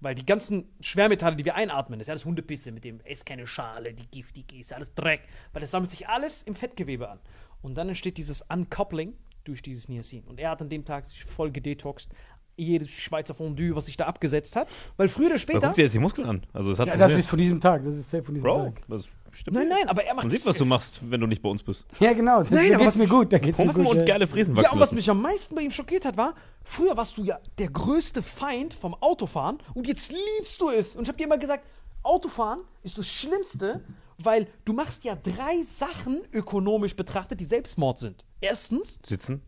Weil 0.00 0.14
die 0.14 0.24
ganzen 0.24 0.68
Schwermetalle, 0.80 1.36
die 1.36 1.44
wir 1.44 1.54
einatmen, 1.54 1.98
das 1.98 2.06
ist 2.08 2.10
alles 2.10 2.24
Hundepisse 2.24 2.72
mit 2.72 2.82
dem, 2.82 3.00
ess 3.02 3.26
keine 3.26 3.46
Schale, 3.46 3.92
die 3.92 4.06
giftig 4.06 4.58
ist, 4.58 4.72
alles 4.72 4.94
Dreck. 4.94 5.20
Weil 5.52 5.60
das 5.60 5.70
sammelt 5.70 5.90
sich 5.90 6.08
alles 6.08 6.42
im 6.42 6.56
Fettgewebe 6.56 7.10
an. 7.10 7.20
Und 7.62 7.74
dann 7.76 7.88
entsteht 7.88 8.18
dieses 8.18 8.42
Uncoupling 8.42 9.14
durch 9.44 9.62
dieses 9.62 9.88
Niacin. 9.88 10.24
Und 10.24 10.38
er 10.38 10.50
hat 10.50 10.60
an 10.60 10.68
dem 10.68 10.84
Tag 10.84 11.04
sich 11.06 11.24
voll 11.24 11.50
gedetoxt. 11.50 12.10
Jedes 12.56 12.90
Schweizer 12.90 13.34
Fondue, 13.34 13.74
was 13.74 13.86
sich 13.86 13.96
da 13.96 14.04
abgesetzt 14.06 14.56
hat. 14.56 14.68
Weil 14.96 15.08
früher 15.08 15.28
oder 15.28 15.38
später. 15.38 15.68
guck 15.68 15.74
dir 15.74 15.82
jetzt 15.82 15.94
die 15.94 15.98
Muskeln 15.98 16.28
an. 16.28 16.42
Also 16.52 16.70
es 16.70 16.78
hat 16.78 16.88
Ja, 16.88 16.96
das 16.96 17.12
ist 17.12 17.28
von 17.28 17.38
diesem 17.38 17.60
Tag, 17.60 17.82
das 17.82 17.96
ist 17.96 18.10
safe 18.10 18.22
von 18.22 18.34
diesem 18.34 18.46
Bro, 18.46 18.64
Tag. 18.64 18.82
das 18.88 19.04
stimmt. 19.32 19.56
Nein, 19.56 19.68
nein, 19.68 19.88
aber 19.88 20.04
er 20.04 20.14
macht 20.14 20.26
Man 20.26 20.30
sieht, 20.30 20.44
was 20.44 20.58
du 20.58 20.66
machst, 20.66 21.00
wenn 21.08 21.20
du 21.20 21.26
nicht 21.26 21.40
bei 21.40 21.48
uns 21.48 21.62
bist. 21.62 21.86
Ja, 21.98 22.12
genau. 22.12 22.40
Das, 22.40 22.50
Nein, 22.50 22.70
da 22.70 22.76
geht's 22.76 22.86
was 22.88 22.96
mir 22.96 23.08
gut, 23.08 23.32
da 23.32 23.38
geht's 23.38 23.58
mir 23.58 23.72
gut. 23.72 23.86
und 23.86 24.04
geile 24.06 24.26
Friesen 24.26 24.54
Ja, 24.56 24.70
und 24.70 24.80
was 24.80 24.92
mich 24.92 25.08
am 25.08 25.22
meisten 25.22 25.54
bei 25.54 25.62
ihm 25.62 25.70
schockiert 25.70 26.04
hat, 26.04 26.18
war, 26.18 26.34
früher 26.62 26.94
warst 26.96 27.16
du 27.16 27.24
ja 27.24 27.40
der 27.56 27.68
größte 27.70 28.22
Feind 28.22 28.74
vom 28.74 28.94
Autofahren 28.94 29.58
und 29.72 29.86
jetzt 29.86 30.12
liebst 30.12 30.60
du 30.60 30.68
es. 30.68 30.94
Und 30.94 31.04
ich 31.04 31.08
habe 31.08 31.16
dir 31.16 31.24
immer 31.24 31.38
gesagt, 31.38 31.64
Autofahren 32.02 32.60
ist 32.82 32.98
das 32.98 33.06
Schlimmste, 33.08 33.82
weil 34.24 34.46
du 34.64 34.72
machst 34.72 35.04
ja 35.04 35.14
drei 35.14 35.62
Sachen 35.66 36.22
ökonomisch 36.32 36.96
betrachtet, 36.96 37.40
die 37.40 37.44
Selbstmord 37.44 37.98
sind. 37.98 38.24
Erstens, 38.40 38.98
Sitzen? 39.06 39.42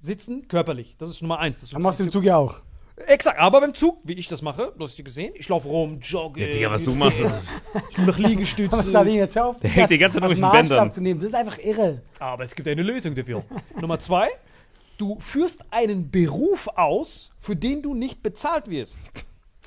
sitzen 0.00 0.48
körperlich. 0.48 0.96
Das 0.98 1.08
ist 1.10 1.22
Nummer 1.22 1.38
eins. 1.38 1.60
Das 1.60 1.70
Dann 1.70 1.82
machst 1.82 2.00
du 2.00 2.04
im 2.04 2.10
Zug 2.10 2.24
ja 2.24 2.36
auch. 2.36 2.60
Exakt, 3.06 3.38
aber 3.38 3.60
beim 3.60 3.74
Zug, 3.74 3.98
wie 4.04 4.12
ich 4.12 4.28
das 4.28 4.42
mache, 4.42 4.74
du 4.76 4.84
hast 4.84 4.98
du 4.98 5.02
gesehen, 5.02 5.32
ich 5.34 5.48
laufe 5.48 5.66
rum, 5.66 5.98
jogge. 6.00 6.42
Ja, 6.42 6.48
Digga, 6.52 6.70
was 6.70 6.84
du 6.84 6.94
machst, 6.94 7.20
das 7.20 7.40
Ich 7.90 7.98
mache 7.98 8.20
Liegestütze. 8.22 8.70
Was 8.76 8.86
soll 8.86 9.08
ich 9.08 9.14
jetzt 9.14 9.36
auf? 9.38 9.58
Der 9.60 9.70
hängt 9.70 9.90
die 9.90 9.98
ganze 9.98 10.20
Zeit 10.20 10.28
durch 10.28 10.38
den 10.38 10.50
Bändern. 10.50 10.92
zu 10.92 11.00
nehmen. 11.00 11.18
Das 11.18 11.30
ist 11.30 11.34
einfach 11.34 11.58
irre. 11.58 12.02
Aber 12.18 12.44
es 12.44 12.54
gibt 12.54 12.68
eine 12.68 12.82
Lösung 12.82 13.14
dafür. 13.14 13.44
Nummer 13.80 13.98
zwei, 13.98 14.28
du 14.98 15.18
führst 15.20 15.64
einen 15.70 16.10
Beruf 16.10 16.68
aus, 16.68 17.30
für 17.38 17.56
den 17.56 17.82
du 17.82 17.94
nicht 17.94 18.22
bezahlt 18.22 18.68
wirst. 18.68 18.98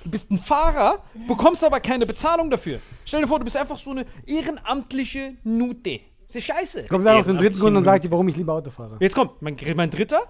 Du 0.05 0.11
bist 0.11 0.29
ein 0.29 0.37
Fahrer, 0.37 1.03
bekommst 1.27 1.63
aber 1.63 1.79
keine 1.79 2.05
Bezahlung 2.05 2.51
dafür. 2.51 2.79
Stell 3.05 3.21
dir 3.21 3.27
vor, 3.27 3.39
du 3.39 3.45
bist 3.45 3.57
einfach 3.57 3.79
so 3.79 3.89
eine 3.89 4.05
ehrenamtliche 4.27 5.33
Nute. 5.43 5.99
Das 6.27 6.35
ist 6.35 6.45
scheiße. 6.45 6.85
Kommt 6.85 7.05
dann 7.05 7.17
auf 7.17 7.25
den 7.25 7.37
dritten 7.37 7.59
Grund 7.59 7.75
und 7.75 7.83
sagt 7.83 8.03
dir, 8.03 8.11
warum 8.11 8.27
ich 8.27 8.35
lieber 8.35 8.53
Auto 8.53 8.69
fahre. 8.69 8.97
Jetzt 8.99 9.15
kommt 9.15 9.41
mein, 9.41 9.57
mein 9.75 9.89
dritter. 9.89 10.21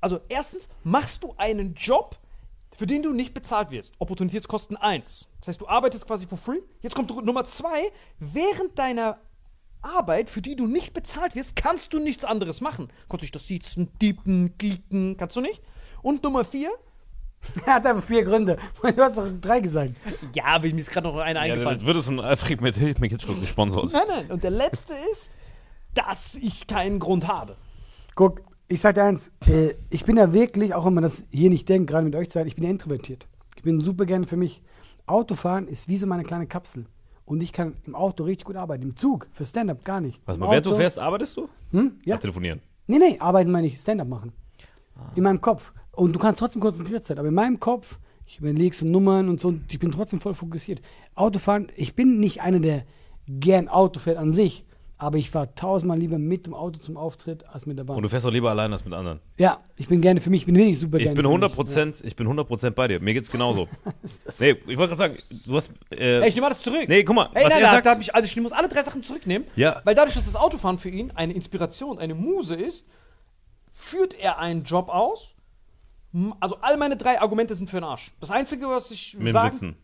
Also 0.00 0.18
erstens 0.28 0.68
machst 0.82 1.22
du 1.22 1.34
einen 1.36 1.74
Job, 1.74 2.18
für 2.76 2.88
den 2.88 3.04
du 3.04 3.12
nicht 3.12 3.32
bezahlt 3.32 3.70
wirst. 3.70 3.94
Opportunitätskosten 4.00 4.76
1. 4.76 5.28
Das 5.38 5.48
heißt, 5.48 5.60
du 5.60 5.68
arbeitest 5.68 6.04
quasi 6.04 6.26
for 6.26 6.36
free. 6.36 6.58
Jetzt 6.82 6.96
kommt 6.96 7.24
Nummer 7.24 7.44
2. 7.44 7.68
Während 8.18 8.76
deiner 8.76 9.18
Arbeit, 9.82 10.30
für 10.30 10.42
die 10.42 10.56
du 10.56 10.66
nicht 10.66 10.94
bezahlt 10.94 11.36
wirst, 11.36 11.54
kannst 11.54 11.92
du 11.92 12.00
nichts 12.00 12.24
anderes 12.24 12.60
machen. 12.60 12.92
Kannst 13.08 13.22
dich 13.22 13.30
das 13.30 13.46
sitzen, 13.46 13.92
diepen, 14.02 14.58
klicken, 14.58 15.16
kannst 15.16 15.36
du 15.36 15.40
nicht. 15.40 15.62
Und 16.02 16.24
Nummer 16.24 16.44
4. 16.44 16.70
Er 17.66 17.74
hat 17.74 17.86
einfach 17.86 18.02
vier 18.02 18.24
Gründe. 18.24 18.56
Du 18.82 19.02
hast 19.02 19.18
doch 19.18 19.28
drei 19.40 19.60
gesagt. 19.60 19.92
Ja, 20.34 20.44
aber 20.46 20.66
mir 20.66 20.76
ist 20.76 20.90
gerade 20.90 21.08
noch 21.08 21.16
einer 21.18 21.44
Ja, 21.46 21.52
eingefallen. 21.52 21.78
das 21.78 21.86
wird 21.86 21.96
es 21.96 22.06
von 22.06 22.20
Alfred 22.20 22.60
mit 22.60 22.76
Hitchcock 22.76 23.40
gesponsert. 23.40 23.92
nein, 23.92 24.02
nein. 24.08 24.30
Und 24.30 24.42
der 24.44 24.50
letzte 24.50 24.92
ist, 25.12 25.32
dass 25.94 26.34
ich 26.34 26.66
keinen 26.66 26.98
Grund 27.00 27.26
habe. 27.28 27.56
Guck, 28.14 28.42
ich 28.68 28.80
sag 28.80 28.94
dir 28.94 29.04
eins, 29.04 29.30
äh, 29.46 29.74
ich 29.90 30.04
bin 30.04 30.16
ja 30.16 30.32
wirklich, 30.32 30.74
auch 30.74 30.84
wenn 30.86 30.94
man 30.94 31.02
das 31.02 31.24
hier 31.30 31.50
nicht 31.50 31.68
denkt, 31.68 31.88
gerade 31.90 32.04
mit 32.04 32.14
euch 32.16 32.30
zwei, 32.30 32.44
ich 32.44 32.54
bin 32.56 32.64
ja 32.64 32.70
introvertiert. 32.70 33.26
Ich 33.56 33.62
bin 33.62 33.80
super 33.80 34.06
gerne 34.06 34.26
für 34.26 34.36
mich. 34.36 34.62
Autofahren 35.06 35.68
ist 35.68 35.88
wie 35.88 35.96
so 35.96 36.06
meine 36.06 36.24
kleine 36.24 36.46
Kapsel. 36.46 36.86
Und 37.24 37.42
ich 37.42 37.52
kann 37.52 37.74
im 37.86 37.94
Auto 37.94 38.24
richtig 38.24 38.44
gut 38.44 38.56
arbeiten. 38.56 38.82
Im 38.84 38.96
Zug, 38.96 39.26
für 39.32 39.44
Stand-up 39.44 39.84
gar 39.84 40.00
nicht. 40.00 40.20
Was 40.26 40.36
mal, 40.38 40.50
während 40.50 40.66
du 40.66 40.76
fährst, 40.76 40.98
arbeitest 40.98 41.36
du? 41.36 41.48
Hm? 41.72 41.92
Ja. 42.04 42.16
Ach, 42.16 42.20
telefonieren. 42.20 42.60
Nee, 42.86 42.98
nee, 42.98 43.16
arbeiten 43.18 43.50
meine 43.50 43.66
ich 43.66 43.78
Stand-up 43.80 44.06
machen. 44.08 44.32
In 45.14 45.22
meinem 45.22 45.40
Kopf. 45.40 45.72
Und 45.92 46.12
du 46.14 46.18
kannst 46.18 46.40
trotzdem 46.40 46.60
konzentriert 46.60 47.04
sein. 47.04 47.18
Aber 47.18 47.28
in 47.28 47.34
meinem 47.34 47.58
Kopf, 47.60 47.98
ich 48.26 48.38
überlege 48.38 48.74
so 48.76 48.84
Nummern 48.86 49.28
und 49.28 49.40
so, 49.40 49.48
und 49.48 49.72
ich 49.72 49.78
bin 49.78 49.90
trotzdem 49.92 50.20
voll 50.20 50.34
fokussiert. 50.34 50.80
Autofahren, 51.14 51.68
ich 51.76 51.94
bin 51.94 52.20
nicht 52.20 52.42
einer, 52.42 52.60
der 52.60 52.84
gern 53.28 53.68
Auto 53.68 53.98
fährt 54.00 54.18
an 54.18 54.32
sich. 54.32 54.64
Aber 54.98 55.18
ich 55.18 55.28
fahre 55.30 55.54
tausendmal 55.54 55.98
lieber 55.98 56.16
mit 56.16 56.46
dem 56.46 56.54
Auto 56.54 56.78
zum 56.78 56.96
Auftritt 56.96 57.46
als 57.48 57.66
mit 57.66 57.76
der 57.76 57.84
Bahn. 57.84 57.98
Und 57.98 58.02
du 58.04 58.08
fährst 58.08 58.24
auch 58.24 58.30
lieber 58.30 58.48
allein 58.48 58.72
als 58.72 58.82
mit 58.82 58.94
anderen. 58.94 59.20
Ja, 59.36 59.58
ich 59.76 59.88
bin 59.88 60.00
gerne 60.00 60.22
für 60.22 60.30
mich, 60.30 60.40
ich 60.40 60.46
bin 60.46 60.56
wirklich 60.56 60.78
super 60.78 60.96
Ich 60.96 61.02
gerne. 61.04 61.16
bin 61.16 61.24
für 61.26 61.28
100 61.28 61.50
mich. 61.50 61.54
Prozent, 61.54 61.96
ich 62.02 62.16
bin 62.16 62.26
100 62.26 62.48
Prozent 62.48 62.74
bei 62.76 62.88
dir. 62.88 62.98
Mir 62.98 63.12
geht's 63.12 63.30
genauso. 63.30 63.68
nee, 64.40 64.52
ich 64.66 64.78
wollte 64.78 64.96
gerade 64.96 64.96
sagen, 64.96 65.16
du 65.46 65.54
hast, 65.54 65.70
äh, 65.90 66.20
Ey, 66.22 66.28
ich 66.30 66.34
nehme 66.34 66.46
alles 66.46 66.62
zurück. 66.62 66.86
Nee, 66.88 67.04
guck 67.04 67.14
mal, 67.14 67.28
Ey, 67.34 67.44
was 67.44 67.52
nein, 67.52 67.62
er 67.62 67.70
sagt- 67.72 67.84
da 67.84 67.90
hab 67.90 68.00
ich, 68.00 68.14
also 68.14 68.24
ich 68.24 68.34
muss 68.40 68.52
alle 68.52 68.68
drei 68.68 68.82
Sachen 68.82 69.02
zurücknehmen. 69.02 69.46
Ja. 69.54 69.82
Weil 69.84 69.94
dadurch, 69.94 70.14
dass 70.14 70.24
das 70.24 70.34
Autofahren 70.34 70.78
für 70.78 70.88
ihn 70.88 71.10
eine 71.14 71.34
Inspiration, 71.34 71.98
eine 71.98 72.14
Muse 72.14 72.54
ist, 72.54 72.88
führt 73.76 74.14
er 74.18 74.38
einen 74.38 74.64
Job 74.64 74.88
aus. 74.88 75.34
Also 76.40 76.56
all 76.62 76.78
meine 76.78 76.96
drei 76.96 77.20
Argumente 77.20 77.54
sind 77.54 77.68
für 77.68 77.76
den 77.76 77.84
Arsch. 77.84 78.10
Das 78.20 78.30
Einzige, 78.30 78.66
was 78.68 78.90
ich 78.90 79.16
mit 79.18 79.34
sagen 79.34 79.52
Sitzen. 79.52 79.76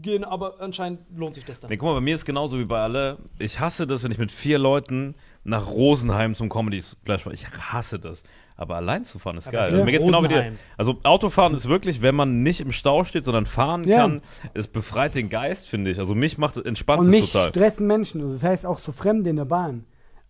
gehen, 0.00 0.24
aber 0.24 0.54
anscheinend 0.60 1.00
lohnt 1.14 1.34
sich 1.34 1.44
das 1.44 1.60
dann. 1.60 1.68
Nee, 1.68 1.76
guck 1.76 1.88
mal, 1.88 1.94
bei 1.94 2.00
mir 2.00 2.14
ist 2.14 2.24
genauso 2.24 2.58
wie 2.58 2.64
bei 2.64 2.80
alle. 2.80 3.18
Ich 3.38 3.60
hasse 3.60 3.86
das, 3.86 4.02
wenn 4.04 4.10
ich 4.10 4.16
mit 4.16 4.32
vier 4.32 4.58
Leuten 4.58 5.14
nach 5.44 5.68
Rosenheim 5.68 6.34
zum 6.34 6.48
Comedy 6.48 6.80
Splash 6.80 7.24
fahre. 7.24 7.34
Ich 7.34 7.46
hasse 7.46 7.98
das. 7.98 8.22
Aber 8.56 8.76
allein 8.76 9.04
zu 9.04 9.18
fahren 9.18 9.36
ist 9.36 9.50
geil. 9.50 9.72
Also 9.72 9.84
mir 9.84 9.90
geht's 9.92 10.04
genau 10.06 10.22
wie 10.24 10.28
dir. 10.28 10.52
Also 10.78 10.98
Autofahren 11.02 11.52
ist 11.52 11.68
wirklich, 11.68 12.00
wenn 12.00 12.14
man 12.14 12.42
nicht 12.42 12.60
im 12.62 12.72
Stau 12.72 13.04
steht, 13.04 13.26
sondern 13.26 13.44
fahren 13.44 13.84
Ja. 13.86 13.98
kann, 13.98 14.22
es 14.54 14.66
befreit 14.68 15.14
den 15.14 15.28
Geist, 15.28 15.66
finde 15.68 15.90
ich. 15.90 15.98
Also 15.98 16.14
mich 16.14 16.38
macht 16.38 16.56
entspannt 16.56 17.00
Und 17.00 17.06
es 17.08 17.10
mich 17.10 17.32
total. 17.32 17.50
stressen 17.50 17.86
Menschen. 17.86 18.22
Also 18.22 18.32
das 18.32 18.44
heißt 18.44 18.64
auch 18.64 18.78
so 18.78 18.92
Fremde 18.92 19.28
in 19.28 19.36
der 19.36 19.44
Bahn. 19.44 19.84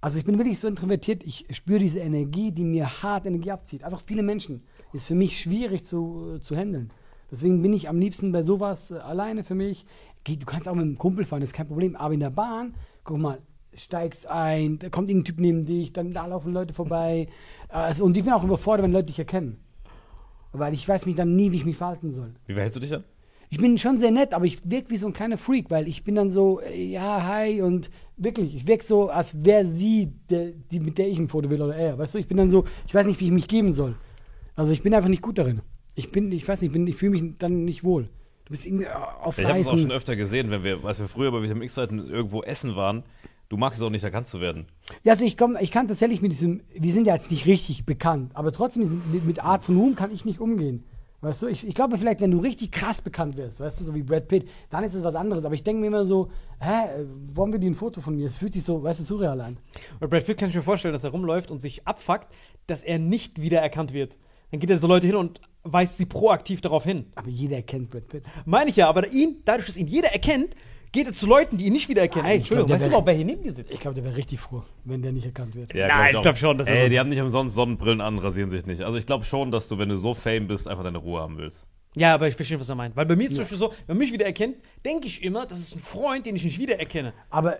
Also 0.05 0.19
ich 0.19 0.27
bin 0.27 0.37
wirklich 0.37 0.59
so 0.59 0.69
introvertiert, 0.69 1.25
ich 1.25 1.47
spüre 1.51 1.79
diese 1.79 2.01
Energie, 2.01 2.53
die 2.53 2.63
mir 2.63 3.03
hart 3.03 3.25
Energie 3.25 3.51
abzieht. 3.51 3.85
Einfach 3.85 4.03
viele 4.05 4.23
Menschen. 4.23 4.63
Ist 4.93 5.07
für 5.07 5.15
mich 5.15 5.41
schwierig 5.41 5.87
zu, 5.87 6.35
äh, 6.35 6.41
zu 6.41 6.55
handeln. 6.55 6.91
Deswegen 7.31 7.63
bin 7.63 7.73
ich 7.73 7.89
am 7.89 7.99
liebsten 7.99 8.31
bei 8.31 8.43
sowas 8.43 8.91
äh, 8.91 8.97
alleine 8.97 9.45
für 9.45 9.55
mich. 9.55 9.87
Du 10.27 10.45
kannst 10.45 10.69
auch 10.69 10.75
mit 10.75 10.83
einem 10.83 10.99
Kumpel 10.99 11.25
fahren, 11.25 11.41
das 11.41 11.53
ist 11.53 11.57
kein 11.57 11.69
Problem. 11.69 11.97
Aber 11.97 12.13
in 12.13 12.21
der 12.21 12.29
Bahn, 12.29 12.75
guck 13.03 13.17
mal, 13.17 13.39
steigst 13.75 14.27
ein, 14.27 14.79
da 14.79 14.91
kommt 14.91 15.09
irgendein 15.09 15.25
Typ 15.25 15.41
neben 15.41 15.65
dich, 15.65 15.95
dann 15.95 16.13
da 16.13 16.27
laufen 16.27 16.53
Leute 16.53 16.75
vorbei. 16.75 17.29
Also, 17.71 18.05
und 18.05 18.15
ich 18.15 18.25
bin 18.25 18.35
auch 18.35 18.45
überfordert, 18.45 18.85
wenn 18.85 18.93
Leute 18.93 19.07
dich 19.07 19.19
erkennen. 19.19 19.57
Weil 20.53 20.75
ich 20.75 20.87
weiß 20.87 21.07
mich 21.07 21.17
dann 21.17 21.35
nie, 21.35 21.51
wie 21.51 21.57
ich 21.57 21.65
mich 21.65 21.79
verhalten 21.79 22.11
soll. 22.11 22.35
Wie 22.45 22.53
verhältst 22.53 22.77
du 22.77 22.81
dich 22.81 22.91
dann? 22.91 23.05
Ich 23.51 23.59
bin 23.59 23.79
schon 23.79 23.99
sehr 23.99 24.11
nett, 24.11 24.35
aber 24.35 24.45
ich 24.47 24.59
wirke 24.69 24.91
wie 24.91 24.97
so 24.97 25.07
ein 25.07 25.13
kleiner 25.13 25.39
Freak, 25.39 25.71
weil 25.71 25.87
ich 25.89 26.03
bin 26.05 26.15
dann 26.15 26.31
so, 26.31 26.61
äh, 26.61 26.85
ja, 26.85 27.25
hi 27.25 27.63
und 27.63 27.91
wirklich, 28.17 28.55
ich 28.55 28.67
wirke 28.67 28.85
so, 28.85 29.09
als 29.11 29.45
wäre 29.45 29.65
sie, 29.67 30.13
der, 30.31 30.53
die, 30.71 30.81
mit 30.81 30.99
der 30.99 31.09
ich 31.09 31.19
ein 31.19 31.29
Foto 31.29 31.51
will 31.51 31.63
oder 31.63 31.77
er. 31.77 31.99
Weißt 31.99 32.15
du, 32.15 32.19
ich 32.19 32.27
bin 32.27 32.37
dann 32.37 32.51
so, 32.51 32.65
ich 32.87 32.95
weiß 32.95 33.07
nicht, 33.07 33.21
wie 33.21 33.27
ich 33.27 33.31
mich 33.33 33.49
geben 33.49 33.73
soll. 33.73 33.95
Also 34.57 34.73
ich 34.73 34.83
bin 34.83 34.95
einfach 34.95 35.09
nicht 35.09 35.23
gut 35.23 35.39
darin. 35.39 35.61
Ich 35.95 36.11
bin, 36.11 36.31
ich 36.33 36.47
weiß 36.47 36.63
nicht, 36.63 36.73
bin, 36.73 36.87
ich 36.87 36.97
fühle 36.97 37.13
mich 37.13 37.23
dann 37.39 37.65
nicht 37.65 37.85
wohl. 37.85 38.05
Du 38.47 38.51
bist 38.51 38.67
irgendwie 38.67 38.85
äh, 38.85 38.89
auf 39.23 39.39
Ich 39.39 39.45
habe 39.47 39.59
es 39.59 39.69
auch 39.69 39.79
schon 39.79 39.93
öfter 39.93 40.17
gesehen, 40.17 40.51
wenn 40.51 40.63
wir, 40.65 40.85
als 40.85 40.99
wir 40.99 41.09
früher 41.09 41.31
bei 41.33 41.43
Vitamin 41.43 41.63
X-Zeiten 41.65 41.99
irgendwo 41.99 42.43
essen 42.43 42.77
waren. 42.77 43.05
Du 43.49 43.57
magst 43.59 43.79
es 43.81 43.87
auch 43.87 43.91
nicht 43.91 44.03
erkannt 44.05 44.27
zu 44.27 44.41
werden. 44.41 44.67
Ja, 45.05 45.13
also 45.13 45.25
ich 45.25 45.37
komm, 45.37 45.57
ich 45.61 45.71
kann 45.71 45.87
tatsächlich 45.87 46.23
mit 46.23 46.33
diesem, 46.33 46.63
wir 46.75 46.93
sind 46.93 47.07
ja 47.07 47.15
jetzt 47.15 47.31
nicht 47.31 47.47
richtig 47.47 47.85
bekannt, 47.85 48.33
aber 48.35 48.53
trotzdem 48.53 48.83
mit, 48.83 49.13
mit- 49.13 49.27
mit 49.27 49.45
Art 49.45 49.65
von 49.67 49.77
Ruhm 49.77 49.95
kann 49.95 50.11
ich 50.13 50.25
nicht 50.25 50.41
umgehen. 50.41 50.83
Weißt 51.25 51.41
du, 51.41 51.47
ich, 51.47 51.67
ich 51.67 51.75
glaube 51.75 51.97
vielleicht, 51.97 52.21
wenn 52.21 52.31
du 52.31 52.39
richtig 52.39 52.71
krass 52.71 53.01
bekannt 53.01 53.37
wirst, 53.39 53.59
weißt 53.59 53.81
du, 53.81 53.85
so 53.85 53.95
wie 53.95 54.03
Brad 54.03 54.29
Pitt, 54.29 54.47
dann 54.69 54.85
ist 54.85 54.93
es 54.95 55.03
was 55.03 55.15
anderes. 55.15 55.47
Aber 55.47 55.55
ich 55.55 55.63
denke 55.63 55.81
mir 55.81 55.87
immer 55.87 56.05
so, 56.05 56.31
hä, 56.61 57.07
warum 57.33 57.51
will 57.53 57.61
die 57.61 57.71
ein 57.71 57.75
Foto 57.75 58.03
von 58.03 58.15
mir? 58.15 58.27
Es 58.27 58.37
fühlt 58.37 58.53
sich 58.53 58.63
so, 58.63 58.83
weißt 58.83 59.01
du, 59.01 59.05
surreal 59.05 59.41
an. 59.41 59.57
Bei 60.01 60.07
Brad 60.07 60.27
Pitt 60.27 60.37
kann 60.37 60.51
ich 60.51 60.55
mir 60.55 60.63
vorstellen, 60.63 60.93
dass 60.93 61.03
er 61.03 61.11
rumläuft 61.11 61.51
und 61.51 61.63
sich 61.63 61.87
abfuckt, 61.87 62.29
dass 62.67 62.83
er 62.83 62.99
nicht 62.99 63.41
wiedererkannt 63.41 63.95
wird. 63.95 64.19
Dann 64.51 64.61
geht 64.61 64.69
er 64.69 64.79
so 64.79 64.87
Leute 64.87 65.07
hin 65.07 65.17
und 65.17 65.41
weist 65.63 65.97
sie 65.97 66.05
proaktiv 66.05 66.61
darauf 66.61 66.85
hin. 66.85 67.07
Aber 67.15 67.31
jeder 67.31 67.63
kennt 67.63 67.89
Brad 67.89 68.07
Pitt. 68.09 68.25
Meine 68.45 68.69
ich 68.69 68.77
ja, 68.77 68.89
aber 68.89 69.11
ihn, 69.11 69.39
dadurch, 69.47 69.67
dass 69.67 69.79
ihn 69.79 69.87
jeder 69.87 70.13
erkennt, 70.13 70.55
geht 70.95 71.07
er 71.09 71.13
zu 71.13 71.27
Leuten, 71.27 71.59
die 71.59 71.67
ihn 71.67 71.73
nicht 71.75 71.89
wiedererkennen. 71.89 72.25
Nein, 72.25 72.37
glaub, 72.39 72.41
Entschuldigung, 72.41 72.67
der 72.69 72.75
weißt 72.77 72.85
du 72.85 72.89
überhaupt, 72.89 73.07
wer 73.09 73.15
hier 73.15 73.25
neben 73.27 73.43
dir 73.43 73.53
sitzt? 73.53 73.75
Ich 73.75 73.81
glaube, 73.81 73.95
der 73.97 74.05
wäre 74.05 74.17
richtig 74.17 74.41
froh, 74.41 74.63
wenn 74.85 75.03
der 75.03 75.13
nicht 75.13 75.27
erkannt 75.27 75.55
wird. 75.55 75.75
Ja, 75.75 75.89
Nein, 75.89 76.11
ich 76.13 76.17
auch. 76.17 76.23
glaub 76.23 76.37
schon, 76.39 76.57
dass 76.57 76.67
er 76.69 76.75
Ey, 76.77 76.83
so- 76.85 76.89
die 76.91 76.99
haben 77.01 77.11
nicht 77.11 77.21
umsonst 77.21 77.55
Sonnenbrillen 77.55 78.01
an, 78.01 78.19
rasieren 78.19 78.51
sich 78.51 78.65
nicht. 78.65 78.81
Also 78.83 78.97
ich 78.97 79.05
glaube 79.05 79.25
schon, 79.25 79.51
dass 79.51 79.69
du, 79.69 79.77
wenn 79.77 79.89
du 79.91 79.97
so 79.97 80.15
fame 80.15 80.47
bist, 80.47 80.67
einfach 80.69 80.85
deine 80.85 80.99
Ruhe 80.99 81.21
haben 81.21 81.37
willst. 81.37 81.67
Ja, 81.97 82.15
aber 82.15 82.27
ich 82.29 82.35
verstehe, 82.35 82.59
was 82.59 82.69
er 82.69 82.75
meint. 82.75 82.97
Weil 82.97 83.07
bei 83.07 83.15
mir 83.17 83.25
ist 83.25 83.35
zum 83.35 83.43
Beispiel 83.43 83.59
so, 83.59 83.69
wenn 83.87 83.97
man 83.97 83.99
mich 83.99 84.13
wiedererkennt, 84.13 84.57
denke 84.85 85.07
ich 85.07 85.23
immer, 85.23 85.47
das 85.47 85.59
ist 85.61 85.77
ein 85.77 85.81
Freund, 85.81 86.27
den 86.27 86.35
ich 86.37 86.45
nicht 86.45 86.59
wiedererkenne. 86.59 87.13
Aber 87.31 87.59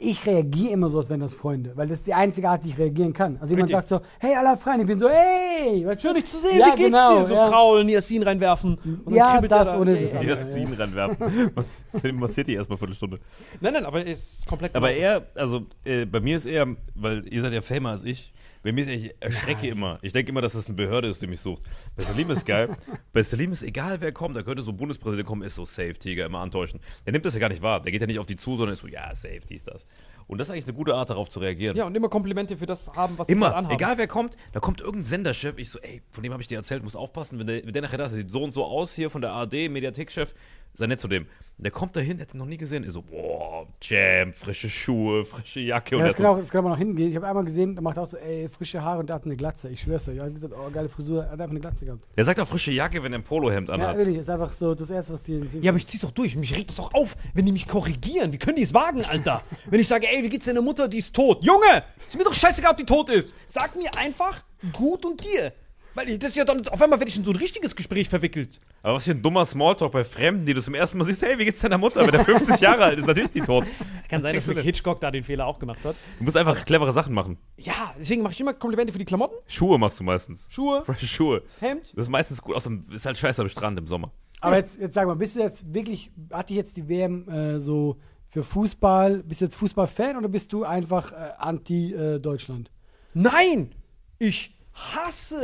ich 0.00 0.24
reagiere 0.26 0.72
immer 0.72 0.88
so, 0.88 0.98
als 0.98 1.10
wären 1.10 1.20
das 1.20 1.34
Freunde, 1.34 1.72
weil 1.74 1.88
das 1.88 1.98
ist 1.98 2.06
die 2.06 2.14
einzige 2.14 2.48
Art, 2.48 2.64
die 2.64 2.68
ich 2.70 2.78
reagieren 2.78 3.12
kann. 3.12 3.36
Also 3.40 3.54
jemand 3.54 3.70
Richtig. 3.72 3.88
sagt 3.88 4.04
so, 4.04 4.08
hey, 4.18 4.34
aller 4.36 4.56
Freunde, 4.56 4.82
ich 4.82 4.86
bin 4.86 4.98
so, 4.98 5.08
hey, 5.08 5.86
weißt 5.86 6.02
Schön, 6.02 6.14
dich 6.14 6.24
zu 6.26 6.38
sehen, 6.40 6.58
Ja, 6.58 6.66
wie 6.66 6.70
geht's 6.70 6.84
genau, 6.84 7.20
dir? 7.20 7.26
So 7.26 7.34
ja. 7.34 7.48
kraulen, 7.48 7.86
Niacin 7.86 8.22
reinwerfen. 8.22 8.78
Ja, 9.08 9.40
das 9.40 9.50
er 9.68 9.72
da. 9.72 9.80
ohne 9.80 9.94
das 10.00 10.12
das 10.26 10.52
Scene 10.52 10.78
reinwerfen. 10.78 11.50
Was 11.54 11.84
massiert 12.12 12.46
die 12.46 12.54
erstmal 12.54 12.78
für 12.78 12.86
eine 12.86 12.94
Stunde? 12.94 13.18
Nein, 13.60 13.72
nein, 13.72 13.84
aber 13.84 14.06
es 14.06 14.38
ist 14.38 14.46
komplett 14.46 14.74
Aber 14.74 14.88
genauso. 14.88 15.02
eher, 15.02 15.26
also 15.34 15.62
äh, 15.84 16.04
bei 16.06 16.20
mir 16.20 16.36
ist 16.36 16.46
eher, 16.46 16.66
weil 16.94 17.26
ihr 17.28 17.42
seid 17.42 17.52
ja 17.52 17.60
famer 17.62 17.90
als 17.90 18.04
ich, 18.04 18.32
bei 18.62 18.72
mir 18.72 18.80
ist 18.82 18.88
ich 18.88 19.14
erschrecke 19.20 19.68
immer. 19.68 19.98
Ich 20.02 20.12
denke 20.12 20.30
immer, 20.30 20.40
dass 20.40 20.52
das 20.52 20.66
eine 20.66 20.74
Behörde 20.76 21.08
ist, 21.08 21.22
die 21.22 21.26
mich 21.26 21.40
sucht. 21.40 21.62
Bei 21.96 22.02
Salim 22.02 22.30
ist 22.30 22.44
geil. 22.44 22.76
Bei 23.12 23.22
Salim 23.22 23.52
ist 23.52 23.62
egal, 23.62 24.00
wer 24.00 24.12
kommt. 24.12 24.36
Da 24.36 24.42
könnte 24.42 24.62
so 24.62 24.72
Bundespräsident 24.72 25.26
kommen, 25.26 25.42
ist 25.42 25.54
so 25.54 25.64
safe, 25.64 25.94
Tiger, 25.94 26.26
immer 26.26 26.40
antäuschen. 26.40 26.80
Der 27.06 27.12
nimmt 27.12 27.24
das 27.24 27.34
ja 27.34 27.40
gar 27.40 27.48
nicht 27.48 27.62
wahr. 27.62 27.80
Der 27.80 27.92
geht 27.92 28.00
ja 28.00 28.06
nicht 28.06 28.18
auf 28.18 28.26
die 28.26 28.36
zu, 28.36 28.56
sondern 28.56 28.74
ist 28.74 28.80
so, 28.80 28.88
ja, 28.88 29.14
safe, 29.14 29.40
dies, 29.48 29.64
das. 29.64 29.86
Und 30.26 30.38
das 30.38 30.48
ist 30.48 30.52
eigentlich 30.52 30.64
eine 30.66 30.74
gute 30.74 30.94
Art, 30.94 31.08
darauf 31.10 31.28
zu 31.30 31.40
reagieren. 31.40 31.76
Ja, 31.76 31.84
und 31.84 31.94
immer 31.94 32.08
Komplimente 32.08 32.56
für 32.58 32.66
das 32.66 32.92
haben, 32.94 33.16
was 33.16 33.26
sie 33.28 33.32
Immer, 33.32 33.46
gerade 33.46 33.56
anhaben. 33.58 33.74
egal 33.74 33.98
wer 33.98 34.06
kommt, 34.08 34.36
da 34.52 34.60
kommt 34.60 34.80
irgendein 34.80 35.04
Senderchef, 35.04 35.56
ich 35.56 35.70
so, 35.70 35.78
ey, 35.80 36.02
von 36.10 36.22
dem 36.22 36.32
habe 36.32 36.42
ich 36.42 36.48
dir 36.48 36.56
erzählt, 36.58 36.82
muss 36.82 36.96
aufpassen, 36.96 37.38
wenn 37.38 37.46
der, 37.46 37.64
wenn 37.64 37.72
der 37.72 37.82
nachher 37.82 37.96
da 37.98 38.08
sieht 38.10 38.30
so 38.30 38.42
und 38.44 38.52
so 38.52 38.64
aus 38.64 38.92
hier 38.94 39.08
von 39.08 39.22
der 39.22 39.32
ARD, 39.32 39.70
Mediathekchef, 39.70 40.34
sei 40.74 40.86
nett 40.86 41.00
zu 41.00 41.08
dem. 41.08 41.26
Und 41.58 41.64
der 41.64 41.72
kommt 41.72 41.96
dahin, 41.96 42.18
hätte 42.18 42.36
ihn 42.36 42.38
noch 42.38 42.46
nie 42.46 42.56
gesehen, 42.56 42.84
ist 42.84 42.92
so, 42.94 43.02
boah, 43.02 43.66
Jam, 43.82 44.32
frische 44.32 44.70
Schuhe, 44.70 45.24
frische 45.24 45.58
Jacke. 45.58 45.96
Ja, 45.96 46.02
und 46.02 46.06
das 46.06 46.14
kann, 46.14 46.26
so, 46.26 46.30
auch, 46.32 46.38
das 46.38 46.50
kann 46.50 46.60
aber 46.60 46.68
noch 46.68 46.78
hingehen. 46.78 47.08
Ich 47.10 47.16
habe 47.16 47.26
einmal 47.26 47.42
gesehen, 47.44 47.74
der 47.74 47.82
macht 47.82 47.98
auch 47.98 48.06
so, 48.06 48.16
ey, 48.16 48.48
frische 48.48 48.80
Haare 48.80 49.00
und 49.00 49.08
der 49.08 49.16
hat 49.16 49.24
eine 49.24 49.34
Glatze. 49.36 49.68
Ich 49.68 49.80
schwör's 49.80 50.08
euch. 50.08 50.14
Ich 50.14 50.20
habe 50.20 50.30
gesagt, 50.30 50.54
oh, 50.56 50.70
geile 50.70 50.88
Frisur. 50.88 51.24
Er 51.24 51.30
hat 51.32 51.40
einfach 51.40 51.50
eine 51.50 51.58
Glatze 51.58 51.84
gehabt. 51.84 52.04
der 52.16 52.24
sagt 52.24 52.38
auch 52.38 52.46
frische 52.46 52.70
Jacke, 52.70 53.02
wenn 53.02 53.12
er 53.12 53.18
ein 53.18 53.24
Polohemd 53.24 53.68
Ja, 53.68 53.74
anhat. 53.74 53.96
wirklich, 53.98 54.18
ist 54.18 54.30
einfach 54.30 54.52
so 54.52 54.76
das 54.76 54.88
Erste, 54.88 55.14
was 55.14 55.24
die 55.24 55.40
den 55.40 55.62
Ja, 55.62 55.72
aber 55.72 55.78
ich 55.78 55.86
zieh's 55.88 56.02
doch 56.02 56.12
durch. 56.12 56.36
Mich 56.36 56.54
regt 56.54 56.70
das 56.70 56.76
doch 56.76 56.94
auf, 56.94 57.16
wenn 57.34 57.44
die 57.44 57.50
mich 57.52 57.66
korrigieren. 57.66 58.32
Wie 58.32 58.38
können 58.38 58.56
die 58.56 58.62
es 58.62 58.72
wagen, 58.72 59.04
Alter? 59.04 59.42
wenn 59.66 59.80
ich 59.80 59.88
sage, 59.88 60.06
ey, 60.08 60.22
wie 60.22 60.28
geht's 60.28 60.46
deiner 60.46 60.62
Mutter? 60.62 60.86
Die 60.86 60.98
ist 60.98 61.12
tot. 61.12 61.44
Junge! 61.44 61.82
Ist 62.08 62.16
mir 62.16 62.22
doch 62.22 62.34
scheißegal, 62.34 62.70
ob 62.70 62.76
die 62.76 62.86
tot 62.86 63.10
ist. 63.10 63.34
Sag 63.46 63.74
mir 63.74 63.92
einfach 63.96 64.44
gut 64.72 65.04
und 65.04 65.24
dir. 65.24 65.52
Weil 65.98 66.16
das 66.16 66.30
ist 66.30 66.36
ja 66.36 66.44
dann, 66.44 66.66
auf 66.68 66.80
einmal 66.80 67.00
werde 67.00 67.08
ich 67.08 67.16
in 67.16 67.24
so 67.24 67.32
ein 67.32 67.36
richtiges 67.36 67.74
Gespräch 67.74 68.08
verwickelt. 68.08 68.60
Aber 68.84 68.94
was 68.94 69.04
für 69.04 69.10
ein 69.10 69.20
dummer 69.20 69.44
Smalltalk 69.44 69.90
bei 69.90 70.04
Fremden, 70.04 70.44
die 70.44 70.54
du 70.54 70.62
zum 70.62 70.74
ersten 70.74 70.96
Mal 70.96 71.02
siehst, 71.02 71.22
hey, 71.22 71.36
wie 71.38 71.44
geht's 71.44 71.58
deiner 71.58 71.76
Mutter? 71.76 72.02
Wenn 72.02 72.12
der 72.12 72.24
50 72.24 72.60
Jahre 72.60 72.84
alt 72.84 73.00
ist, 73.00 73.06
natürlich 73.06 73.24
ist 73.24 73.34
die 73.34 73.40
tot. 73.40 73.64
Kann 74.08 74.22
sein, 74.22 74.36
dass 74.36 74.46
Mick? 74.46 74.60
Hitchcock 74.60 75.00
da 75.00 75.10
den 75.10 75.24
Fehler 75.24 75.44
auch 75.44 75.58
gemacht 75.58 75.84
hat. 75.84 75.96
Du 76.18 76.24
musst 76.24 76.36
einfach 76.36 76.64
clevere 76.64 76.92
Sachen 76.92 77.14
machen. 77.14 77.36
Ja, 77.56 77.92
deswegen 77.98 78.22
mache 78.22 78.32
ich 78.32 78.40
immer 78.40 78.54
Komplimente 78.54 78.92
für 78.92 79.00
die 79.00 79.06
Klamotten, 79.06 79.34
Schuhe 79.48 79.76
machst 79.76 79.98
du 79.98 80.04
meistens. 80.04 80.46
Schuhe, 80.50 80.84
Frische 80.84 81.08
Schuhe. 81.08 81.42
Hemd. 81.58 81.92
Das 81.96 82.04
ist 82.04 82.10
meistens 82.10 82.40
gut, 82.40 82.54
außer 82.54 82.70
ist 82.92 83.04
halt 83.04 83.18
scheiße 83.18 83.42
am 83.42 83.48
Strand 83.48 83.76
im 83.80 83.88
Sommer. 83.88 84.12
Aber 84.40 84.56
jetzt, 84.56 84.80
jetzt 84.80 84.94
sag 84.94 85.08
mal, 85.08 85.16
bist 85.16 85.34
du 85.34 85.40
jetzt 85.40 85.74
wirklich, 85.74 86.12
hat 86.32 86.48
dich 86.48 86.58
jetzt 86.58 86.76
die 86.76 86.88
WM 86.88 87.28
äh, 87.28 87.58
so 87.58 87.96
für 88.28 88.44
Fußball, 88.44 89.24
bist 89.24 89.40
du 89.40 89.46
jetzt 89.46 89.56
Fußballfan 89.56 90.16
oder 90.16 90.28
bist 90.28 90.52
du 90.52 90.62
einfach 90.62 91.10
äh, 91.10 91.32
anti-Deutschland? 91.38 92.70
Nein! 93.14 93.74
Ich 94.20 94.57
hasse 94.94 95.42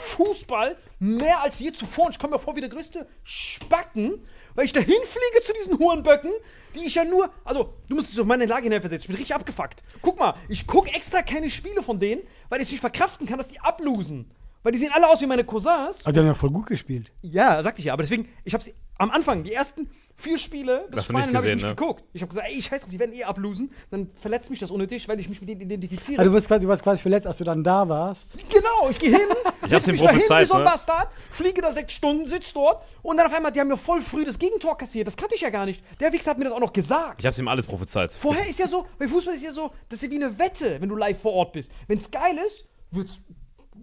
Fußball 0.00 0.76
mehr 0.98 1.40
als 1.40 1.58
je 1.58 1.72
zuvor. 1.72 2.06
Und 2.06 2.12
ich 2.12 2.18
komme 2.18 2.34
mir 2.34 2.38
vor 2.38 2.56
wie 2.56 2.60
der 2.60 2.68
größte 2.68 3.06
Spacken, 3.24 4.24
weil 4.54 4.64
ich 4.64 4.72
da 4.72 4.80
hinfliege 4.80 5.42
zu 5.44 5.52
diesen 5.54 5.78
Hurenböcken, 5.78 6.32
die 6.74 6.86
ich 6.86 6.94
ja 6.94 7.04
nur. 7.04 7.30
Also, 7.44 7.74
du 7.88 7.96
musst 7.96 8.12
dich 8.12 8.20
auf 8.20 8.26
meine 8.26 8.46
Lage 8.46 8.64
hineinversetzen. 8.64 9.02
Ich 9.02 9.08
bin 9.08 9.16
richtig 9.16 9.34
abgefuckt. 9.34 9.82
Guck 10.00 10.18
mal, 10.18 10.34
ich 10.48 10.66
gucke 10.66 10.92
extra 10.92 11.22
keine 11.22 11.50
Spiele 11.50 11.82
von 11.82 12.00
denen, 12.00 12.22
weil 12.48 12.60
ich 12.60 12.70
nicht 12.70 12.80
verkraften 12.80 13.26
kann, 13.26 13.38
dass 13.38 13.48
die 13.48 13.60
ablosen. 13.60 14.30
Weil 14.62 14.72
die 14.72 14.78
sehen 14.78 14.92
alle 14.92 15.08
aus 15.08 15.20
wie 15.20 15.26
meine 15.26 15.44
Cousins. 15.44 16.04
Also, 16.04 16.12
die 16.12 16.18
haben 16.20 16.26
ja 16.26 16.34
voll 16.34 16.50
gut 16.50 16.66
gespielt. 16.66 17.12
Ja, 17.22 17.62
sagte 17.62 17.80
ich 17.80 17.86
ja. 17.86 17.92
Aber 17.92 18.02
deswegen, 18.02 18.28
ich 18.44 18.54
habe 18.54 18.62
sie 18.62 18.74
am 18.98 19.10
Anfang, 19.10 19.42
die 19.42 19.52
ersten 19.52 19.90
vier 20.14 20.38
Spiele 20.38 20.88
nicht 20.92 21.04
Spanien 21.04 21.36
habe 21.36 21.48
ich 21.48 21.54
nicht 21.54 21.64
ne? 21.64 21.74
geguckt. 21.74 22.04
Ich 22.12 22.22
habe 22.22 22.30
gesagt, 22.30 22.48
ey, 22.50 22.62
scheiß 22.62 22.80
drauf, 22.80 22.90
die 22.90 22.98
werden 22.98 23.14
eh 23.14 23.24
ablosen. 23.24 23.70
Dann 23.90 24.10
verletzt 24.20 24.50
mich 24.50 24.58
das 24.58 24.70
unnötig, 24.70 25.08
weil 25.08 25.18
ich 25.20 25.28
mich 25.28 25.40
mit 25.40 25.48
denen 25.48 25.60
identifiziere. 25.62 26.20
Also, 26.20 26.30
du, 26.30 26.34
warst 26.34 26.46
quasi, 26.46 26.62
du 26.62 26.68
warst 26.68 26.82
quasi 26.82 27.02
verletzt, 27.02 27.26
als 27.26 27.38
du 27.38 27.44
dann 27.44 27.64
da 27.64 27.88
warst. 27.88 28.38
Genau, 28.48 28.90
ich 28.90 28.98
gehe 28.98 29.10
hin, 29.10 29.20
Ich 29.64 29.70
setz 29.70 29.86
hab's 29.86 29.86
mich 29.86 30.00
da 30.00 30.10
hin 30.10 30.20
wie 30.20 30.44
so 30.44 30.54
ein 30.54 30.60
ne? 30.60 30.64
Bastard, 30.64 31.08
fliege 31.30 31.62
da 31.62 31.72
sechs 31.72 31.92
Stunden, 31.92 32.26
sitz 32.26 32.52
dort 32.52 32.84
und 33.02 33.16
dann 33.16 33.26
auf 33.26 33.32
einmal, 33.32 33.52
die 33.52 33.60
haben 33.60 33.68
mir 33.68 33.76
voll 33.76 34.00
früh 34.00 34.24
das 34.24 34.38
Gegentor 34.38 34.76
kassiert. 34.76 35.06
Das 35.06 35.16
kannte 35.16 35.34
ich 35.34 35.40
ja 35.40 35.50
gar 35.50 35.66
nicht. 35.66 35.82
Der 36.00 36.12
Wichser 36.12 36.32
hat 36.32 36.38
mir 36.38 36.44
das 36.44 36.52
auch 36.52 36.60
noch 36.60 36.72
gesagt. 36.72 37.20
Ich 37.20 37.26
hab's 37.26 37.38
ihm 37.38 37.48
alles 37.48 37.66
prophezeit. 37.66 38.12
Vorher 38.12 38.48
ist 38.48 38.58
ja 38.58 38.68
so, 38.68 38.86
bei 38.98 39.06
Fußball 39.06 39.34
ist 39.34 39.42
ja 39.42 39.52
so, 39.52 39.70
das 39.88 40.02
ist 40.02 40.04
ja 40.04 40.10
wie 40.10 40.22
eine 40.22 40.38
Wette, 40.38 40.80
wenn 40.80 40.88
du 40.88 40.96
live 40.96 41.20
vor 41.20 41.32
Ort 41.32 41.52
bist. 41.52 41.70
Wenn 41.86 41.98
es 41.98 42.10
geil 42.10 42.38
ist, 42.46 42.68
wird's 42.90 43.20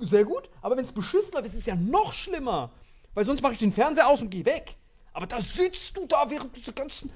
sehr 0.02 0.26
gut, 0.26 0.50
aber 0.62 0.78
wenn 0.78 0.86
es 0.86 0.92
beschissen 0.92 1.34
läuft, 1.34 1.48
ist 1.48 1.56
es 1.56 1.66
ja 1.66 1.76
noch 1.76 2.14
schlimmer. 2.14 2.72
Weil 3.14 3.26
sonst 3.26 3.42
mache 3.42 3.54
ich 3.54 3.60
den 3.60 3.74
Fernseher 3.74 4.08
aus 4.08 4.22
und 4.22 4.30
gehe 4.30 4.46
weg. 4.46 4.76
Aber 5.14 5.26
da 5.26 5.40
sitzt 5.40 5.98
du 5.98 6.06
da 6.06 6.26
während 6.30 6.56
dieser 6.56 6.72
ganzen 6.72 7.12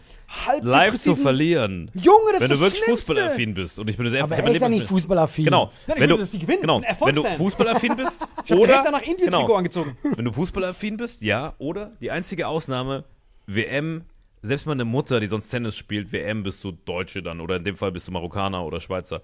halb 0.45 0.63
Live 0.63 0.99
zu 0.99 1.15
verlieren. 1.15 1.91
Junge, 1.93 2.33
das 2.33 2.41
Wenn 2.41 2.49
du 2.49 2.55
ist 2.55 2.59
das 2.59 2.59
wirklich 2.59 2.83
Schlimmste. 2.83 3.05
fußballaffin 3.05 3.53
bist 3.53 3.79
und 3.79 3.89
ich 3.89 3.97
bin 3.97 4.09
sehr 4.09 4.23
Aber 4.23 4.35
er 4.35 4.53
ist 4.53 4.61
ja 4.61 4.69
nicht 4.69 4.87
fußballaffin. 4.87 5.45
Genau. 5.45 5.71
Nein, 5.87 5.97
ich 5.97 6.01
wenn 6.01 6.09
du, 6.09 6.17
gewinnen. 6.17 6.61
Genau. 6.61 6.81
Wenn 6.99 7.15
du. 7.15 7.23
Fußballaffin 7.23 7.95
bist 7.95 8.19
Ich 8.45 8.51
oder 8.51 8.65
direkt 8.67 8.85
danach 8.85 9.01
Indien-Trikot 9.01 9.45
genau, 9.45 9.55
angezogen. 9.55 9.97
wenn 10.15 10.25
du 10.25 10.31
fußballaffin 10.31 10.97
bist, 10.97 11.21
ja, 11.21 11.53
oder 11.59 11.91
die 12.01 12.11
einzige 12.11 12.47
Ausnahme 12.47 13.05
WM, 13.45 14.03
selbst 14.41 14.65
meine 14.65 14.85
Mutter, 14.85 15.19
die 15.19 15.27
sonst 15.27 15.49
Tennis 15.49 15.75
spielt, 15.75 16.11
WM 16.11 16.43
bist 16.43 16.63
du 16.63 16.71
Deutsche 16.71 17.21
dann 17.21 17.39
oder 17.39 17.55
in 17.57 17.63
dem 17.63 17.77
Fall 17.77 17.91
bist 17.91 18.07
du 18.07 18.11
Marokkaner 18.11 18.65
oder 18.65 18.81
Schweizer. 18.81 19.21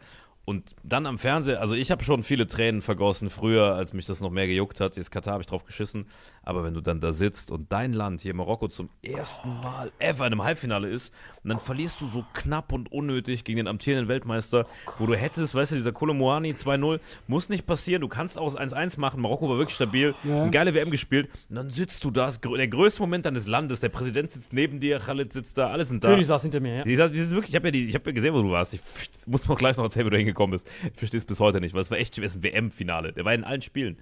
Und 0.50 0.76
dann 0.84 1.06
am 1.06 1.20
Fernseher, 1.20 1.62
also 1.62 1.76
ich 1.76 1.92
habe 1.92 2.04
schon 2.04 2.24
viele 2.24 2.48
Tränen 2.48 2.82
vergossen 2.82 3.30
früher, 3.30 3.76
als 3.76 3.94
mich 3.94 4.08
das 4.08 4.20
noch 4.20 4.32
mehr 4.32 4.48
gejuckt 4.48 4.80
hat. 4.80 4.96
Jetzt 4.96 5.12
Katar 5.12 5.34
habe 5.34 5.44
ich 5.44 5.48
drauf 5.48 5.64
geschissen. 5.64 6.08
Aber 6.50 6.64
wenn 6.64 6.74
du 6.74 6.82
dann 6.82 7.00
da 7.00 7.14
sitzt 7.14 7.52
und 7.52 7.72
dein 7.72 7.94
Land 7.94 8.22
hier 8.22 8.34
Marokko 8.34 8.70
zum 8.70 8.90
ersten 9.04 9.50
Mal 9.62 9.92
ever 10.00 10.26
in 10.26 10.34
einem 10.34 10.44
Halbfinale 10.44 10.90
ist, 10.90 11.14
und 11.44 11.52
dann 11.52 11.60
verlierst 11.60 12.02
du 12.02 12.08
so 12.08 12.26
knapp 12.34 12.74
und 12.74 12.92
unnötig 12.92 13.44
gegen 13.44 13.58
den 13.58 13.68
amtierenden 13.68 14.08
Weltmeister, 14.08 14.66
wo 14.98 15.06
du 15.06 15.14
hättest, 15.14 15.54
weißt 15.54 15.74
du, 15.74 15.76
dieser 15.76 15.92
Kolomoani 15.92 16.54
2-0, 16.54 17.00
muss 17.28 17.50
nicht 17.50 17.68
passieren. 17.68 18.02
Du 18.02 18.08
kannst 18.08 18.40
aus 18.40 18.58
1-1 18.58 19.00
machen. 19.00 19.22
Marokko 19.22 19.48
war 19.48 19.60
wirklich 19.60 19.76
stabil, 19.76 20.16
Ja. 20.24 20.42
eine 20.42 20.50
geile 20.50 20.74
WM 20.74 20.90
gespielt. 20.90 21.30
Und 21.50 21.56
dann 21.56 21.70
sitzt 21.70 22.04
du 22.04 22.10
da, 22.10 22.32
der 22.32 22.68
größte 22.68 23.00
Moment 23.04 23.28
deines 23.28 23.46
Landes. 23.46 23.80
Der 23.80 23.90
Präsident 23.90 24.32
sitzt 24.32 24.52
neben 24.52 24.80
dir, 24.80 24.98
Khalid 24.98 25.32
sitzt 25.32 25.60
da, 25.60 25.68
alle 25.70 25.86
sind 25.86 26.04
da. 26.04 26.08
König 26.08 26.26
saß 26.26 26.42
hinter 26.42 26.62
mir, 26.62 26.78
ja. 26.78 26.84
Die, 26.84 26.96
die 26.96 27.20
sind 27.20 27.30
wirklich, 27.30 27.50
ich 27.52 27.56
habe 27.58 27.68
ja, 27.68 27.72
die- 27.74 27.86
ich 27.90 27.94
hab 27.94 28.08
ja 28.08 28.12
gesehen, 28.12 28.34
wo 28.34 28.42
du 28.42 28.50
warst. 28.50 28.74
Ich 28.74 28.82
muss 29.28 29.48
mir 29.48 29.54
auch 29.54 29.60
gleich 29.60 29.78
noch 29.78 29.84
erzählen, 29.84 30.08
wie 30.08 30.10
du 30.10 30.18
hingekommen 30.18 30.54
bist. 30.54 30.68
Ich 30.94 30.98
verstehe 30.98 31.20
es 31.20 31.26
bis 31.26 31.40
heute 31.40 31.62
nicht, 31.62 31.76
weil 31.76 31.82
es 31.82 31.92
war 31.92 32.00
echt 32.00 32.18
es 32.18 32.24
ist 32.26 32.38
ein 32.38 32.44
WM-Finale. 32.44 33.14
Der 33.14 33.24
war 33.24 33.36
in 33.36 33.44
allen 33.44 33.62
Spielen. 33.62 33.98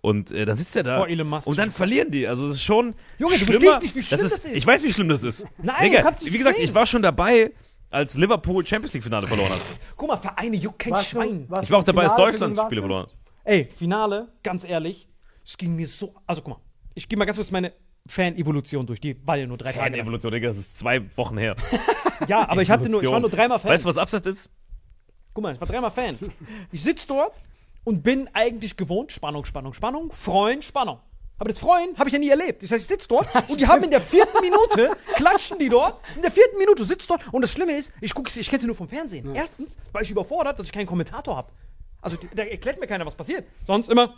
Und 0.00 0.30
äh, 0.30 0.44
dann 0.44 0.56
sitzt 0.56 0.76
er 0.76 0.82
da 0.84 0.98
vor 0.98 1.08
Elon 1.08 1.28
Musk. 1.28 1.46
und 1.46 1.58
dann 1.58 1.70
verlieren 1.70 2.10
die. 2.10 2.26
Also 2.28 2.46
es 2.46 2.54
ist 2.56 2.62
schon 2.62 2.94
Junge, 3.18 3.38
du 3.38 3.44
schlimmer. 3.44 3.60
verstehst 3.80 3.82
nicht, 3.82 3.96
wie 3.96 4.02
schlimm 4.02 4.20
das 4.20 4.30
das 4.32 4.44
ist. 4.44 4.54
Ich 4.56 4.66
weiß, 4.66 4.82
wie 4.84 4.92
schlimm 4.92 5.08
das 5.08 5.22
ist. 5.24 5.46
Nein, 5.62 5.76
Digga, 5.82 5.98
du 5.98 6.02
kannst 6.04 6.22
nicht 6.22 6.32
wie 6.32 6.38
gesagt, 6.38 6.54
verstehen. 6.56 6.68
ich 6.70 6.74
war 6.74 6.86
schon 6.86 7.02
dabei, 7.02 7.52
als 7.90 8.14
Liverpool 8.16 8.66
Champions 8.66 8.92
League 8.94 9.02
Finale 9.02 9.26
verloren 9.26 9.50
hat. 9.50 9.60
Guck 9.96 10.08
mal, 10.08 10.16
Vereine 10.16 10.56
juckt 10.56 10.78
kein 10.78 10.92
Warst 10.92 11.06
du- 11.12 11.16
Schwein. 11.16 11.44
warst 11.48 11.64
Ich 11.64 11.70
war 11.70 11.78
auch 11.80 11.84
du 11.84 11.90
im 11.90 11.96
dabei, 11.96 12.04
als 12.08 12.14
Finale, 12.14 12.32
Deutschland 12.32 12.58
Spiele 12.58 12.80
du? 12.80 12.86
verloren 12.86 13.02
hat. 13.06 13.12
Ey, 13.44 13.68
Finale, 13.76 14.32
ganz 14.42 14.64
ehrlich, 14.64 15.08
es 15.44 15.56
ging 15.56 15.74
mir 15.76 15.86
so. 15.88 16.14
Also 16.26 16.42
guck 16.42 16.54
mal, 16.58 16.60
ich 16.94 17.08
gehe 17.08 17.18
mal 17.18 17.24
ganz 17.24 17.36
kurz 17.36 17.50
meine 17.50 17.72
Fan-Evolution 18.08 18.86
durch. 18.86 19.00
Die 19.00 19.16
war 19.26 19.36
ja 19.36 19.46
nur 19.46 19.56
drei 19.58 19.72
Tage. 19.72 19.90
lang. 19.96 20.00
Evolution, 20.00 20.32
Digga, 20.32 20.48
das 20.48 20.56
ist 20.56 20.78
zwei 20.78 21.02
Wochen 21.16 21.38
her. 21.38 21.56
Ja, 22.28 22.48
aber 22.48 22.62
ich 22.62 22.70
hatte 22.70 22.88
nur, 22.88 23.02
ich 23.02 23.10
war 23.10 23.20
nur 23.20 23.28
dreimal 23.28 23.58
Fan. 23.58 23.70
Weißt 23.70 23.84
du, 23.84 23.88
was 23.90 23.98
Abseits 23.98 24.26
ist? 24.26 24.50
Guck 25.34 25.42
mal, 25.42 25.52
ich 25.52 25.60
war 25.60 25.68
dreimal 25.68 25.90
Fan. 25.90 26.18
Ich 26.72 26.82
sitze 26.82 27.06
dort 27.06 27.34
und 27.86 28.02
bin 28.02 28.28
eigentlich 28.32 28.76
gewohnt, 28.76 29.12
Spannung, 29.12 29.44
Spannung, 29.44 29.72
Spannung, 29.72 30.10
Freuen, 30.10 30.60
Spannung. 30.60 30.98
Aber 31.38 31.48
das 31.50 31.60
Freuen 31.60 31.96
habe 31.96 32.08
ich 32.08 32.14
ja 32.14 32.18
nie 32.18 32.28
erlebt. 32.28 32.62
Das 32.62 32.72
heißt, 32.72 32.82
ich 32.82 32.88
sitze 32.88 33.06
dort 33.06 33.28
und 33.48 33.60
die 33.60 33.66
haben 33.66 33.84
in 33.84 33.90
der 33.90 34.00
vierten 34.00 34.40
Minute, 34.40 34.96
klatschen 35.14 35.58
die 35.58 35.68
dort, 35.68 36.00
in 36.16 36.22
der 36.22 36.32
vierten 36.32 36.58
Minute 36.58 36.84
sitzt 36.84 37.08
dort 37.08 37.22
und 37.32 37.42
das 37.42 37.52
Schlimme 37.52 37.76
ist, 37.76 37.92
ich 38.00 38.12
gucke 38.12 38.28
ich 38.38 38.48
kenne 38.48 38.60
sie 38.60 38.66
nur 38.66 38.74
vom 38.74 38.88
Fernsehen. 38.88 39.32
Erstens, 39.34 39.76
weil 39.92 40.02
ich 40.02 40.10
überfordert, 40.10 40.58
dass 40.58 40.66
ich 40.66 40.72
keinen 40.72 40.86
Kommentator 40.86 41.36
habe. 41.36 41.52
Also 42.02 42.16
da 42.34 42.42
erklärt 42.42 42.80
mir 42.80 42.88
keiner, 42.88 43.06
was 43.06 43.14
passiert. 43.14 43.44
Sonst 43.66 43.88
immer, 43.88 44.14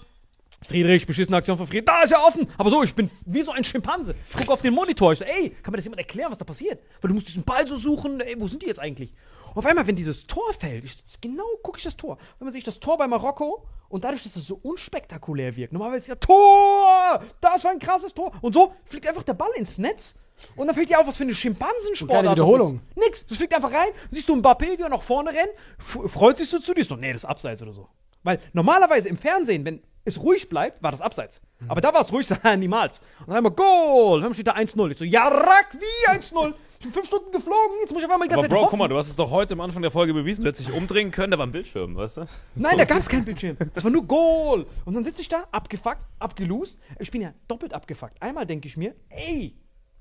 Friedrich, 0.67 1.07
beschissene 1.07 1.37
Aktion 1.37 1.59
von 1.59 1.67
Friedrich, 1.67 1.85
da 1.85 2.03
ist 2.03 2.13
er 2.13 2.25
offen. 2.25 2.49
Aber 2.57 2.71
so, 2.71 2.83
ich 2.83 2.95
bin 2.95 3.11
wie 3.27 3.43
so 3.43 3.53
ein 3.53 3.65
Schimpanse. 3.65 4.15
Guck 4.35 4.49
auf 4.49 4.63
den 4.63 4.73
Monitor. 4.73 5.13
Ich 5.13 5.19
so, 5.19 5.25
ey, 5.25 5.51
kann 5.63 5.73
mir 5.73 5.77
das 5.77 5.85
jemand 5.85 5.99
erklären, 5.99 6.31
was 6.31 6.39
da 6.39 6.45
passiert? 6.47 6.83
Weil 7.03 7.09
du 7.09 7.15
musst 7.15 7.29
diesen 7.29 7.45
Ball 7.45 7.67
so 7.67 7.77
suchen, 7.77 8.21
ey, 8.21 8.35
wo 8.39 8.49
sind 8.49 8.63
die 8.63 8.67
jetzt 8.67 8.81
eigentlich? 8.81 9.13
Auf 9.55 9.67
einmal, 9.67 9.87
wenn 9.87 9.97
dieses 9.97 10.27
Tor 10.27 10.53
fällt, 10.53 10.85
ich, 10.85 10.99
genau 11.21 11.45
gucke 11.63 11.79
ich 11.79 11.85
das 11.85 11.97
Tor. 11.97 12.19
Wenn 12.39 12.47
man 12.47 12.53
sich 12.53 12.65
das 12.65 12.81
Tor 12.81 12.99
bei 12.99 13.07
Marokko 13.07 13.67
und 13.89 14.05
dadurch, 14.05 14.23
dass 14.23 14.37
es 14.37 14.47
so 14.47 14.59
unspektakulär 14.63 15.57
wirkt, 15.57 15.73
normalerweise 15.73 16.05
ist 16.05 16.09
ja 16.09 16.15
Tor, 16.17 17.23
da 17.41 17.55
ist 17.55 17.63
so 17.63 17.69
ein 17.69 17.79
krasses 17.79 18.15
Tor. 18.15 18.33
Und 18.41 18.55
so 18.55 18.75
fliegt 18.85 19.09
einfach 19.09 19.23
der 19.23 19.35
Ball 19.35 19.51
ins 19.57 19.79
Netz. 19.79 20.15
Und 20.57 20.67
dann 20.67 20.75
fällt 20.75 20.89
dir 20.89 21.01
auf, 21.01 21.07
was 21.07 21.17
für 21.17 21.25
eine 21.25 21.35
Schimpansensport. 21.35 22.11
keine 22.11 22.31
Wiederholung. 22.31 22.81
Nix. 22.95 23.27
Das 23.27 23.39
fliegt 23.39 23.55
einfach 23.55 23.73
rein. 23.73 23.89
Siehst 24.11 24.29
du 24.29 24.35
Mbappé, 24.37 24.79
wie 24.79 24.83
er 24.83 24.89
nach 24.89 25.03
vorne 25.03 25.31
rennt, 25.31 25.51
freut 25.79 26.39
sich 26.39 26.49
so 26.49 26.59
zu 26.59 26.75
dir. 26.75 26.83
Ist 26.83 26.89
so, 26.89 26.97
nee, 26.97 27.13
das 27.13 27.23
ist 27.25 27.29
abseits 27.29 27.61
oder 27.63 27.73
so. 27.73 27.89
Weil 28.23 28.41
normalerweise 28.53 29.09
im 29.09 29.17
Fernsehen, 29.17 29.65
wenn 29.65 29.83
es 30.05 30.21
ruhig 30.23 30.49
bleibt, 30.49 30.83
war 30.83 30.91
das 30.91 31.01
abseits. 31.01 31.41
Aber 31.67 31.81
da 31.81 31.93
war 31.93 32.03
es 32.03 32.13
ruhig, 32.13 32.29
niemals. 32.57 33.01
Und 33.21 33.29
dann 33.29 33.37
einmal 33.37 33.53
Goal. 33.53 34.21
Dann 34.21 34.33
steht 34.35 34.47
da 34.47 34.55
1-0. 34.55 34.91
Ich 34.91 34.99
so, 34.99 35.05
ja, 35.05 35.29
rack, 35.29 35.77
wie 35.79 36.11
1-0? 36.11 36.55
Ich 36.79 36.85
bin 36.85 36.93
fünf 36.93 37.07
Stunden 37.09 37.33
geflogen, 37.33 37.77
jetzt 37.81 37.91
muss 37.91 38.03
ich 38.03 38.07
auf 38.07 38.13
einmal 38.13 38.29
die 38.29 38.35
ganze 38.35 38.45
Aber 38.47 38.49
Zeit 38.49 38.51
Bro, 38.51 38.59
hoffen. 38.59 38.71
guck 38.71 38.79
mal, 38.79 38.87
du 38.89 38.97
hast 38.97 39.09
es 39.09 39.17
doch 39.17 39.33
heute 39.33 39.55
am 39.55 39.61
Anfang 39.61 39.83
der 39.83 39.91
Folge 39.91 40.15
bewiesen. 40.15 40.45
Du 40.45 40.49
hättest 40.49 40.69
dich 40.69 40.75
umdrehen 40.75 41.11
können, 41.11 41.33
da 41.33 41.39
war 41.39 41.45
ein 41.45 41.51
Bildschirm, 41.51 41.97
weißt 41.97 42.19
du? 42.19 42.27
Nein, 42.55 42.79
da 42.79 42.85
gab 42.85 42.99
es 43.01 43.09
keinen 43.09 43.25
Bildschirm. 43.25 43.57
Das 43.75 43.83
war 43.83 43.91
nur 43.91 44.07
Goal. 44.07 44.65
Und 44.85 44.95
dann 44.95 45.05
sitze 45.05 45.21
ich 45.21 45.29
da, 45.29 45.49
abgefuckt, 45.51 45.99
abgelust. 46.21 46.79
Ich 47.01 47.11
bin 47.11 47.21
ja 47.23 47.35
doppelt 47.49 47.75
abgefuckt. 47.75 48.23
Einmal 48.23 48.47
denke 48.47 48.69
ich 48.69 48.77
mir, 48.77 48.95
ey, 49.09 49.57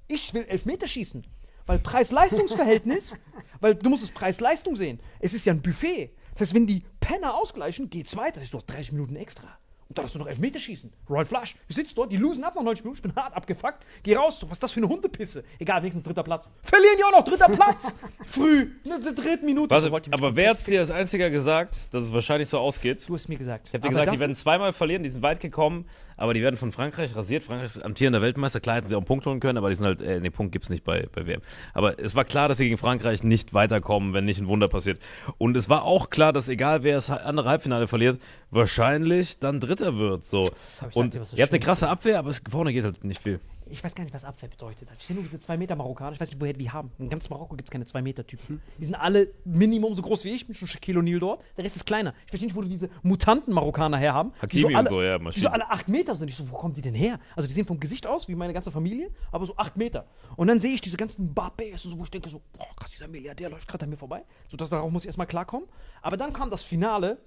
ich 0.07 0.33
will 0.35 0.43
Elfmeter 0.43 0.85
schießen. 0.85 1.25
Weil 1.65 1.79
Preis-Leistungs-Verhältnis, 1.79 3.17
weil 3.59 3.73
du 3.73 3.89
musst 3.89 4.03
es 4.03 4.11
Preis-Leistung 4.11 4.75
sehen. 4.75 4.99
Es 5.19 5.33
ist 5.33 5.45
ja 5.45 5.53
ein 5.53 5.63
Buffet. 5.63 6.11
Das 6.33 6.41
heißt, 6.41 6.53
wenn 6.53 6.67
die 6.67 6.83
Penner 6.99 7.33
ausgleichen, 7.33 7.89
geht's 7.89 8.15
weiter. 8.15 8.39
Das 8.39 8.51
du 8.51 8.57
hast 8.57 8.67
30 8.67 8.91
Minuten 8.91 9.15
extra. 9.15 9.57
Und 9.89 9.97
dann 9.97 10.05
hast 10.05 10.15
du 10.15 10.19
noch 10.19 10.27
Elfmeter 10.27 10.59
schießen. 10.59 10.91
Royal 11.09 11.25
Flush. 11.25 11.55
Ich 11.69 11.75
sitze 11.75 11.95
dort, 11.95 12.11
die 12.11 12.17
losen 12.17 12.43
ab 12.43 12.55
nach 12.55 12.63
90 12.63 12.83
Minuten. 12.83 12.97
Ich 13.07 13.13
bin 13.13 13.15
hart 13.15 13.33
abgefuckt. 13.33 13.85
Geh 14.03 14.15
raus. 14.15 14.39
So, 14.39 14.47
was 14.47 14.57
ist 14.57 14.63
das 14.63 14.71
für 14.73 14.81
eine 14.81 14.89
Hundepisse? 14.89 15.43
Egal, 15.59 15.81
wenigstens 15.81 16.03
dritter 16.03 16.23
Platz. 16.23 16.49
Verlieren 16.61 16.95
die 16.97 17.03
auch 17.05 17.11
noch 17.11 17.23
dritter 17.23 17.47
Platz. 17.47 17.93
Früh. 18.25 18.71
In 18.83 19.01
der 19.01 19.13
dritten 19.13 19.45
Minute. 19.45 19.69
Warte, 19.69 19.89
So, 19.89 20.11
aber 20.11 20.35
wer 20.35 20.49
hat's 20.49 20.65
dir 20.65 20.79
als 20.81 20.91
einziger 20.91 21.29
gesagt, 21.29 21.93
dass 21.93 22.03
es 22.03 22.13
wahrscheinlich 22.13 22.49
so 22.49 22.59
ausgeht? 22.59 23.07
Du 23.07 23.13
hast 23.13 23.29
mir 23.29 23.37
gesagt. 23.37 23.67
Ich 23.69 23.73
habe 23.73 23.81
dir 23.81 23.89
gesagt, 23.89 24.13
die 24.13 24.19
werden 24.19 24.35
zweimal 24.35 24.73
verlieren, 24.73 25.03
die 25.03 25.09
sind 25.09 25.21
weit 25.21 25.39
gekommen, 25.39 25.85
aber 26.17 26.33
die 26.33 26.41
werden 26.41 26.57
von 26.57 26.71
Frankreich 26.71 27.15
rasiert. 27.15 27.43
Frankreich 27.43 27.75
ist 27.75 27.85
amtierender 27.85 28.21
Weltmeister, 28.21 28.59
klar 28.59 28.77
hätten 28.77 28.89
sie 28.89 28.95
auch 28.95 28.99
einen 28.99 29.05
Punkt 29.05 29.25
holen 29.25 29.39
können, 29.39 29.57
aber 29.57 29.69
die 29.69 29.75
sind 29.75 29.85
halt, 29.85 30.01
äh, 30.01 30.19
nee, 30.19 30.29
Punkt 30.29 30.51
gibt's 30.51 30.69
nicht 30.69 30.83
bei, 30.83 31.07
bei 31.13 31.25
WM. 31.25 31.41
Aber 31.73 31.99
es 31.99 32.15
war 32.15 32.25
klar, 32.25 32.49
dass 32.49 32.57
sie 32.57 32.65
gegen 32.65 32.77
Frankreich 32.77 33.23
nicht 33.23 33.53
weiterkommen, 33.53 34.13
wenn 34.13 34.25
nicht 34.25 34.39
ein 34.39 34.47
Wunder 34.47 34.67
passiert. 34.67 34.99
Und 35.37 35.55
es 35.55 35.69
war 35.69 35.83
auch 35.83 36.09
klar, 36.09 36.33
dass 36.33 36.49
egal 36.49 36.83
wer 36.83 36.95
das 36.95 37.09
andere 37.09 37.47
Halbfinale 37.49 37.87
verliert, 37.87 38.19
wahrscheinlich 38.51 39.39
dann 39.39 39.59
Dritter 39.59 39.97
wird, 39.97 40.25
so. 40.25 40.49
Und 40.93 41.13
gesagt, 41.13 41.33
ihr 41.37 41.43
habt 41.43 41.53
eine 41.53 41.59
krasse 41.59 41.87
Abwehr, 41.87 42.19
aber 42.19 42.31
es 42.31 42.41
vorne 42.49 42.73
geht 42.73 42.83
halt 42.83 43.03
nicht 43.03 43.21
viel. 43.21 43.39
Ich 43.69 43.83
weiß 43.83 43.95
gar 43.95 44.03
nicht, 44.03 44.13
was 44.13 44.23
Abwehr 44.23 44.49
bedeutet. 44.49 44.89
Ich 44.97 45.05
sehe 45.05 45.15
nur 45.15 45.23
diese 45.23 45.39
2 45.39 45.57
Meter 45.57 45.75
Marokkaner. 45.75 46.13
Ich 46.13 46.19
weiß 46.19 46.29
nicht, 46.29 46.41
woher 46.41 46.53
die 46.53 46.59
die 46.59 46.71
haben. 46.71 46.91
In 46.99 47.09
ganz 47.09 47.29
Marokko 47.29 47.55
gibt 47.55 47.69
es 47.69 47.71
keine 47.71 47.85
2 47.85 48.01
Meter 48.01 48.25
Typen. 48.25 48.61
Die 48.77 48.85
sind 48.85 48.95
alle 48.95 49.29
Minimum 49.45 49.95
so 49.95 50.01
groß 50.01 50.23
wie 50.25 50.29
ich. 50.29 50.41
Ich 50.41 50.45
bin 50.45 50.55
schon 50.55 50.67
Shaquille 50.67 50.99
O'Neal 50.99 51.19
dort. 51.19 51.41
Der 51.55 51.65
Rest 51.65 51.75
ist 51.75 51.85
kleiner. 51.85 52.13
Ich 52.25 52.29
verstehe 52.29 52.47
nicht, 52.47 52.55
wo 52.55 52.61
die 52.61 52.69
diese 52.69 52.89
mutanten 53.03 53.53
Marokkaner 53.53 53.97
herhaben. 53.97 54.33
die 54.33 54.41
Hakimi 54.41 54.65
und 54.65 54.75
alle, 54.75 54.89
so, 54.89 55.01
ja, 55.01 55.17
Die 55.17 55.39
so 55.39 55.49
alle 55.49 55.69
8 55.69 55.87
Meter 55.87 56.15
sind. 56.15 56.29
Ich 56.29 56.35
so, 56.35 56.49
wo 56.49 56.55
kommen 56.55 56.73
die 56.73 56.81
denn 56.81 56.93
her? 56.93 57.19
Also 57.35 57.47
die 57.47 57.53
sehen 57.53 57.65
vom 57.65 57.79
Gesicht 57.79 58.05
aus 58.07 58.27
wie 58.27 58.35
meine 58.35 58.53
ganze 58.53 58.71
Familie, 58.71 59.11
aber 59.31 59.45
so 59.45 59.55
8 59.57 59.77
Meter. 59.77 60.05
Und 60.35 60.47
dann 60.47 60.59
sehe 60.59 60.73
ich 60.73 60.81
diese 60.81 60.97
ganzen 60.97 61.33
Mbappés, 61.33 61.77
so, 61.77 61.97
wo 61.97 62.03
ich 62.03 62.11
denke 62.11 62.29
so, 62.29 62.41
boah, 62.57 62.67
krass, 62.75 62.91
dieser 62.91 63.07
Milliardär 63.07 63.49
läuft 63.49 63.67
gerade 63.67 63.83
an 63.83 63.89
mir 63.89 63.97
vorbei. 63.97 64.23
So, 64.47 64.57
das, 64.57 64.69
darauf 64.69 64.91
muss 64.91 65.03
ich 65.03 65.07
erstmal 65.07 65.27
klarkommen. 65.27 65.67
Aber 66.01 66.17
dann 66.17 66.33
kam 66.33 66.49
das 66.49 66.63
Finale. 66.63 67.17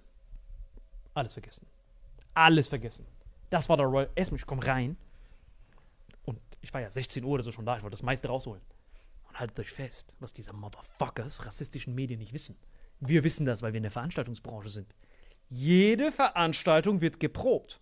Alles 1.14 1.32
vergessen. 1.32 1.66
Alles 2.34 2.68
vergessen. 2.68 3.06
Das 3.50 3.68
war 3.68 3.76
der 3.76 3.86
Royal 3.86 4.10
Esme. 4.14 4.36
Ich 4.36 4.46
komme 4.46 4.64
rein 4.64 4.96
ich 6.60 6.72
war 6.74 6.80
ja 6.80 6.90
16 6.90 7.24
Uhr 7.24 7.30
oder 7.30 7.42
so 7.42 7.52
schon 7.52 7.66
da. 7.66 7.76
Ich 7.76 7.82
wollte 7.82 7.94
das 7.94 8.02
meiste 8.02 8.28
rausholen. 8.28 8.62
Und 9.28 9.38
haltet 9.38 9.58
euch 9.60 9.70
fest, 9.70 10.16
was 10.20 10.32
diese 10.32 10.52
Motherfuckers 10.52 11.46
rassistischen 11.46 11.94
Medien 11.94 12.18
nicht 12.18 12.32
wissen. 12.32 12.56
Wir 13.00 13.24
wissen 13.24 13.46
das, 13.46 13.62
weil 13.62 13.72
wir 13.72 13.78
in 13.78 13.84
der 13.84 13.92
Veranstaltungsbranche 13.92 14.68
sind. 14.68 14.94
Jede 15.48 16.12
Veranstaltung 16.12 17.00
wird 17.00 17.18
geprobt. 17.18 17.80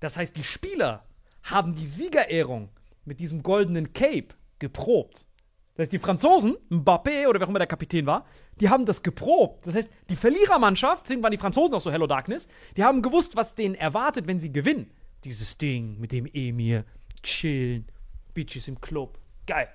Das 0.00 0.16
heißt, 0.16 0.36
die 0.36 0.44
Spieler 0.44 1.04
haben 1.42 1.74
die 1.74 1.86
Siegerehrung 1.86 2.70
mit 3.04 3.20
diesem 3.20 3.42
goldenen 3.42 3.92
Cape 3.92 4.28
geprobt. 4.58 5.26
Das 5.74 5.84
heißt, 5.84 5.92
die 5.92 5.98
Franzosen, 5.98 6.56
Mbappé 6.70 7.28
oder 7.28 7.38
wer 7.38 7.46
auch 7.46 7.50
immer 7.50 7.58
der 7.58 7.66
Kapitän 7.66 8.06
war, 8.06 8.26
die 8.60 8.68
haben 8.68 8.86
das 8.86 9.02
geprobt. 9.02 9.66
Das 9.66 9.74
heißt, 9.74 9.90
die 10.08 10.16
Verlierermannschaft, 10.16 11.04
deswegen 11.04 11.22
waren 11.22 11.32
die 11.32 11.38
Franzosen 11.38 11.74
auch 11.74 11.80
so 11.80 11.92
Hello 11.92 12.06
Darkness, 12.06 12.48
die 12.76 12.84
haben 12.84 13.02
gewusst, 13.02 13.36
was 13.36 13.54
denen 13.54 13.74
erwartet, 13.74 14.26
wenn 14.26 14.40
sie 14.40 14.52
gewinnen. 14.52 14.90
Dieses 15.24 15.58
Ding 15.58 15.98
mit 15.98 16.12
dem 16.12 16.26
Emir, 16.26 16.84
chillen, 17.26 17.86
Bitches 18.34 18.68
im 18.68 18.80
Club, 18.80 19.18
geil. 19.46 19.68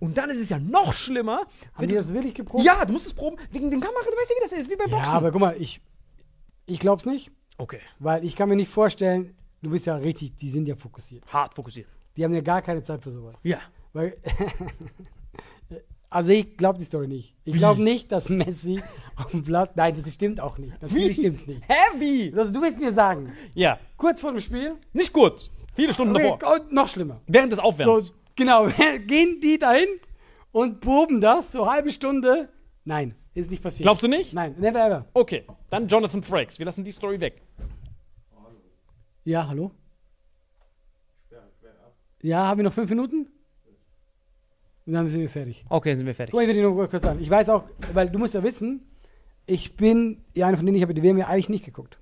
Und 0.00 0.18
dann 0.18 0.30
ist 0.30 0.38
es 0.40 0.48
ja 0.48 0.58
noch 0.58 0.92
schlimmer. 0.92 1.38
Haben 1.38 1.48
wenn 1.78 1.88
die 1.88 1.94
du- 1.94 2.00
das 2.00 2.12
wirklich 2.12 2.34
geprobt? 2.34 2.64
ja, 2.64 2.84
du 2.84 2.92
musst 2.92 3.06
es 3.06 3.14
proben 3.14 3.36
wegen 3.52 3.70
den 3.70 3.80
Kameras. 3.80 4.04
Du 4.04 4.10
weißt 4.10 4.30
ja, 4.30 4.36
wie 4.36 4.42
das 4.50 4.52
ist, 4.52 4.70
wie 4.70 4.76
beim 4.76 4.90
Ja, 4.90 4.96
Boxen. 4.96 5.12
aber 5.14 5.30
guck 5.30 5.40
mal, 5.40 5.56
ich, 5.60 5.80
ich 6.66 6.78
glaub's 6.80 7.06
nicht, 7.06 7.30
okay, 7.58 7.78
weil 8.00 8.24
ich 8.24 8.34
kann 8.34 8.48
mir 8.48 8.56
nicht 8.56 8.70
vorstellen, 8.70 9.34
du 9.62 9.70
bist 9.70 9.86
ja 9.86 9.94
richtig, 9.96 10.34
die 10.36 10.50
sind 10.50 10.66
ja 10.66 10.74
fokussiert. 10.74 11.24
hart 11.32 11.54
fokussiert. 11.54 11.86
Die 12.16 12.24
haben 12.24 12.34
ja 12.34 12.40
gar 12.40 12.62
keine 12.62 12.82
Zeit 12.82 13.02
für 13.02 13.10
sowas. 13.12 13.36
Ja. 13.44 13.60
Weil, 13.92 14.16
also 16.10 16.30
ich 16.32 16.56
glaube 16.56 16.78
die 16.78 16.84
Story 16.84 17.08
nicht. 17.08 17.34
Ich 17.44 17.54
glaube 17.54 17.80
nicht, 17.82 18.10
dass 18.12 18.28
Messi 18.28 18.82
auf 19.16 19.30
dem 19.30 19.42
Platz. 19.44 19.72
Nein, 19.76 19.94
das 19.96 20.12
stimmt 20.12 20.40
auch 20.40 20.58
nicht. 20.58 20.80
Natürlich 20.82 21.16
stimmt's 21.16 21.46
nicht. 21.46 21.62
Heavy! 21.68 22.32
Also 22.36 22.52
du 22.52 22.60
willst 22.60 22.78
mir 22.78 22.92
sagen, 22.92 23.32
Ja, 23.54 23.78
kurz 23.96 24.20
vor 24.20 24.32
dem 24.32 24.40
Spiel, 24.40 24.74
nicht 24.92 25.12
gut. 25.12 25.50
Viele 25.74 25.94
Stunden 25.94 26.14
okay, 26.14 26.36
davor. 26.38 26.60
oh, 26.60 26.74
noch 26.74 26.88
schlimmer. 26.88 27.20
Während 27.26 27.52
des 27.52 27.58
Aufwärmens. 27.58 28.06
So, 28.06 28.12
genau, 28.36 28.66
gehen 29.06 29.40
die 29.40 29.58
dahin 29.58 29.88
und 30.52 30.80
proben 30.80 31.20
das, 31.20 31.52
so 31.52 31.70
halbe 31.70 31.90
Stunde. 31.90 32.48
Nein, 32.84 33.14
ist 33.34 33.50
nicht 33.50 33.62
passiert. 33.62 33.84
Glaubst 33.84 34.02
du 34.02 34.08
nicht? 34.08 34.34
Nein, 34.34 34.54
never 34.58 34.84
ever. 34.84 35.06
Okay, 35.14 35.44
dann 35.70 35.88
Jonathan 35.88 36.22
Frakes. 36.22 36.58
Wir 36.58 36.66
lassen 36.66 36.84
die 36.84 36.92
Story 36.92 37.20
weg. 37.20 37.40
Ja, 39.24 39.46
hallo? 39.46 39.70
Ja, 42.20 42.46
haben 42.46 42.58
wir 42.58 42.64
noch 42.64 42.72
fünf 42.72 42.90
Minuten? 42.90 43.28
Und 44.84 44.92
dann 44.92 45.06
sind 45.08 45.20
wir 45.20 45.28
fertig. 45.28 45.64
Okay, 45.68 45.94
sind 45.96 46.06
wir 46.06 46.14
fertig. 46.14 46.32
Guck 46.32 46.42
ich 46.42 46.48
will 46.48 46.54
dir 46.54 46.62
nur 46.62 46.88
kurz 46.88 47.02
sagen. 47.02 47.20
Ich 47.20 47.30
weiß 47.30 47.48
auch, 47.50 47.64
weil 47.92 48.10
du 48.10 48.18
musst 48.18 48.34
ja 48.34 48.42
wissen, 48.42 48.86
ich 49.46 49.76
bin 49.76 50.24
ja 50.34 50.46
einer 50.46 50.56
von 50.56 50.66
denen, 50.66 50.76
ich 50.76 50.82
habe 50.82 50.94
die 50.94 51.02
WM 51.02 51.18
ja 51.18 51.28
eigentlich 51.28 51.48
nicht 51.48 51.64
geguckt. 51.64 51.98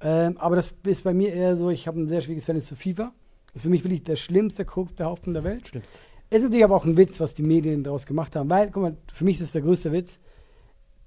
Ähm, 0.00 0.36
aber 0.38 0.56
das 0.56 0.74
ist 0.84 1.04
bei 1.04 1.14
mir 1.14 1.32
eher 1.32 1.56
so, 1.56 1.70
ich 1.70 1.88
habe 1.88 2.00
ein 2.00 2.06
sehr 2.06 2.20
schwieriges 2.20 2.44
Verhältnis 2.44 2.68
zu 2.68 2.76
FIFA. 2.76 3.12
Das 3.46 3.56
ist 3.56 3.62
für 3.62 3.70
mich 3.70 3.84
wirklich 3.84 4.04
der 4.04 4.16
schlimmste 4.16 4.64
Korruptbehauptung 4.64 5.32
der 5.32 5.44
Welt. 5.44 5.68
Schlimmste. 5.68 5.98
Es 6.28 6.38
ist 6.38 6.44
natürlich 6.44 6.64
aber 6.64 6.76
auch 6.76 6.84
ein 6.84 6.96
Witz, 6.96 7.20
was 7.20 7.34
die 7.34 7.42
Medien 7.42 7.84
daraus 7.84 8.04
gemacht 8.04 8.34
haben, 8.36 8.50
weil, 8.50 8.70
guck 8.70 8.82
mal, 8.82 8.96
für 9.12 9.24
mich 9.24 9.36
ist 9.36 9.42
das 9.42 9.52
der 9.52 9.62
größte 9.62 9.92
Witz. 9.92 10.18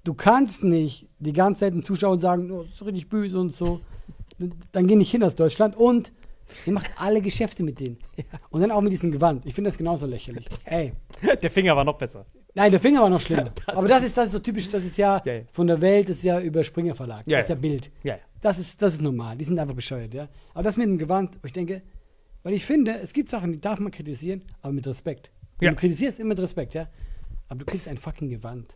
Du 0.02 0.14
kannst 0.14 0.64
nicht 0.64 1.08
die 1.18 1.34
ganze 1.34 1.60
Zeit 1.60 1.74
den 1.74 1.82
Zuschauern 1.82 2.18
sagen, 2.18 2.50
oh, 2.50 2.62
das 2.62 2.74
ist 2.74 2.86
richtig 2.86 3.08
böse 3.08 3.38
und 3.38 3.50
so. 3.50 3.80
Dann 4.72 4.86
geh 4.86 4.96
nicht 4.96 5.10
hin 5.10 5.22
aus 5.22 5.34
Deutschland 5.34 5.76
und 5.76 6.12
ihr 6.66 6.72
macht 6.72 6.90
alle 6.98 7.20
Geschäfte 7.20 7.62
mit 7.62 7.80
denen. 7.80 7.98
Und 8.50 8.60
dann 8.60 8.70
auch 8.70 8.80
mit 8.80 8.92
diesem 8.92 9.10
Gewand. 9.10 9.46
Ich 9.46 9.54
finde 9.54 9.68
das 9.68 9.78
genauso 9.78 10.06
lächerlich. 10.06 10.46
Ey, 10.64 10.92
Der 11.42 11.50
Finger 11.50 11.76
war 11.76 11.84
noch 11.84 11.98
besser. 11.98 12.24
Nein, 12.54 12.70
der 12.70 12.80
Finger 12.80 13.02
war 13.02 13.10
noch 13.10 13.20
schlimmer. 13.20 13.52
Aber 13.66 13.86
das 13.86 14.02
ist, 14.02 14.16
das 14.16 14.26
ist 14.26 14.32
so 14.32 14.38
typisch, 14.40 14.68
das 14.68 14.84
ist 14.84 14.96
ja, 14.96 15.22
Ja, 15.24 15.32
ja. 15.34 15.42
von 15.52 15.66
der 15.66 15.80
Welt, 15.80 16.08
das 16.08 16.18
ist 16.18 16.24
ja 16.24 16.40
über 16.40 16.64
Springer 16.64 16.94
Verlag. 16.94 17.26
Ja, 17.28 17.38
das 17.38 17.46
ist 17.46 17.50
ja 17.50 17.54
ja. 17.54 17.60
Bild. 17.60 17.90
Ja, 18.02 18.14
ja. 18.14 18.20
Das 18.40 18.58
ist, 18.58 18.80
das 18.82 18.94
ist 18.94 19.02
normal. 19.02 19.36
Die 19.36 19.44
sind 19.44 19.58
einfach 19.58 19.74
bescheuert, 19.74 20.14
ja. 20.14 20.28
Aber 20.54 20.62
das 20.64 20.76
mit 20.76 20.86
dem 20.86 20.98
Gewand, 20.98 21.38
wo 21.42 21.46
ich 21.46 21.52
denke, 21.52 21.82
weil 22.42 22.54
ich 22.54 22.64
finde, 22.64 22.98
es 23.00 23.12
gibt 23.12 23.28
Sachen, 23.28 23.52
die 23.52 23.60
darf 23.60 23.78
man 23.80 23.92
kritisieren, 23.92 24.42
aber 24.62 24.72
mit 24.72 24.86
Respekt. 24.86 25.30
Ja. 25.60 25.70
Du 25.70 25.76
kritisierst 25.76 26.18
immer 26.18 26.30
mit 26.30 26.40
Respekt, 26.40 26.74
ja. 26.74 26.88
Aber 27.48 27.60
du 27.60 27.66
kriegst 27.66 27.86
ein 27.86 27.98
fucking 27.98 28.30
Gewand. 28.30 28.74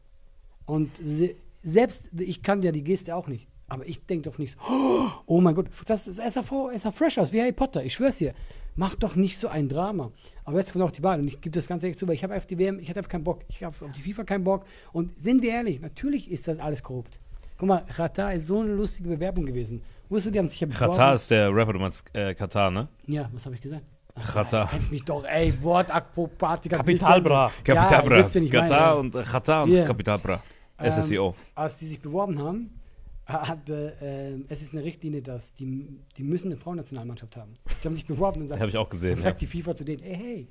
Und 0.66 0.90
se 1.02 1.34
selbst, 1.62 2.10
ich 2.18 2.42
kann 2.42 2.60
ja 2.60 2.72
die 2.72 2.84
Geste 2.84 3.16
auch 3.16 3.26
nicht. 3.26 3.48
Aber 3.68 3.86
ich 3.86 4.04
denke 4.04 4.30
doch 4.30 4.38
nicht 4.38 4.52
so, 4.52 5.10
oh 5.26 5.40
mein 5.40 5.54
Gott, 5.54 5.66
das 5.86 6.06
ist 6.06 6.16
SAV, 6.16 6.70
SAV 6.76 6.94
Fresh 6.94 7.18
aus, 7.18 7.32
wie 7.32 7.40
Harry 7.40 7.52
Potter. 7.52 7.82
Ich 7.84 7.94
schwör's 7.94 8.18
dir. 8.18 8.34
Mach 8.76 8.94
doch 8.94 9.14
nicht 9.14 9.38
so 9.38 9.48
ein 9.48 9.68
Drama. 9.68 10.10
Aber 10.44 10.58
jetzt 10.58 10.72
kommt 10.72 10.84
auch 10.84 10.90
die 10.90 11.02
Wahl 11.02 11.20
und 11.20 11.28
ich 11.28 11.40
gebe 11.40 11.54
das 11.54 11.68
ganz 11.68 11.82
ehrlich 11.82 11.96
zu, 11.96 12.08
weil 12.08 12.14
ich 12.14 12.24
habe 12.24 12.36
auf 12.36 12.44
die 12.44 12.58
WM, 12.58 12.78
ich 12.78 12.88
hatte 12.88 12.98
einfach 12.98 13.10
keinen 13.10 13.24
Bock. 13.24 13.42
Ich 13.48 13.62
habe 13.62 13.74
auf 13.84 13.92
die 13.92 14.02
FIFA 14.02 14.24
keinen 14.24 14.44
Bock. 14.44 14.64
Und 14.92 15.18
sind 15.18 15.42
wir 15.42 15.50
ehrlich, 15.52 15.80
natürlich 15.80 16.30
ist 16.30 16.48
das 16.48 16.58
alles 16.58 16.82
korrupt. 16.82 17.20
Guck 17.56 17.68
mal, 17.68 17.84
Qatar 17.86 18.34
ist 18.34 18.48
so 18.48 18.60
eine 18.60 18.74
lustige 18.74 19.08
Bewerbung 19.08 19.46
gewesen. 19.46 19.80
Wusstest 20.08 20.26
du, 20.26 20.32
die 20.32 20.38
haben 20.40 20.48
sich 20.48 20.60
ja 20.60 20.66
beworben. 20.66 20.92
Katar 20.92 21.14
ist 21.14 21.30
der 21.30 21.54
Rapper, 21.54 21.72
du 21.72 21.78
meinst 21.78 22.04
äh, 22.14 22.34
Katar, 22.34 22.70
ne? 22.70 22.88
Ja, 23.06 23.30
was 23.32 23.46
habe 23.46 23.54
ich 23.54 23.60
gesagt? 23.60 23.84
Ach, 24.16 24.34
Qatar. 24.34 24.64
Du 24.66 24.70
kennst 24.72 24.90
mich 24.90 25.04
doch, 25.04 25.24
ey, 25.24 25.54
Wortakrobatik. 25.62 26.72
Kapitalbra. 26.72 27.50
Kapitalbra. 27.62 28.18
Ja. 28.18 28.50
Katar 28.50 28.98
und 28.98 29.14
äh, 29.14 29.22
Katar 29.22 29.64
und. 29.64 29.84
Kapitalbra. 29.84 30.42
Ähm, 30.78 30.90
SSCO. 30.90 31.34
als 31.54 31.78
die 31.78 31.86
sich 31.86 32.00
beworben 32.00 32.38
haben, 32.40 32.80
hat, 33.26 33.70
äh, 33.70 34.34
es 34.48 34.60
ist 34.62 34.72
eine 34.74 34.84
Richtlinie, 34.84 35.22
dass 35.22 35.54
die, 35.54 35.88
die 36.16 36.22
müssen 36.24 36.48
eine 36.48 36.56
Frauennationalmannschaft 36.56 37.36
haben. 37.36 37.54
Die 37.82 37.86
haben 37.88 37.94
sich 37.94 38.06
beworben 38.06 38.42
und 38.42 38.48
sagt, 38.48 38.60
Habe 38.60 38.70
ich 38.70 38.76
auch 38.76 38.88
gesehen. 38.90 39.10
dann 39.12 39.18
Ja. 39.18 39.24
sagt 39.24 39.40
die 39.40 39.46
FIFA 39.46 39.74
zu 39.74 39.84
denen, 39.84 40.02
ey, 40.02 40.14
hey, 40.14 40.48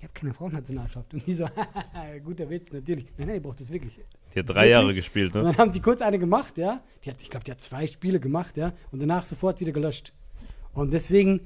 ihr 0.00 0.04
habt 0.04 0.14
keine 0.14 0.34
Frauennationalmannschaft. 0.34 1.14
Und 1.14 1.26
die 1.26 1.34
so, 1.34 1.46
guter 2.24 2.48
Witz, 2.50 2.72
natürlich. 2.72 3.06
Nein, 3.16 3.26
nein, 3.28 3.36
ihr 3.36 3.42
braucht 3.42 3.60
das 3.60 3.70
wirklich. 3.72 3.98
Die 4.34 4.38
hat 4.38 4.48
drei 4.48 4.68
Jahre 4.68 4.86
Wirklich? 4.88 5.04
gespielt, 5.06 5.34
Und 5.34 5.42
ne? 5.42 5.48
dann 5.48 5.58
haben 5.58 5.72
die 5.72 5.80
kurz 5.80 6.02
eine 6.02 6.18
gemacht, 6.18 6.56
ja. 6.58 6.82
Die 7.04 7.10
hat, 7.10 7.16
ich 7.20 7.30
glaube, 7.30 7.44
die 7.44 7.50
hat 7.50 7.60
zwei 7.60 7.86
Spiele 7.86 8.20
gemacht, 8.20 8.56
ja. 8.56 8.72
Und 8.92 9.00
danach 9.02 9.24
sofort 9.24 9.60
wieder 9.60 9.72
gelöscht. 9.72 10.12
Und 10.72 10.92
deswegen, 10.92 11.40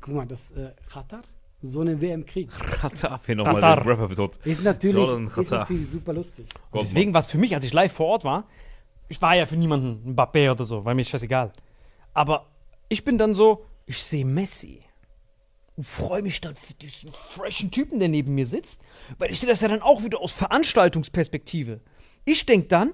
guck 0.00 0.14
mal, 0.14 0.26
das 0.26 0.50
äh, 0.52 0.70
Qatar, 0.86 1.22
so 1.62 1.80
eine 1.80 2.00
WM-Krieg, 2.00 2.50
Katar, 2.50 3.20
hier 3.26 3.36
nochmal 3.36 3.54
Katar. 3.56 3.76
den 3.80 3.88
Rapper 3.88 4.08
betont. 4.08 4.38
ist 4.44 4.64
natürlich, 4.64 5.08
ist 5.28 5.34
Qatar. 5.34 5.58
natürlich 5.60 5.90
super 5.90 6.12
lustig. 6.12 6.46
Gott, 6.70 6.82
Deswegen 6.82 7.12
war 7.12 7.20
es 7.20 7.26
für 7.26 7.36
mich, 7.38 7.54
als 7.54 7.64
ich 7.64 7.72
live 7.72 7.92
vor 7.92 8.06
Ort 8.06 8.24
war, 8.24 8.46
ich 9.10 9.20
war 9.20 9.34
ja 9.34 9.44
für 9.44 9.56
niemanden 9.56 10.02
ein 10.04 10.14
Mbappé 10.14 10.50
oder 10.50 10.64
so, 10.64 10.84
weil 10.84 10.94
mir 10.94 11.02
ist 11.02 11.10
scheißegal. 11.10 11.52
Aber 12.14 12.46
ich 12.88 13.04
bin 13.04 13.18
dann 13.18 13.34
so, 13.34 13.66
ich 13.84 14.02
sehe 14.02 14.24
Messi 14.24 14.80
und 15.76 15.84
freue 15.84 16.22
mich 16.22 16.40
dann 16.40 16.54
für 16.54 16.74
diesen 16.74 17.12
freshen 17.12 17.72
Typen, 17.72 17.98
der 17.98 18.08
neben 18.08 18.36
mir 18.36 18.46
sitzt, 18.46 18.80
weil 19.18 19.32
ich 19.32 19.40
sehe 19.40 19.48
das 19.48 19.62
ja 19.62 19.68
dann 19.68 19.82
auch 19.82 20.04
wieder 20.04 20.20
aus 20.20 20.30
Veranstaltungsperspektive. 20.30 21.80
Ich 22.24 22.46
denke 22.46 22.68
dann, 22.68 22.92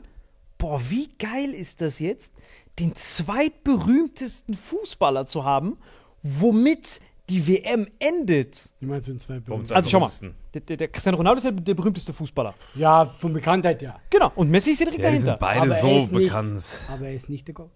boah, 0.56 0.80
wie 0.88 1.08
geil 1.18 1.52
ist 1.52 1.82
das 1.82 1.98
jetzt, 1.98 2.32
den 2.78 2.94
zweitberühmtesten 2.94 4.54
Fußballer 4.54 5.26
zu 5.26 5.44
haben, 5.44 5.76
womit 6.22 7.00
die 7.28 7.46
WM 7.48 7.88
endet. 7.98 8.68
Wie 8.80 8.86
meinst 8.86 9.08
du 9.08 9.12
in 9.12 9.18
zwei 9.20 9.40
Bilder? 9.40 9.74
Also 9.74 9.88
schau 9.90 10.00
mal, 10.00 10.10
der, 10.54 10.60
der, 10.60 10.76
der 10.76 10.88
Cristiano 10.88 11.16
Ronaldo 11.18 11.38
ist 11.38 11.44
ja 11.44 11.50
der 11.50 11.74
berühmteste 11.74 12.12
Fußballer. 12.12 12.54
Ja, 12.74 13.12
von 13.18 13.32
Bekanntheit, 13.32 13.82
ja. 13.82 13.98
Genau, 14.10 14.32
und 14.36 14.50
Messi 14.50 14.70
ist 14.72 14.80
ja 14.80 14.86
direkt 14.86 15.02
Ja, 15.02 15.10
die 15.10 15.16
dahinter. 15.16 15.32
sind 15.32 15.40
beide 15.40 15.60
Aber 15.62 15.74
er 15.76 15.80
so 15.80 15.98
ist 15.98 16.12
nicht- 16.12 16.22
bekannt. 16.28 16.64
Aber 16.92 17.06
er 17.06 17.14
ist 17.14 17.28
nicht 17.30 17.46
der 17.48 17.54
Goat. 17.54 17.70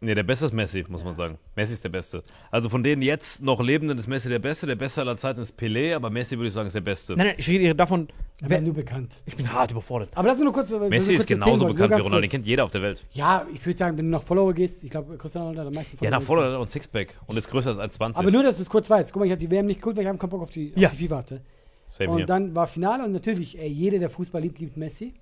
Nee, 0.00 0.14
der 0.14 0.22
Beste 0.22 0.44
ist 0.44 0.52
Messi, 0.54 0.84
muss 0.88 1.02
man 1.02 1.16
sagen. 1.16 1.38
Messi 1.56 1.74
ist 1.74 1.82
der 1.82 1.88
Beste. 1.88 2.22
Also 2.52 2.68
von 2.68 2.84
denen 2.84 3.02
jetzt 3.02 3.42
noch 3.42 3.60
Lebenden 3.60 3.98
ist 3.98 4.06
Messi 4.06 4.28
der 4.28 4.38
Beste. 4.38 4.64
Der 4.68 4.76
Beste 4.76 5.00
aller 5.00 5.16
Zeiten 5.16 5.40
ist 5.40 5.58
Pelé, 5.58 5.92
aber 5.96 6.08
Messi 6.08 6.36
würde 6.38 6.46
ich 6.46 6.52
sagen 6.52 6.68
ist 6.68 6.74
der 6.74 6.82
Beste. 6.82 7.16
Nein, 7.16 7.26
nein, 7.26 7.34
ich 7.36 7.48
rede 7.48 7.74
davon, 7.74 8.06
Er 8.40 8.48
wer, 8.48 8.58
war 8.58 8.62
nur 8.64 8.74
bekannt. 8.74 9.14
ich 9.26 9.36
bin 9.36 9.52
hart 9.52 9.72
überfordert. 9.72 10.10
Aber 10.14 10.28
lass 10.28 10.36
uns 10.36 10.44
nur 10.44 10.52
kurz. 10.52 10.70
Messi 10.70 11.14
kurz 11.16 11.20
ist 11.22 11.26
genauso 11.26 11.66
bekannt 11.66 11.90
wie 11.90 12.00
Ronaldo. 12.00 12.20
Den 12.20 12.30
kennt 12.30 12.46
jeder 12.46 12.64
auf 12.64 12.70
der 12.70 12.82
Welt. 12.82 13.04
Ja, 13.12 13.44
ich 13.52 13.66
würde 13.66 13.76
sagen, 13.76 13.98
wenn 13.98 14.04
du 14.04 14.10
noch 14.12 14.22
Follower 14.22 14.54
gehst, 14.54 14.84
ich 14.84 14.90
glaube, 14.90 15.16
Cristiano 15.18 15.48
Ronaldo 15.48 15.62
hat 15.62 15.68
am 15.68 15.74
meisten 15.74 16.04
Ja, 16.04 16.10
nach 16.12 16.22
Follower. 16.22 16.44
Follower 16.44 16.60
und 16.60 16.70
Sixpack. 16.70 17.14
Und 17.26 17.36
ist 17.36 17.50
größer 17.50 17.70
als 17.70 17.98
1,20. 17.98 18.18
Aber 18.18 18.30
nur, 18.30 18.44
dass 18.44 18.56
du 18.56 18.62
es 18.62 18.70
kurz 18.70 18.88
weißt. 18.88 19.12
Guck 19.12 19.18
mal, 19.20 19.26
ich 19.26 19.32
habe 19.32 19.40
die 19.40 19.50
WM 19.50 19.66
nicht 19.66 19.80
geguckt, 19.80 19.96
weil 19.96 20.04
ich 20.04 20.08
habe 20.08 20.18
keinen 20.18 20.30
Bock 20.30 20.42
auf 20.42 20.50
die, 20.50 20.72
Ja. 20.76 20.88
auf 20.90 20.94
die 20.96 21.06
FIFA 21.08 21.16
hatte. 21.16 21.40
Same 21.88 22.10
Und 22.10 22.16
hier. 22.18 22.26
dann 22.26 22.54
war 22.54 22.68
Finale 22.68 23.02
und 23.04 23.10
natürlich, 23.10 23.58
ey, 23.58 23.66
jeder, 23.68 23.98
der 23.98 24.10
Fußball 24.10 24.42
liebt, 24.42 24.60
liebt 24.60 24.76
Messi. 24.76 25.14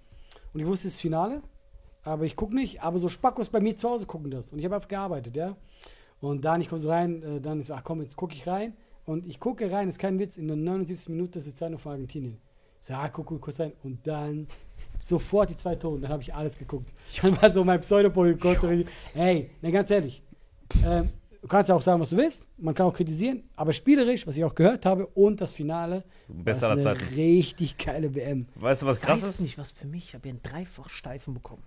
Und 0.53 0.61
ich 0.61 0.66
wusste, 0.66 0.89
es 0.89 0.95
ist 0.97 1.01
Finale. 1.01 1.41
Aber 2.07 2.24
ich 2.24 2.36
gucke 2.36 2.54
nicht. 2.54 2.82
Aber 2.82 2.98
so 2.98 3.09
Spackos 3.09 3.48
bei 3.48 3.61
mir 3.61 3.76
zu 3.76 3.90
Hause 3.90 4.07
gucken 4.07 4.30
das. 4.30 4.52
Und 4.52 4.59
ich 4.59 4.64
habe 4.64 4.76
einfach 4.76 4.88
gearbeitet, 4.88 5.36
ja. 5.36 5.57
Und 6.20 6.44
dann, 6.44 6.61
ich 6.61 6.68
komme 6.68 6.80
so 6.80 6.88
rein, 6.88 7.22
äh, 7.22 7.40
dann 7.40 7.61
ist, 7.61 7.70
ach 7.70 7.84
komm, 7.84 8.00
jetzt 8.00 8.16
gucke 8.16 8.34
ich 8.34 8.46
rein. 8.46 8.74
Und 9.04 9.26
ich 9.26 9.40
gucke 9.40 9.70
rein, 9.70 9.88
ist 9.88 9.98
kein 9.98 10.18
Witz, 10.18 10.36
in 10.36 10.48
der 10.48 10.57
79. 10.57 11.11
Minute 11.11 11.38
ist 11.40 11.48
die 11.48 11.54
2 11.54 11.76
von 11.76 11.92
Argentinien. 11.92 12.38
Ich 12.80 12.86
so, 12.86 12.92
ja, 12.92 13.09
guck, 13.09 13.26
guck 13.26 13.40
kurz 13.40 13.61
rein. 13.61 13.72
Und 13.82 14.07
dann 14.07 14.46
sofort 15.04 15.50
die 15.50 15.57
zwei 15.57 15.74
Tore. 15.74 15.98
Dann 16.00 16.11
habe 16.11 16.22
ich 16.22 16.34
alles 16.34 16.57
geguckt. 16.57 16.92
Dann 17.22 17.40
war 17.40 17.50
so 17.50 17.64
mein 17.64 17.80
Pseudoboykott. 17.80 18.86
Ey, 19.14 19.50
ne, 19.61 19.72
ganz 19.72 19.90
ehrlich. 19.90 20.22
Ähm, 20.84 21.11
du 21.40 21.48
kannst 21.48 21.68
ja 21.68 21.74
auch 21.74 21.82
sagen, 21.82 22.00
was 22.00 22.11
du 22.11 22.16
willst. 22.16 22.46
Man 22.57 22.74
kann 22.74 22.86
auch 22.86 22.94
kritisieren. 22.94 23.44
Aber 23.57 23.72
spielerisch, 23.72 24.26
was 24.26 24.36
ich 24.36 24.44
auch 24.44 24.54
gehört 24.54 24.86
habe, 24.86 25.07
und 25.07 25.40
das 25.40 25.54
Finale, 25.54 26.04
Beste 26.28 26.62
war 26.62 26.72
eine 26.72 26.82
Zeiten. 26.82 27.04
richtig 27.14 27.78
geile 27.78 28.14
WM. 28.14 28.46
Weißt 28.57 28.82
du, 28.82 28.86
was 28.86 29.00
krass 29.00 29.22
ist? 29.22 29.40
nicht, 29.40 29.59
was 29.59 29.72
für 29.72 29.86
mich, 29.86 30.09
ich 30.09 30.14
habe 30.14 30.28
ja 30.28 30.34
einen 30.34 30.42
Dreifachsteifen 30.42 31.34
bekommen. 31.34 31.62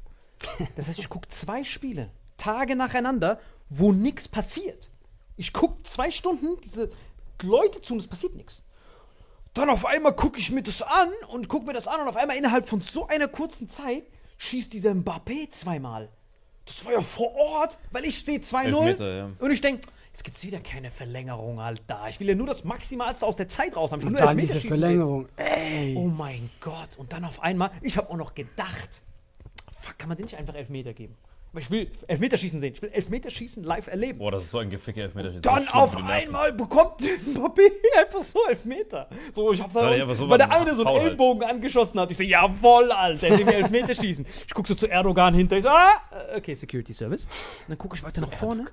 Das 0.76 0.88
heißt, 0.88 1.00
ich 1.00 1.10
gucke 1.10 1.28
zwei 1.30 1.64
Spiele, 1.64 2.10
Tage 2.38 2.76
nacheinander, 2.76 3.40
wo 3.70 3.92
nichts 3.92 4.28
passiert. 4.28 4.90
Ich 5.36 5.54
gucke 5.54 5.84
zwei 5.84 6.12
Stunden 6.12 6.60
diese 6.64 6.90
Leute 7.42 7.82
zu 7.82 7.94
und 7.94 8.00
es 8.00 8.08
passiert 8.08 8.36
nichts. 8.36 8.64
Dann 9.54 9.70
auf 9.70 9.86
einmal 9.86 10.16
gucke 10.16 10.40
ich 10.40 10.52
mir 10.52 10.64
das 10.64 10.82
an 10.82 11.10
und 11.30 11.48
gucke 11.48 11.66
mir 11.66 11.74
das 11.74 11.88
an 11.88 12.02
und 12.02 12.08
auf 12.08 12.18
einmal 12.18 12.38
innerhalb 12.38 12.68
von 12.68 12.82
so 12.82 13.08
einer 13.08 13.28
kurzen 13.28 13.68
Zeit 13.70 14.04
schießt 14.38 14.72
dieser 14.72 14.92
Mbappé 14.92 15.50
zweimal. 15.50 16.10
Das 16.66 16.86
war 16.86 16.94
ja 16.94 17.02
vor 17.02 17.34
Ort, 17.36 17.78
weil 17.92 18.06
ich 18.06 18.20
stehe 18.20 18.40
2-0 18.40 18.66
Elfmeter, 18.66 19.16
ja. 19.16 19.30
und 19.40 19.52
ich 19.52 19.62
denke, 19.62 19.88
Jetzt 20.12 20.24
gibt's 20.24 20.44
wieder 20.46 20.60
keine 20.60 20.90
Verlängerung, 20.90 21.60
Alter. 21.60 22.06
Ich 22.10 22.20
will 22.20 22.28
ja 22.28 22.36
nur 22.36 22.48
das 22.48 22.64
Maximalste 22.64 23.26
aus 23.26 23.36
der 23.36 23.48
Zeit 23.48 23.76
raus 23.78 23.92
haben. 23.92 24.00
Ich 24.00 24.06
will 24.06 24.14
Und 24.14 24.20
nur 24.20 24.28
dann 24.28 24.38
diese 24.38 24.60
sehen. 24.60 24.68
Verlängerung. 24.68 25.30
Ey. 25.38 25.96
Oh 25.96 26.08
mein 26.08 26.50
Gott. 26.60 26.98
Und 26.98 27.14
dann 27.14 27.24
auf 27.24 27.42
einmal, 27.42 27.72
ich 27.82 27.96
habe 27.96 28.10
auch 28.10 28.18
noch 28.18 28.34
gedacht, 28.34 29.02
kann 30.00 30.10
man 30.10 30.18
den 30.18 30.26
nicht 30.26 30.38
einfach 30.38 30.56
Elfmeter 30.56 30.94
geben? 30.94 31.16
Aber 31.52 31.62
ich 31.62 31.72
will 31.72 31.90
Elfmeterschießen 32.06 32.60
sehen. 32.60 32.74
Ich 32.76 32.82
will 32.82 32.92
Elfmeterschießen 32.92 33.64
live 33.64 33.88
erleben. 33.88 34.20
Boah, 34.20 34.32
das 34.32 34.44
ist 34.44 34.52
so 34.52 34.60
ein 34.60 34.70
geficker 34.70 35.02
Elfmeter. 35.02 35.32
Das 35.32 35.42
Dann 35.42 35.68
auf 35.70 35.98
einmal 35.98 36.54
bekommt 36.54 37.02
Mbappé 37.02 37.72
einfach 37.98 38.22
so 38.22 38.40
Elfmeter. 38.48 39.10
So, 39.34 39.52
ich 39.52 39.60
hab 39.60 39.74
da, 39.74 39.82
Weil 39.82 40.02
einfach 40.02 40.14
so 40.14 40.30
weil 40.30 40.38
der 40.38 40.52
eine 40.52 40.76
so 40.76 40.84
einen 40.84 40.84
faul 40.84 41.00
halt. 41.00 41.10
Ellbogen 41.10 41.44
angeschossen 41.44 42.00
hat. 42.00 42.12
Ich 42.12 42.18
so, 42.18 42.24
jawoll, 42.24 42.92
Alter, 42.92 43.30
der 43.30 43.40
will 43.40 43.54
Elfmeter 43.54 43.96
schießen. 43.96 44.28
Ich 44.46 44.54
guck 44.54 44.68
so 44.68 44.76
zu 44.76 44.88
Erdogan 44.88 45.34
hinter. 45.34 45.58
Ich 45.58 45.64
so, 45.64 45.70
ah, 45.70 45.90
okay, 46.36 46.54
Security 46.54 46.94
Service. 46.94 47.26
Und 47.26 47.70
dann 47.70 47.78
gucke 47.80 47.96
ich 47.96 48.04
weiter 48.04 48.22
nach 48.22 48.32
vorne. 48.32 48.66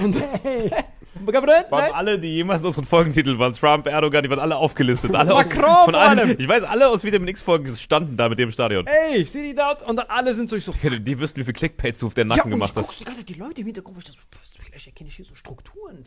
Und 0.00 0.16
Gabriel, 1.26 1.64
Waren 1.70 1.84
nein. 1.84 1.92
alle, 1.92 2.18
die 2.18 2.34
jemals 2.34 2.60
in 2.62 2.66
unseren 2.66 2.84
Folgentitel 2.84 3.38
waren, 3.38 3.52
Trump, 3.52 3.86
Erdogan, 3.86 4.22
die 4.22 4.30
waren 4.30 4.40
alle 4.40 4.56
aufgelistet. 4.56 5.14
Alle 5.14 5.34
aus, 5.34 5.46
Macron 5.48 5.84
von 5.84 5.94
vor 5.94 6.00
allen, 6.02 6.18
allem. 6.18 6.36
Ich 6.38 6.48
weiß, 6.48 6.64
alle 6.64 6.88
aus 6.88 7.04
Vitamin 7.04 7.28
X-Folgen 7.28 7.74
standen 7.76 8.16
da 8.16 8.28
mit 8.28 8.38
dem 8.38 8.50
Stadion. 8.50 8.86
Ey, 8.86 9.18
ich 9.18 9.30
sehe 9.30 9.42
die 9.42 9.54
dort. 9.54 9.86
Und 9.88 9.96
dann 9.96 10.06
alle 10.08 10.34
sind 10.34 10.48
so, 10.48 10.56
ich 10.56 10.64
so, 10.64 10.72
Die 10.82 11.18
wüssten, 11.20 11.40
wie 11.40 11.44
viel 11.44 11.52
Clickbaits 11.54 12.00
du 12.00 12.06
auf 12.08 12.14
der 12.14 12.24
Ja, 12.24 12.28
Nacken 12.28 12.44
und 12.52 12.58
gemacht 12.58 12.70
ich 12.70 12.74
guck 12.82 12.88
hast. 12.88 12.98
so 12.98 13.04
gerade 13.04 13.24
die 13.24 13.34
Leute 13.34 13.60
im 13.60 13.66
Hintergrund, 13.66 13.96
wo 13.96 13.98
ich 14.00 14.04
das 14.06 14.16
so, 14.16 14.22
vielleicht 14.62 14.86
erkenne 14.86 15.08
ich 15.08 15.16
hier 15.16 15.24
so 15.24 15.34
Strukturen. 15.34 16.04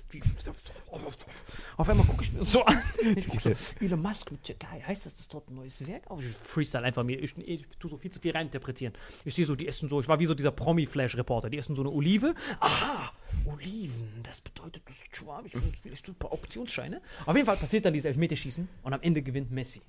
Auf 1.78 1.90
einmal 1.90 2.06
gucke 2.06 2.24
ich 2.24 2.34
mir 2.34 2.44
so 2.44 2.64
an. 2.66 2.78
Ich 3.16 3.28
guck 3.28 3.42
so, 3.42 3.52
Elon 3.80 4.02
Musk 4.02 4.32
mit 4.32 4.44
Türkei, 4.44 4.82
heißt 4.86 5.06
das, 5.06 5.16
das 5.16 5.28
dort 5.28 5.50
ein 5.50 5.56
neues 5.56 5.86
Werk? 5.88 6.04
auf? 6.10 6.20
Ich 6.22 6.36
freestyle 6.38 6.84
einfach 6.84 7.04
mir, 7.04 7.22
ich, 7.22 7.38
ich 7.38 7.66
tue 7.80 7.90
so 7.90 7.98
viel 7.98 8.12
zu 8.12 8.20
viel 8.20 8.32
reininterpretieren. 8.32 8.94
Ich 9.26 9.36
sehe 9.36 9.46
so, 9.46 9.56
die 9.56 9.68
essen 9.68 9.88
so, 9.90 10.00
ich 10.02 10.08
war 10.08 10.20
wie 10.20 10.26
so 10.26 10.34
dieser 10.34 10.52
Promi-Flash-Reporter, 10.52 11.50
die 11.50 11.58
essen 11.58 11.76
so 11.76 11.82
eine 11.82 11.92
Olive. 11.92 12.34
Aha, 12.60 13.12
Oliven, 13.48 14.22
das 14.24 14.42
bedeutet, 14.42 14.84
das 14.86 14.96
ist 14.98 15.54
will 15.54 15.62
vielleicht 15.82 16.08
ein 16.08 16.16
paar 16.16 16.32
Optionsscheine. 16.34 17.02
Auf 17.26 17.36
jeden 17.36 17.46
Fall 17.46 17.58
passiert 17.58 17.86
dann 17.86 17.94
dieses 17.94 18.06
Elfmeterschießen 18.06 18.68
und 18.84 18.94
am 18.94 19.02
Ende 19.02 19.22
gewinnt 19.22 19.52
Messi. 19.52 19.82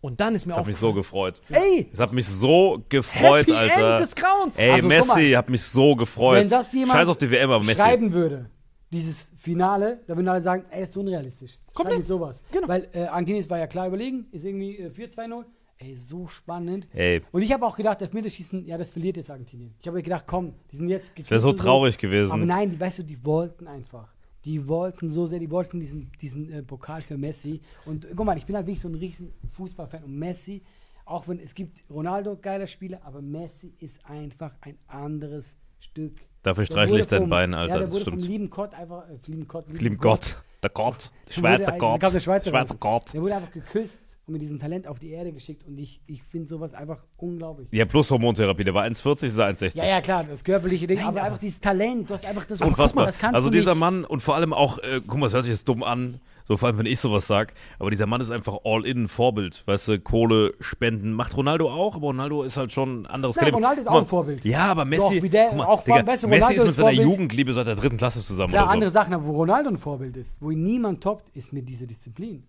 Und 0.00 0.20
dann 0.20 0.34
ist 0.34 0.44
mir 0.44 0.52
Das 0.52 0.58
hat 0.60 0.66
mich 0.66 0.76
so 0.76 0.92
gefreut. 0.92 1.40
ey, 1.48 1.88
Es 1.92 1.98
hat 1.98 2.12
mich 2.12 2.26
so 2.26 2.82
gefreut, 2.90 3.46
Happy 3.46 3.52
Alter. 3.56 3.96
End 3.98 4.06
des 4.06 4.14
Grauens. 4.14 4.58
Ey, 4.58 4.70
Also, 4.72 4.86
Messi 4.88 5.08
mal. 5.08 5.36
hat 5.38 5.48
mich 5.48 5.62
so 5.62 5.96
gefreut. 5.96 6.40
Wenn 6.40 6.50
das 6.50 6.72
jemand 6.74 6.92
Scheiß 6.98 7.08
auf 7.08 7.16
die 7.18 7.30
WM, 7.30 7.50
aber 7.50 7.64
Messi. 7.64 7.78
schreiben 7.78 8.12
würde, 8.12 8.50
dieses 8.92 9.32
Finale, 9.36 10.00
da 10.06 10.14
würden 10.14 10.28
alle 10.28 10.42
sagen, 10.42 10.64
ey, 10.70 10.82
ist 10.84 10.96
unrealistisch. 10.96 11.52
Komplett. 11.72 11.98
Nicht 11.98 12.06
sowas. 12.08 12.42
Genau. 12.52 12.68
Weil 12.68 12.88
äh, 12.92 13.04
Argentinien 13.04 13.48
war 13.50 13.58
ja 13.58 13.66
klar 13.66 13.86
überlegen, 13.88 14.26
ist 14.30 14.44
irgendwie 14.44 14.78
äh, 14.78 14.90
4-2-0. 14.90 15.44
Ey, 15.78 15.96
so 15.96 16.26
spannend. 16.28 16.86
Ey. 16.94 17.22
Und 17.32 17.42
ich 17.42 17.52
habe 17.52 17.66
auch 17.66 17.76
gedacht, 17.76 18.00
Elfmeterschießen, 18.00 18.64
ja, 18.66 18.78
das 18.78 18.90
verliert 18.92 19.16
jetzt 19.16 19.30
Argentinien. 19.30 19.74
Ich 19.80 19.88
habe 19.88 20.02
gedacht, 20.02 20.24
komm, 20.26 20.54
die 20.70 20.76
sind 20.76 20.88
jetzt 20.88 21.12
Das 21.18 21.30
wäre 21.30 21.40
so 21.40 21.52
traurig 21.52 21.98
gewesen. 21.98 22.32
Aber 22.32 22.44
nein, 22.44 22.70
die, 22.70 22.78
weißt 22.80 23.00
du, 23.00 23.02
die 23.02 23.22
wollten 23.24 23.66
einfach. 23.66 24.14
Die 24.44 24.68
wollten 24.68 25.10
so 25.10 25.26
sehr, 25.26 25.38
die 25.40 25.50
wollten 25.50 25.80
diesen, 25.80 26.12
diesen 26.20 26.52
äh, 26.52 26.62
Pokal 26.62 27.02
für 27.02 27.16
Messi. 27.16 27.60
Und 27.86 28.04
äh, 28.04 28.12
guck 28.14 28.24
mal, 28.26 28.36
ich 28.36 28.46
bin 28.46 28.54
halt 28.56 28.66
wirklich 28.66 28.80
so 28.80 28.88
ein 28.88 28.94
riesen 28.94 29.32
Fußballfan. 29.50 30.04
Und 30.04 30.16
Messi, 30.18 30.62
auch 31.06 31.26
wenn 31.28 31.38
es 31.40 31.54
gibt 31.54 31.76
Ronaldo, 31.90 32.36
geiler 32.40 32.66
Spieler, 32.66 33.00
aber 33.04 33.20
Messi 33.20 33.72
ist 33.80 34.04
einfach 34.06 34.52
ein 34.60 34.78
anderes 34.86 35.56
Stück. 35.80 36.18
Dafür 36.42 36.64
Der 36.64 36.72
streichle 36.72 37.00
ich 37.00 37.06
dein 37.06 37.28
Bein, 37.28 37.52
Alter, 37.54 37.72
Ja, 37.72 37.78
der 37.78 37.86
das 37.86 37.92
wurde 37.94 38.02
stimmt. 38.02 38.22
vom 38.22 38.30
lieben 38.30 38.50
Gott 38.50 38.74
einfach, 38.74 39.08
äh, 39.08 39.18
lieben 39.26 39.48
Gott, 39.48 39.64
Lieben 39.72 39.96
Gott. 39.98 40.42
Der 40.62 40.70
Gott. 40.70 41.10
Der 41.28 41.32
Schweizer 41.32 41.72
ein- 41.72 41.78
Gott. 41.78 42.02
der 42.02 42.20
Schweizer 42.20 42.50
Schweizer 42.50 42.74
Gott. 42.74 42.80
Gott. 43.06 43.14
Der 43.14 43.22
wurde 43.22 43.34
einfach 43.36 43.50
geküsst 43.50 44.02
und 44.26 44.32
mit 44.32 44.40
diesem 44.42 44.58
Talent 44.58 44.86
auf 44.86 44.98
die 44.98 45.10
Erde 45.10 45.32
geschickt. 45.32 45.64
Und 45.66 45.76
ich, 45.78 46.00
ich 46.06 46.22
finde 46.22 46.48
sowas 46.48 46.72
einfach 46.72 47.04
unglaublich. 47.18 47.68
Ja, 47.72 47.84
plus 47.84 48.10
Hormontherapie. 48.10 48.64
Der 48.64 48.72
war 48.72 48.84
1,40, 48.84 49.24
ist 49.26 49.38
er 49.38 49.48
1,60. 49.48 49.76
Ja, 49.76 49.84
ja, 49.86 50.00
klar, 50.00 50.24
das 50.24 50.42
körperliche 50.44 50.86
Ding, 50.86 50.98
aber, 51.00 51.08
aber- 51.08 51.22
einfach 51.24 51.38
dieses 51.38 51.60
Talent, 51.60 52.08
du 52.08 52.14
hast 52.14 52.24
einfach 52.24 52.44
das 52.46 52.60
Unfassbar. 52.62 53.04
das 53.06 53.18
kannst 53.18 53.34
also 53.34 53.50
dieser 53.50 53.72
nicht. 53.72 53.80
Mann 53.80 54.04
und 54.04 54.20
vor 54.20 54.34
allem 54.34 54.52
auch, 54.54 54.78
äh, 54.78 55.00
guck 55.06 55.18
mal, 55.18 55.26
es 55.26 55.34
hört 55.34 55.44
sich 55.44 55.52
jetzt 55.52 55.68
dumm 55.68 55.82
an, 55.82 56.20
so 56.46 56.56
vor 56.56 56.68
allem 56.68 56.78
wenn 56.78 56.86
ich 56.86 57.00
sowas 57.00 57.26
sag, 57.26 57.52
aber 57.78 57.90
dieser 57.90 58.06
Mann 58.06 58.20
ist 58.22 58.30
einfach 58.30 58.58
all-in 58.64 59.08
Vorbild, 59.08 59.62
weißt 59.66 59.88
du, 59.88 60.00
Kohle 60.00 60.54
spenden, 60.60 61.12
macht 61.12 61.36
Ronaldo 61.36 61.70
auch, 61.70 61.94
aber 61.94 62.06
Ronaldo 62.06 62.42
ist 62.44 62.56
halt 62.56 62.72
schon 62.72 63.02
ein 63.02 63.06
anderes 63.06 63.36
Nein, 63.36 63.44
Kaliber. 63.44 63.56
Ronaldo 63.58 63.80
ist 63.80 63.86
Guck 63.86 63.90
auch 63.92 63.94
mal, 64.00 64.04
ein 64.04 64.08
Vorbild. 64.08 64.44
Ja, 64.46 64.60
aber 64.70 64.84
Messi, 64.86 65.16
Doch, 65.16 65.22
wie 65.22 65.28
der- 65.30 65.52
mal, 65.52 65.66
auch 65.66 65.84
Digga, 65.84 66.02
Messi 66.02 66.24
Ronaldo 66.26 66.54
ist 66.54 66.64
mit 66.64 66.74
seiner 66.74 66.88
Vorbild. 66.88 67.08
Jugendliebe 67.10 67.52
seit 67.52 67.66
der 67.66 67.74
dritten 67.74 67.96
Klasse 67.98 68.20
zusammen 68.22 68.50
Klar, 68.52 68.62
oder 68.64 68.68
so. 68.68 68.72
andere 68.74 68.90
Sachen, 68.90 69.12
aber 69.14 69.26
wo 69.26 69.32
Ronaldo 69.32 69.68
ein 69.70 69.76
Vorbild 69.76 70.16
ist, 70.16 70.40
wo 70.40 70.50
ihn 70.50 70.62
niemand 70.62 71.02
toppt, 71.02 71.28
ist 71.36 71.52
mit 71.52 71.68
dieser 71.68 71.86
Disziplin. 71.86 72.44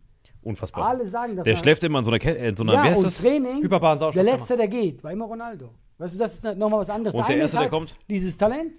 Unfassbar. 0.46 0.90
Alle 0.90 1.08
sagen 1.08 1.36
das. 1.36 1.44
der 1.44 1.56
schläft 1.56 1.84
immer 1.84 1.98
in 2.00 2.06
so 2.06 2.12
einer, 2.12 2.20
Kel 2.20 2.36
äh, 2.36 2.50
in 2.50 2.56
so 2.56 2.64
einer 2.64 2.74
ja, 2.74 2.96
und 2.96 3.04
das? 3.04 3.18
Training, 3.20 3.64
Hyperbaren 3.64 3.98
der 3.98 4.00
Sauerstoffkammer. 4.00 4.38
Letzte, 4.38 4.58
der 4.58 4.68
geht, 4.68 5.04
war 5.04 5.12
immer 5.12 5.26
Ronaldo. 5.26 5.72
Weißt 5.98 6.14
du, 6.14 6.20
das 6.20 6.34
ist 6.36 6.44
nochmal 6.44 6.82
was 6.82 6.90
anderes. 6.90 7.16
Und 7.16 7.28
der 7.28 7.34
eine 7.34 7.42
Erste, 7.42 7.58
der 7.58 7.70
kommt? 7.70 7.96
Dieses 8.08 8.38
Talent, 8.38 8.74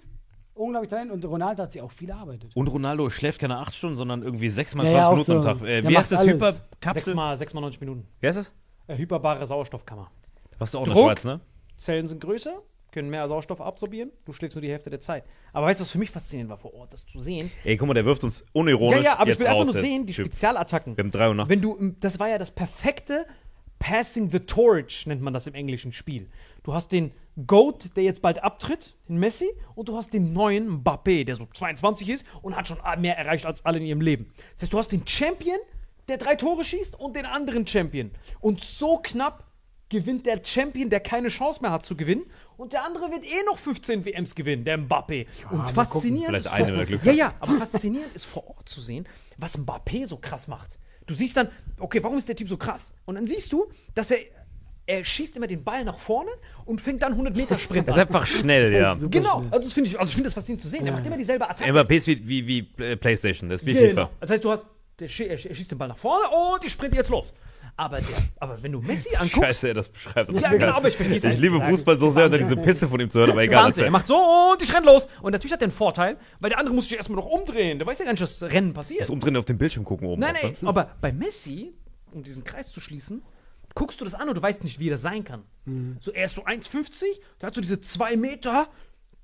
unglaublich 0.53 0.89
Talent, 0.89 1.11
und 1.11 1.25
Ronaldo 1.25 1.63
hat 1.63 1.71
sich 1.73 1.81
auch 1.81 1.91
viel 1.91 2.09
erarbeitet. 2.09 2.55
Und 2.55 2.67
Ronaldo 2.67 3.09
schläft 3.09 3.41
keine 3.41 3.57
8 3.57 3.75
Stunden, 3.75 3.97
sondern 3.97 4.23
irgendwie 4.23 4.47
6 4.47 4.75
mal 4.75 4.85
Ja, 4.85 5.03
20 5.03 5.27
ja, 5.27 5.33
Minuten 5.33 5.49
am 5.49 5.57
so. 5.57 5.59
Tag. 5.61 5.69
Äh, 5.69 5.81
Der 5.81 5.89
wie 5.91 5.97
heißt 5.97 6.11
das? 6.13 6.23
Hyperkapsel? 6.23 7.03
Sechsmal, 7.03 7.37
sechsmal 7.37 7.61
90 7.61 7.81
Minuten. 7.81 8.07
Wie 8.21 8.27
heißt 8.27 8.37
das? 8.37 8.55
Äh, 8.87 8.97
hyperbare 8.97 9.45
Sauerstoffkammer. 9.45 10.09
Warst 10.57 10.73
du 10.73 10.77
auch 10.77 10.83
in 10.83 10.85
der 10.85 10.93
Druck. 10.95 11.05
Schweiz, 11.09 11.25
ne? 11.25 11.41
Zellen 11.75 12.07
sind 12.07 12.21
größer, 12.21 12.61
können 12.97 13.11
mehr 13.11 13.27
Sauerstoff 13.27 13.61
absorbieren. 13.61 14.11
Du 14.25 14.33
schläfst 14.33 14.55
nur 14.55 14.63
die 14.63 14.71
Hälfte 14.71 14.89
der 14.89 14.99
Zeit. 14.99 15.23
Aber 15.53 15.67
weißt 15.67 15.79
du, 15.79 15.83
was 15.83 15.91
für 15.91 15.99
mich 15.99 16.09
faszinierend 16.09 16.49
war 16.49 16.57
vor 16.57 16.73
Ort, 16.73 16.93
das 16.93 17.05
zu 17.05 17.21
sehen? 17.21 17.51
Ey, 17.63 17.77
guck 17.77 17.87
mal, 17.87 17.93
der 17.93 18.05
wirft 18.05 18.23
uns 18.23 18.43
unironisch 18.53 18.97
Ja, 18.97 19.03
ja, 19.03 19.13
aber 19.13 19.25
ich 19.25 19.29
jetzt 19.29 19.39
will 19.41 19.47
einfach 19.47 19.65
nur 19.65 19.73
sehen, 19.75 20.07
die 20.07 20.13
Typ. 20.13 20.25
Spezialattacken. 20.25 20.97
Wir 20.97 21.03
haben 21.03 21.11
3 21.11 21.27
Uhr 21.27 21.35
nachts. 21.35 21.49
Wenn 21.51 21.61
du, 21.61 21.95
das 21.99 22.19
war 22.19 22.27
ja 22.27 22.39
das 22.39 22.49
perfekte 22.49 23.27
Passing 23.77 24.31
the 24.31 24.39
Torch, 24.39 25.05
nennt 25.05 25.21
man 25.21 25.33
das 25.33 25.45
im 25.45 25.53
englischen 25.53 25.91
Spiel. 25.91 26.27
Du 26.63 26.73
hast 26.73 26.91
den 26.91 27.11
GOAT, 27.45 27.95
der 27.95 28.03
jetzt 28.03 28.23
bald 28.23 28.43
abtritt, 28.43 28.95
den 29.07 29.19
Messi, 29.19 29.47
und 29.75 29.89
du 29.89 29.95
hast 29.95 30.11
den 30.11 30.33
neuen 30.33 30.81
Mbappé, 30.81 31.23
der 31.23 31.35
so 31.35 31.45
22 31.53 32.09
ist 32.09 32.25
und 32.41 32.55
hat 32.55 32.67
schon 32.67 32.79
mehr 32.97 33.15
erreicht 33.15 33.45
als 33.45 33.63
alle 33.63 33.77
in 33.77 33.85
ihrem 33.85 34.01
Leben. 34.01 34.33
Das 34.55 34.63
heißt, 34.63 34.73
du 34.73 34.79
hast 34.79 34.91
den 34.91 35.05
Champion, 35.07 35.59
der 36.07 36.17
drei 36.17 36.35
Tore 36.35 36.65
schießt, 36.65 36.99
und 36.99 37.15
den 37.15 37.27
anderen 37.27 37.67
Champion. 37.67 38.09
Und 38.39 38.63
so 38.63 38.97
knapp 38.97 39.43
gewinnt 39.89 40.25
der 40.25 40.41
Champion, 40.43 40.89
der 40.89 40.99
keine 40.99 41.29
Chance 41.29 41.61
mehr 41.61 41.71
hat 41.71 41.85
zu 41.85 41.95
gewinnen. 41.95 42.25
Und 42.57 42.73
der 42.73 42.83
andere 42.83 43.11
wird 43.11 43.23
eh 43.23 43.43
noch 43.45 43.57
15 43.57 44.03
WMs 44.05 44.33
gewinnen, 44.35 44.65
der 44.65 44.79
Mbappé. 44.79 45.27
und 45.51 45.69
faszinierend 45.69 46.41
Vielleicht 46.41 46.45
ist 46.45 46.51
eine, 46.51 46.77
er 46.77 46.85
Glück 46.85 47.03
Ja, 47.05 47.11
ja, 47.11 47.33
aber 47.39 47.57
faszinierend 47.57 48.15
ist 48.15 48.25
vor 48.25 48.47
Ort 48.47 48.67
zu 48.67 48.81
sehen, 48.81 49.07
was 49.37 49.57
Mbappé 49.59 50.05
so 50.07 50.17
krass 50.17 50.47
macht. 50.47 50.79
Du 51.05 51.13
siehst 51.13 51.37
dann, 51.37 51.49
okay, 51.79 52.01
warum 52.03 52.17
ist 52.17 52.27
der 52.27 52.35
Typ 52.35 52.49
so 52.49 52.57
krass? 52.57 52.93
Und 53.05 53.15
dann 53.15 53.27
siehst 53.27 53.53
du, 53.53 53.67
dass 53.95 54.11
er, 54.11 54.17
er 54.87 55.03
schießt 55.03 55.37
immer 55.37 55.47
den 55.47 55.63
Ball 55.63 55.83
nach 55.85 55.99
vorne 55.99 56.31
und 56.65 56.81
fängt 56.81 57.01
dann 57.03 57.11
100 57.13 57.35
Meter 57.35 57.57
Sprint 57.59 57.87
Das 57.87 57.95
ist 57.95 58.01
an. 58.01 58.07
einfach 58.07 58.25
schnell, 58.25 58.73
ja. 58.73 58.95
Genau, 58.95 59.43
also 59.51 59.59
das 59.67 59.73
finde 59.73 59.89
ich, 59.89 59.99
also 59.99 60.09
ich 60.09 60.15
finde 60.15 60.27
das 60.27 60.33
faszinierend 60.33 60.63
zu 60.63 60.67
sehen. 60.69 60.83
Der 60.83 60.93
macht 60.93 61.05
immer 61.05 61.17
dieselbe 61.17 61.49
Attacke. 61.49 61.71
Mbappé 61.71 61.95
ist 61.95 62.07
wie, 62.07 62.27
wie, 62.27 62.47
wie 62.47 62.95
Playstation, 62.95 63.47
das 63.49 63.61
ist 63.61 63.67
wie 63.67 63.73
Genau. 63.73 63.89
FIFA. 63.89 64.09
Das 64.19 64.31
heißt, 64.31 64.43
du 64.43 64.51
hast, 64.51 64.65
der, 64.99 65.07
er 65.29 65.37
schießt 65.37 65.71
den 65.71 65.77
Ball 65.77 65.87
nach 65.89 65.97
vorne 65.97 66.25
und 66.29 66.63
die 66.63 66.69
sprintet 66.69 66.97
jetzt 66.97 67.09
los. 67.09 67.33
Aber, 67.79 68.01
der, 68.01 68.17
aber 68.39 68.61
wenn 68.63 68.71
du 68.71 68.81
Messi 68.81 69.15
anguckst, 69.15 69.37
Scheiße, 69.37 69.67
er 69.67 69.73
das 69.75 69.89
beschreibt. 69.89 70.33
Das 70.33 70.41
Ja, 70.41 70.49
genau, 70.51 70.73
aber 70.73 70.87
ich 70.89 70.99
ich 70.99 71.23
nicht. 71.23 71.39
liebe 71.39 71.61
Fußball 71.61 71.99
so 71.99 72.09
sehr, 72.09 72.25
unter 72.25 72.39
diese 72.39 72.55
Pisse 72.57 72.89
von 72.89 72.99
ihm 72.99 73.09
zu 73.11 73.19
hören, 73.19 73.31
aber 73.31 73.43
egal. 73.43 73.65
Wahnsinn. 73.65 73.85
Er 73.85 73.91
macht 73.91 74.07
so 74.07 74.15
und 74.51 74.61
ich 74.61 74.73
renn 74.73 74.83
los. 74.83 75.07
Und 75.21 75.31
natürlich 75.31 75.53
hat 75.53 75.61
er 75.61 75.65
einen 75.65 75.71
Vorteil, 75.71 76.17
weil 76.39 76.49
der 76.49 76.57
andere 76.59 76.73
muss 76.73 76.85
sich 76.89 76.97
erstmal 76.97 77.17
noch 77.17 77.27
umdrehen. 77.27 77.77
Der 77.77 77.87
weiß 77.87 77.99
ja 77.99 78.05
gar 78.05 78.11
nicht, 78.11 78.21
dass 78.21 78.39
das 78.39 78.51
Rennen 78.51 78.73
passiert. 78.73 79.01
Das 79.01 79.11
Umdrehen 79.11 79.37
auf 79.37 79.45
dem 79.45 79.59
Bildschirm 79.59 79.83
gucken 79.85 80.07
oben. 80.07 80.19
Nein, 80.19 80.35
auch, 80.37 80.43
nein, 80.43 80.55
ne? 80.59 80.69
aber 80.69 80.89
bei 81.01 81.11
Messi, 81.13 81.73
um 82.11 82.23
diesen 82.23 82.43
Kreis 82.43 82.71
zu 82.71 82.81
schließen, 82.81 83.21
guckst 83.75 84.01
du 84.01 84.05
das 84.05 84.15
an 84.15 84.27
und 84.27 84.35
du 84.35 84.41
weißt 84.41 84.63
nicht, 84.63 84.79
wie 84.79 84.89
das 84.89 85.03
sein 85.03 85.23
kann. 85.23 85.43
So, 85.99 86.11
er 86.11 86.25
ist 86.25 86.33
so 86.33 86.45
1,50, 86.45 87.03
der 87.39 87.47
hat 87.47 87.53
so 87.55 87.61
diese 87.61 87.79
2 87.79 88.17
Meter 88.17 88.67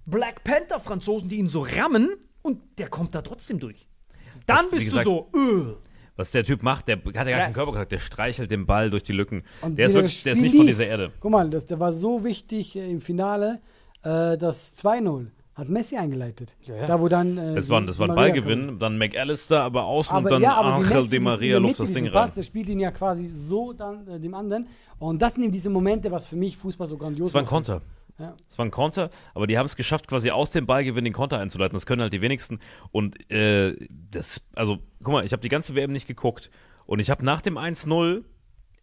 Black 0.06 0.44
Panther-Franzosen, 0.44 1.28
die 1.28 1.38
ihn 1.38 1.48
so 1.48 1.62
rammen 1.62 2.16
und 2.44 2.60
der 2.78 2.90
kommt 2.90 3.16
da 3.16 3.24
trotzdem 3.24 3.60
durch. 3.60 3.88
Dann 4.46 4.58
Das, 4.58 4.70
bist 4.70 4.86
gesagt, 4.86 5.06
du 5.08 5.28
so, 5.34 5.38
öh. 5.40 5.74
Was 6.16 6.32
der 6.32 6.44
Typ 6.44 6.62
macht, 6.62 6.88
der 6.88 6.98
hat 6.98 7.06
ja 7.16 7.24
gar 7.24 7.40
keinen. 7.40 7.54
Körperkontakt, 7.54 7.92
der 7.92 8.00
streichelt 8.00 8.52
den 8.52 8.66
Ball 8.66 8.90
durch 8.92 9.04
die 9.04 9.14
Lücken. 9.14 9.44
Und 9.62 9.78
der 9.78 9.88
ist 9.88 9.94
wirklich, 9.94 10.22
der 10.24 10.34
ist 10.34 10.42
nicht 10.42 10.56
von 10.56 10.68
dieser 10.68 10.86
Erde. 10.86 11.12
Guck 11.20 11.32
mal, 11.32 11.50
das, 11.50 11.66
der 11.66 11.80
war 11.80 11.92
so 11.92 12.24
wichtig 12.24 12.76
äh, 12.76 12.90
im 12.90 13.02
Finale, 13.02 13.62
äh, 14.04 14.38
das 14.38 14.76
2-0 14.76 15.28
hat 15.56 15.70
Messi 15.70 15.98
eingeleitet. 15.98 16.56
ja. 16.66 16.88
Da 16.88 17.00
wo 17.00 17.08
dann. 17.08 17.38
Äh, 17.38 17.56
Das 17.56 17.70
war, 17.70 17.80
das 17.82 18.00
war 18.00 18.10
ein 18.10 18.16
Ballgewinn, 18.16 18.68
kommt. 18.68 18.82
dann 18.82 18.98
McAllister, 18.98 19.62
aber 19.64 19.86
außen 19.86 20.16
Aber 20.16 20.26
und 20.26 20.32
dann 20.32 20.42
ja, 20.42 20.60
Angel 20.60 20.90
Messi 20.90 21.10
Di 21.10 21.20
Maria 21.20 21.58
luft 21.60 21.80
das 21.80 21.88
Ding 21.88 22.04
diesen 22.06 22.08
rein. 22.16 22.24
Pass, 22.26 22.36
der 22.36 22.42
spielt 22.44 22.70
ihn 22.70 22.80
ja 22.80 22.92
quasi 22.92 23.30
so 23.30 23.74
dann 23.74 24.08
äh, 24.08 24.20
dem 24.20 24.34
anderen. 24.34 24.68
Und 25.00 25.22
das 25.22 25.36
sind 25.36 25.44
eben 25.44 25.52
diese 25.52 25.70
Momente, 25.70 26.12
was 26.12 26.28
für 26.28 26.36
mich 26.36 26.58
Fußball 26.58 26.88
so 26.88 26.98
grandios 26.98 27.30
Das 27.30 27.34
war 27.36 27.42
ein 27.42 27.46
macht. 27.46 27.82
Ja. 28.20 28.36
Das 28.48 28.58
war 28.58 28.66
ein 28.66 28.72
Konter, 28.72 29.10
aber 29.34 29.48
die 29.48 29.58
haben 29.58 29.66
es 29.66 29.76
geschafft, 29.76 30.08
quasi 30.08 30.30
aus 30.30 30.52
dem 30.52 30.66
Ballgewinn 30.66 31.04
den 31.04 31.14
Konter 31.14 31.40
einzuleiten. 31.40 31.76
Das 31.76 31.86
können 31.86 32.02
halt 32.02 32.14
die 32.14 32.22
wenigsten. 32.22 32.60
Und 32.92 33.30
äh, 33.32 33.76
das, 33.90 34.42
also, 34.56 34.80
guck 35.04 35.14
mal, 35.14 35.26
ich 35.26 35.32
habe 35.32 35.42
die 35.42 35.50
ganze 35.50 35.76
WM 35.76 35.92
nicht 35.92 36.08
geguckt. 36.08 36.52
Und 36.86 37.00
ich 37.00 37.10
habe 37.10 37.26
nach 37.26 37.42
dem 37.42 37.58
1-0 37.58 38.24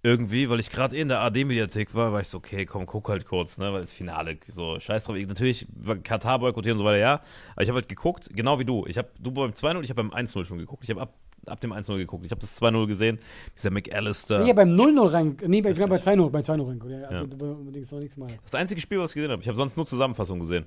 irgendwie, 0.02 0.48
weil 0.48 0.60
ich 0.60 0.70
gerade 0.70 0.96
eh 0.96 1.00
in 1.00 1.08
der 1.08 1.20
AD-Mediathek 1.20 1.94
war, 1.94 2.12
war 2.12 2.20
ich 2.20 2.28
so, 2.28 2.38
okay, 2.38 2.64
komm, 2.64 2.86
guck 2.86 3.08
halt 3.10 3.26
kurz, 3.26 3.58
ne, 3.58 3.72
weil 3.72 3.80
das 3.80 3.92
Finale, 3.92 4.38
so, 4.48 4.80
scheiß 4.80 5.04
drauf. 5.04 5.16
Ich, 5.16 5.26
natürlich, 5.26 5.66
Katar 6.02 6.38
boykottieren 6.38 6.78
und 6.78 6.84
so 6.84 6.88
weiter, 6.88 6.98
ja. 6.98 7.22
Aber 7.52 7.62
ich 7.62 7.68
habe 7.68 7.76
halt 7.76 7.88
geguckt, 7.88 8.30
genau 8.32 8.58
wie 8.58 8.64
du. 8.64 8.86
Ich 8.86 8.96
habe, 8.96 9.10
du 9.18 9.30
beim 9.30 9.50
2-0, 9.50 9.82
ich 9.82 9.90
habe 9.90 10.02
beim 10.02 10.12
1-0 10.12 10.44
schon 10.44 10.58
geguckt. 10.58 10.84
Ich 10.84 10.90
habe 10.90 11.02
ab, 11.02 11.14
ab 11.46 11.60
dem 11.60 11.72
1-0 11.72 11.96
geguckt. 11.96 12.24
Ich 12.24 12.30
habe 12.30 12.40
das 12.40 12.60
2-0 12.60 12.86
gesehen. 12.86 13.18
Dieser 13.56 13.70
McAllister. 13.70 14.42
Nee, 14.44 14.52
beim 14.52 14.74
0-0 14.74 15.12
rein. 15.12 15.36
Nee, 15.46 15.62
bei, 15.62 15.70
ich 15.72 15.78
war 15.78 15.88
bei 15.88 15.96
2-0 15.98 16.30
bei 16.30 16.40
2-0 16.40 16.66
reingekommen. 16.66 17.00
Ja, 17.00 17.08
also 17.08 17.24
Ja. 17.24 18.26
Das 18.42 18.54
einzige 18.54 18.80
Spiel, 18.80 18.98
was 19.00 19.10
ich 19.10 19.14
gesehen 19.16 19.30
habe. 19.30 19.42
Ich 19.42 19.48
habe 19.48 19.56
sonst 19.56 19.76
nur 19.76 19.86
Zusammenfassung 19.86 20.38
gesehen. 20.40 20.66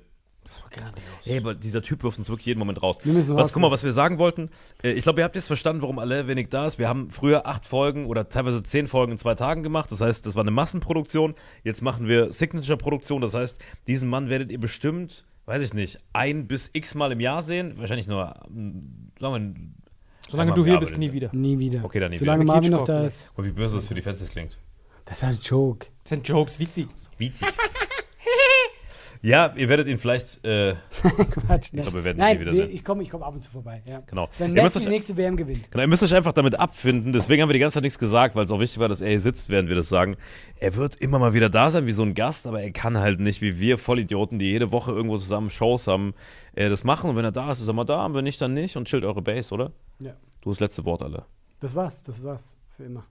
Ey, 1.24 1.38
aber 1.38 1.54
dieser 1.54 1.80
Typ 1.80 2.02
wirft 2.02 2.18
uns 2.18 2.28
wirklich 2.28 2.44
jeden 2.46 2.58
Moment 2.58 2.82
raus. 2.82 2.98
Wir 3.02 3.14
müssen 3.14 3.34
was, 3.34 3.52
guck 3.54 3.62
mal, 3.62 3.70
was 3.70 3.82
wir 3.82 3.94
sagen 3.94 4.18
wollten. 4.18 4.50
Äh, 4.82 4.92
Ich 4.92 5.04
glaube, 5.04 5.20
ihr 5.20 5.24
habt 5.24 5.34
jetzt 5.36 5.46
verstanden, 5.46 5.80
warum 5.80 5.98
alle 5.98 6.26
wenig 6.26 6.48
da 6.50 6.66
ist. 6.66 6.78
Wir 6.78 6.86
haben 6.86 7.08
früher 7.10 7.46
acht 7.46 7.64
Folgen 7.64 8.04
oder 8.06 8.28
teilweise 8.28 8.62
zehn 8.62 8.86
Folgen 8.86 9.12
in 9.12 9.18
zwei 9.18 9.34
Tagen 9.34 9.62
gemacht. 9.62 9.90
Das 9.90 10.02
heißt, 10.02 10.26
das 10.26 10.34
war 10.34 10.42
eine 10.42 10.50
Massenproduktion. 10.50 11.34
Jetzt 11.62 11.80
machen 11.80 12.08
wir 12.08 12.30
Signature-Produktion. 12.30 13.22
Das 13.22 13.32
heißt, 13.32 13.58
diesen 13.86 14.10
Mann 14.10 14.28
werdet 14.28 14.50
ihr 14.50 14.60
bestimmt, 14.60 15.24
weiß 15.46 15.62
ich 15.62 15.72
nicht, 15.72 15.98
ein 16.12 16.46
bis 16.46 16.68
x 16.74 16.94
Mal 16.94 17.12
im 17.12 17.20
Jahr 17.20 17.40
sehen. 17.42 17.78
Wahrscheinlich 17.78 18.06
nur, 18.06 18.34
ähm, 18.48 19.12
sagen 19.18 19.54
wir, 19.54 19.83
Solange 20.28 20.54
du 20.54 20.64
hier 20.64 20.78
bist, 20.78 20.96
nie 20.96 21.12
wieder. 21.12 21.30
Nie 21.32 21.58
wieder. 21.58 21.84
Okay, 21.84 22.00
dann 22.00 22.10
nie 22.10 22.16
Solange 22.16 22.44
wieder. 22.44 22.52
Marvin 22.54 22.70
noch 22.72 22.84
da 22.84 23.04
ist. 23.04 23.30
Und 23.34 23.44
wie 23.44 23.50
böse 23.50 23.76
das 23.76 23.88
für 23.88 23.94
die 23.94 24.02
Fans 24.02 24.20
jetzt 24.20 24.32
klingt. 24.32 24.58
Das 25.04 25.18
ist 25.18 25.24
ein 25.24 25.38
Joke. 25.42 25.86
Das 26.02 26.10
sind 26.10 26.26
Jokes, 26.26 26.58
witzig. 26.58 26.88
Witzig. 27.18 27.46
ja, 29.22 29.52
ihr 29.54 29.68
werdet 29.68 29.86
ihn 29.86 29.98
vielleicht, 29.98 30.42
äh, 30.44 30.76
Quatsch. 31.30 31.68
Ich 31.72 31.82
glaube, 31.82 31.98
wir 31.98 32.04
werden 32.04 32.16
ihn 32.16 32.20
Nein, 32.20 32.36
nie 32.36 32.40
wieder 32.40 32.54
sehen. 32.54 32.70
ich 32.72 32.82
komme 32.82 33.02
ich 33.02 33.10
komm 33.10 33.22
ab 33.22 33.34
und 33.34 33.42
zu 33.42 33.50
vorbei. 33.50 33.82
Ja. 33.84 34.02
Genau. 34.06 34.28
Wenn 34.38 34.56
Ihr 34.56 34.62
müsst 34.62 34.76
Messi 34.76 34.86
die 34.86 34.92
nächste 34.92 35.16
WM 35.18 35.36
gewinnt. 35.36 35.70
Genau, 35.70 35.82
ihr 35.82 35.88
müsst 35.88 36.02
euch 36.02 36.14
einfach 36.14 36.32
damit 36.32 36.58
abfinden. 36.58 37.12
Deswegen 37.12 37.42
haben 37.42 37.50
wir 37.50 37.54
die 37.54 37.58
ganze 37.58 37.74
Zeit 37.74 37.82
nichts 37.82 37.98
gesagt, 37.98 38.34
weil 38.34 38.44
es 38.44 38.50
auch 38.50 38.60
wichtig 38.60 38.78
war, 38.78 38.88
dass 38.88 39.02
er 39.02 39.10
hier 39.10 39.20
sitzt, 39.20 39.50
während 39.50 39.68
wir 39.68 39.76
das 39.76 39.90
sagen. 39.90 40.16
Er 40.58 40.74
wird 40.74 40.96
immer 40.96 41.18
mal 41.18 41.34
wieder 41.34 41.50
da 41.50 41.70
sein 41.70 41.86
wie 41.86 41.92
so 41.92 42.02
ein 42.02 42.14
Gast, 42.14 42.46
aber 42.46 42.62
er 42.62 42.70
kann 42.70 42.98
halt 42.98 43.20
nicht, 43.20 43.42
wie 43.42 43.60
wir 43.60 43.76
Vollidioten, 43.76 44.38
die 44.38 44.46
jede 44.46 44.72
Woche 44.72 44.92
irgendwo 44.92 45.18
zusammen 45.18 45.50
Shows 45.50 45.86
haben, 45.86 46.14
äh, 46.54 46.68
das 46.68 46.84
machen. 46.84 47.10
Und 47.10 47.16
wenn 47.16 47.24
er 47.24 47.32
da 47.32 47.50
ist, 47.50 47.60
ist 47.60 47.68
er 47.68 47.74
mal 47.74 47.84
da. 47.84 48.04
Und 48.06 48.14
wenn 48.14 48.24
nicht, 48.24 48.40
dann 48.40 48.54
nicht. 48.54 48.76
Und 48.76 48.88
chillt 48.88 49.04
eure 49.04 49.22
Base, 49.22 49.52
oder? 49.52 49.72
Ja. 49.98 50.12
Du 50.40 50.50
hast 50.50 50.56
das 50.56 50.60
letzte 50.60 50.84
Wort, 50.84 51.02
alle. 51.02 51.24
Das 51.60 51.74
war's, 51.74 52.02
das 52.02 52.22
war's. 52.22 52.56
Für 52.68 52.84
immer. 52.84 53.04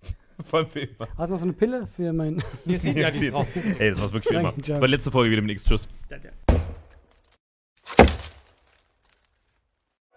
Von 0.44 0.66
wem? 0.74 0.88
Hast 1.16 1.28
du 1.28 1.32
noch 1.32 1.38
so 1.38 1.44
eine 1.44 1.52
Pille 1.54 1.86
für 1.86 2.12
mein. 2.12 2.42
Hier 2.64 2.78
sieht 2.78 2.96
ja 2.96 3.10
die 3.10 3.30
drauf. 3.30 3.48
Ey, 3.78 3.90
das 3.90 4.00
war's 4.00 4.12
wirklich 4.12 4.32
für 4.32 4.40
immer. 4.40 4.80
Bei 4.80 4.86
letzte 4.86 5.10
Folge 5.10 5.30
wieder 5.30 5.42
mit 5.42 5.52
X. 5.52 5.64
Tschüss. 5.64 5.88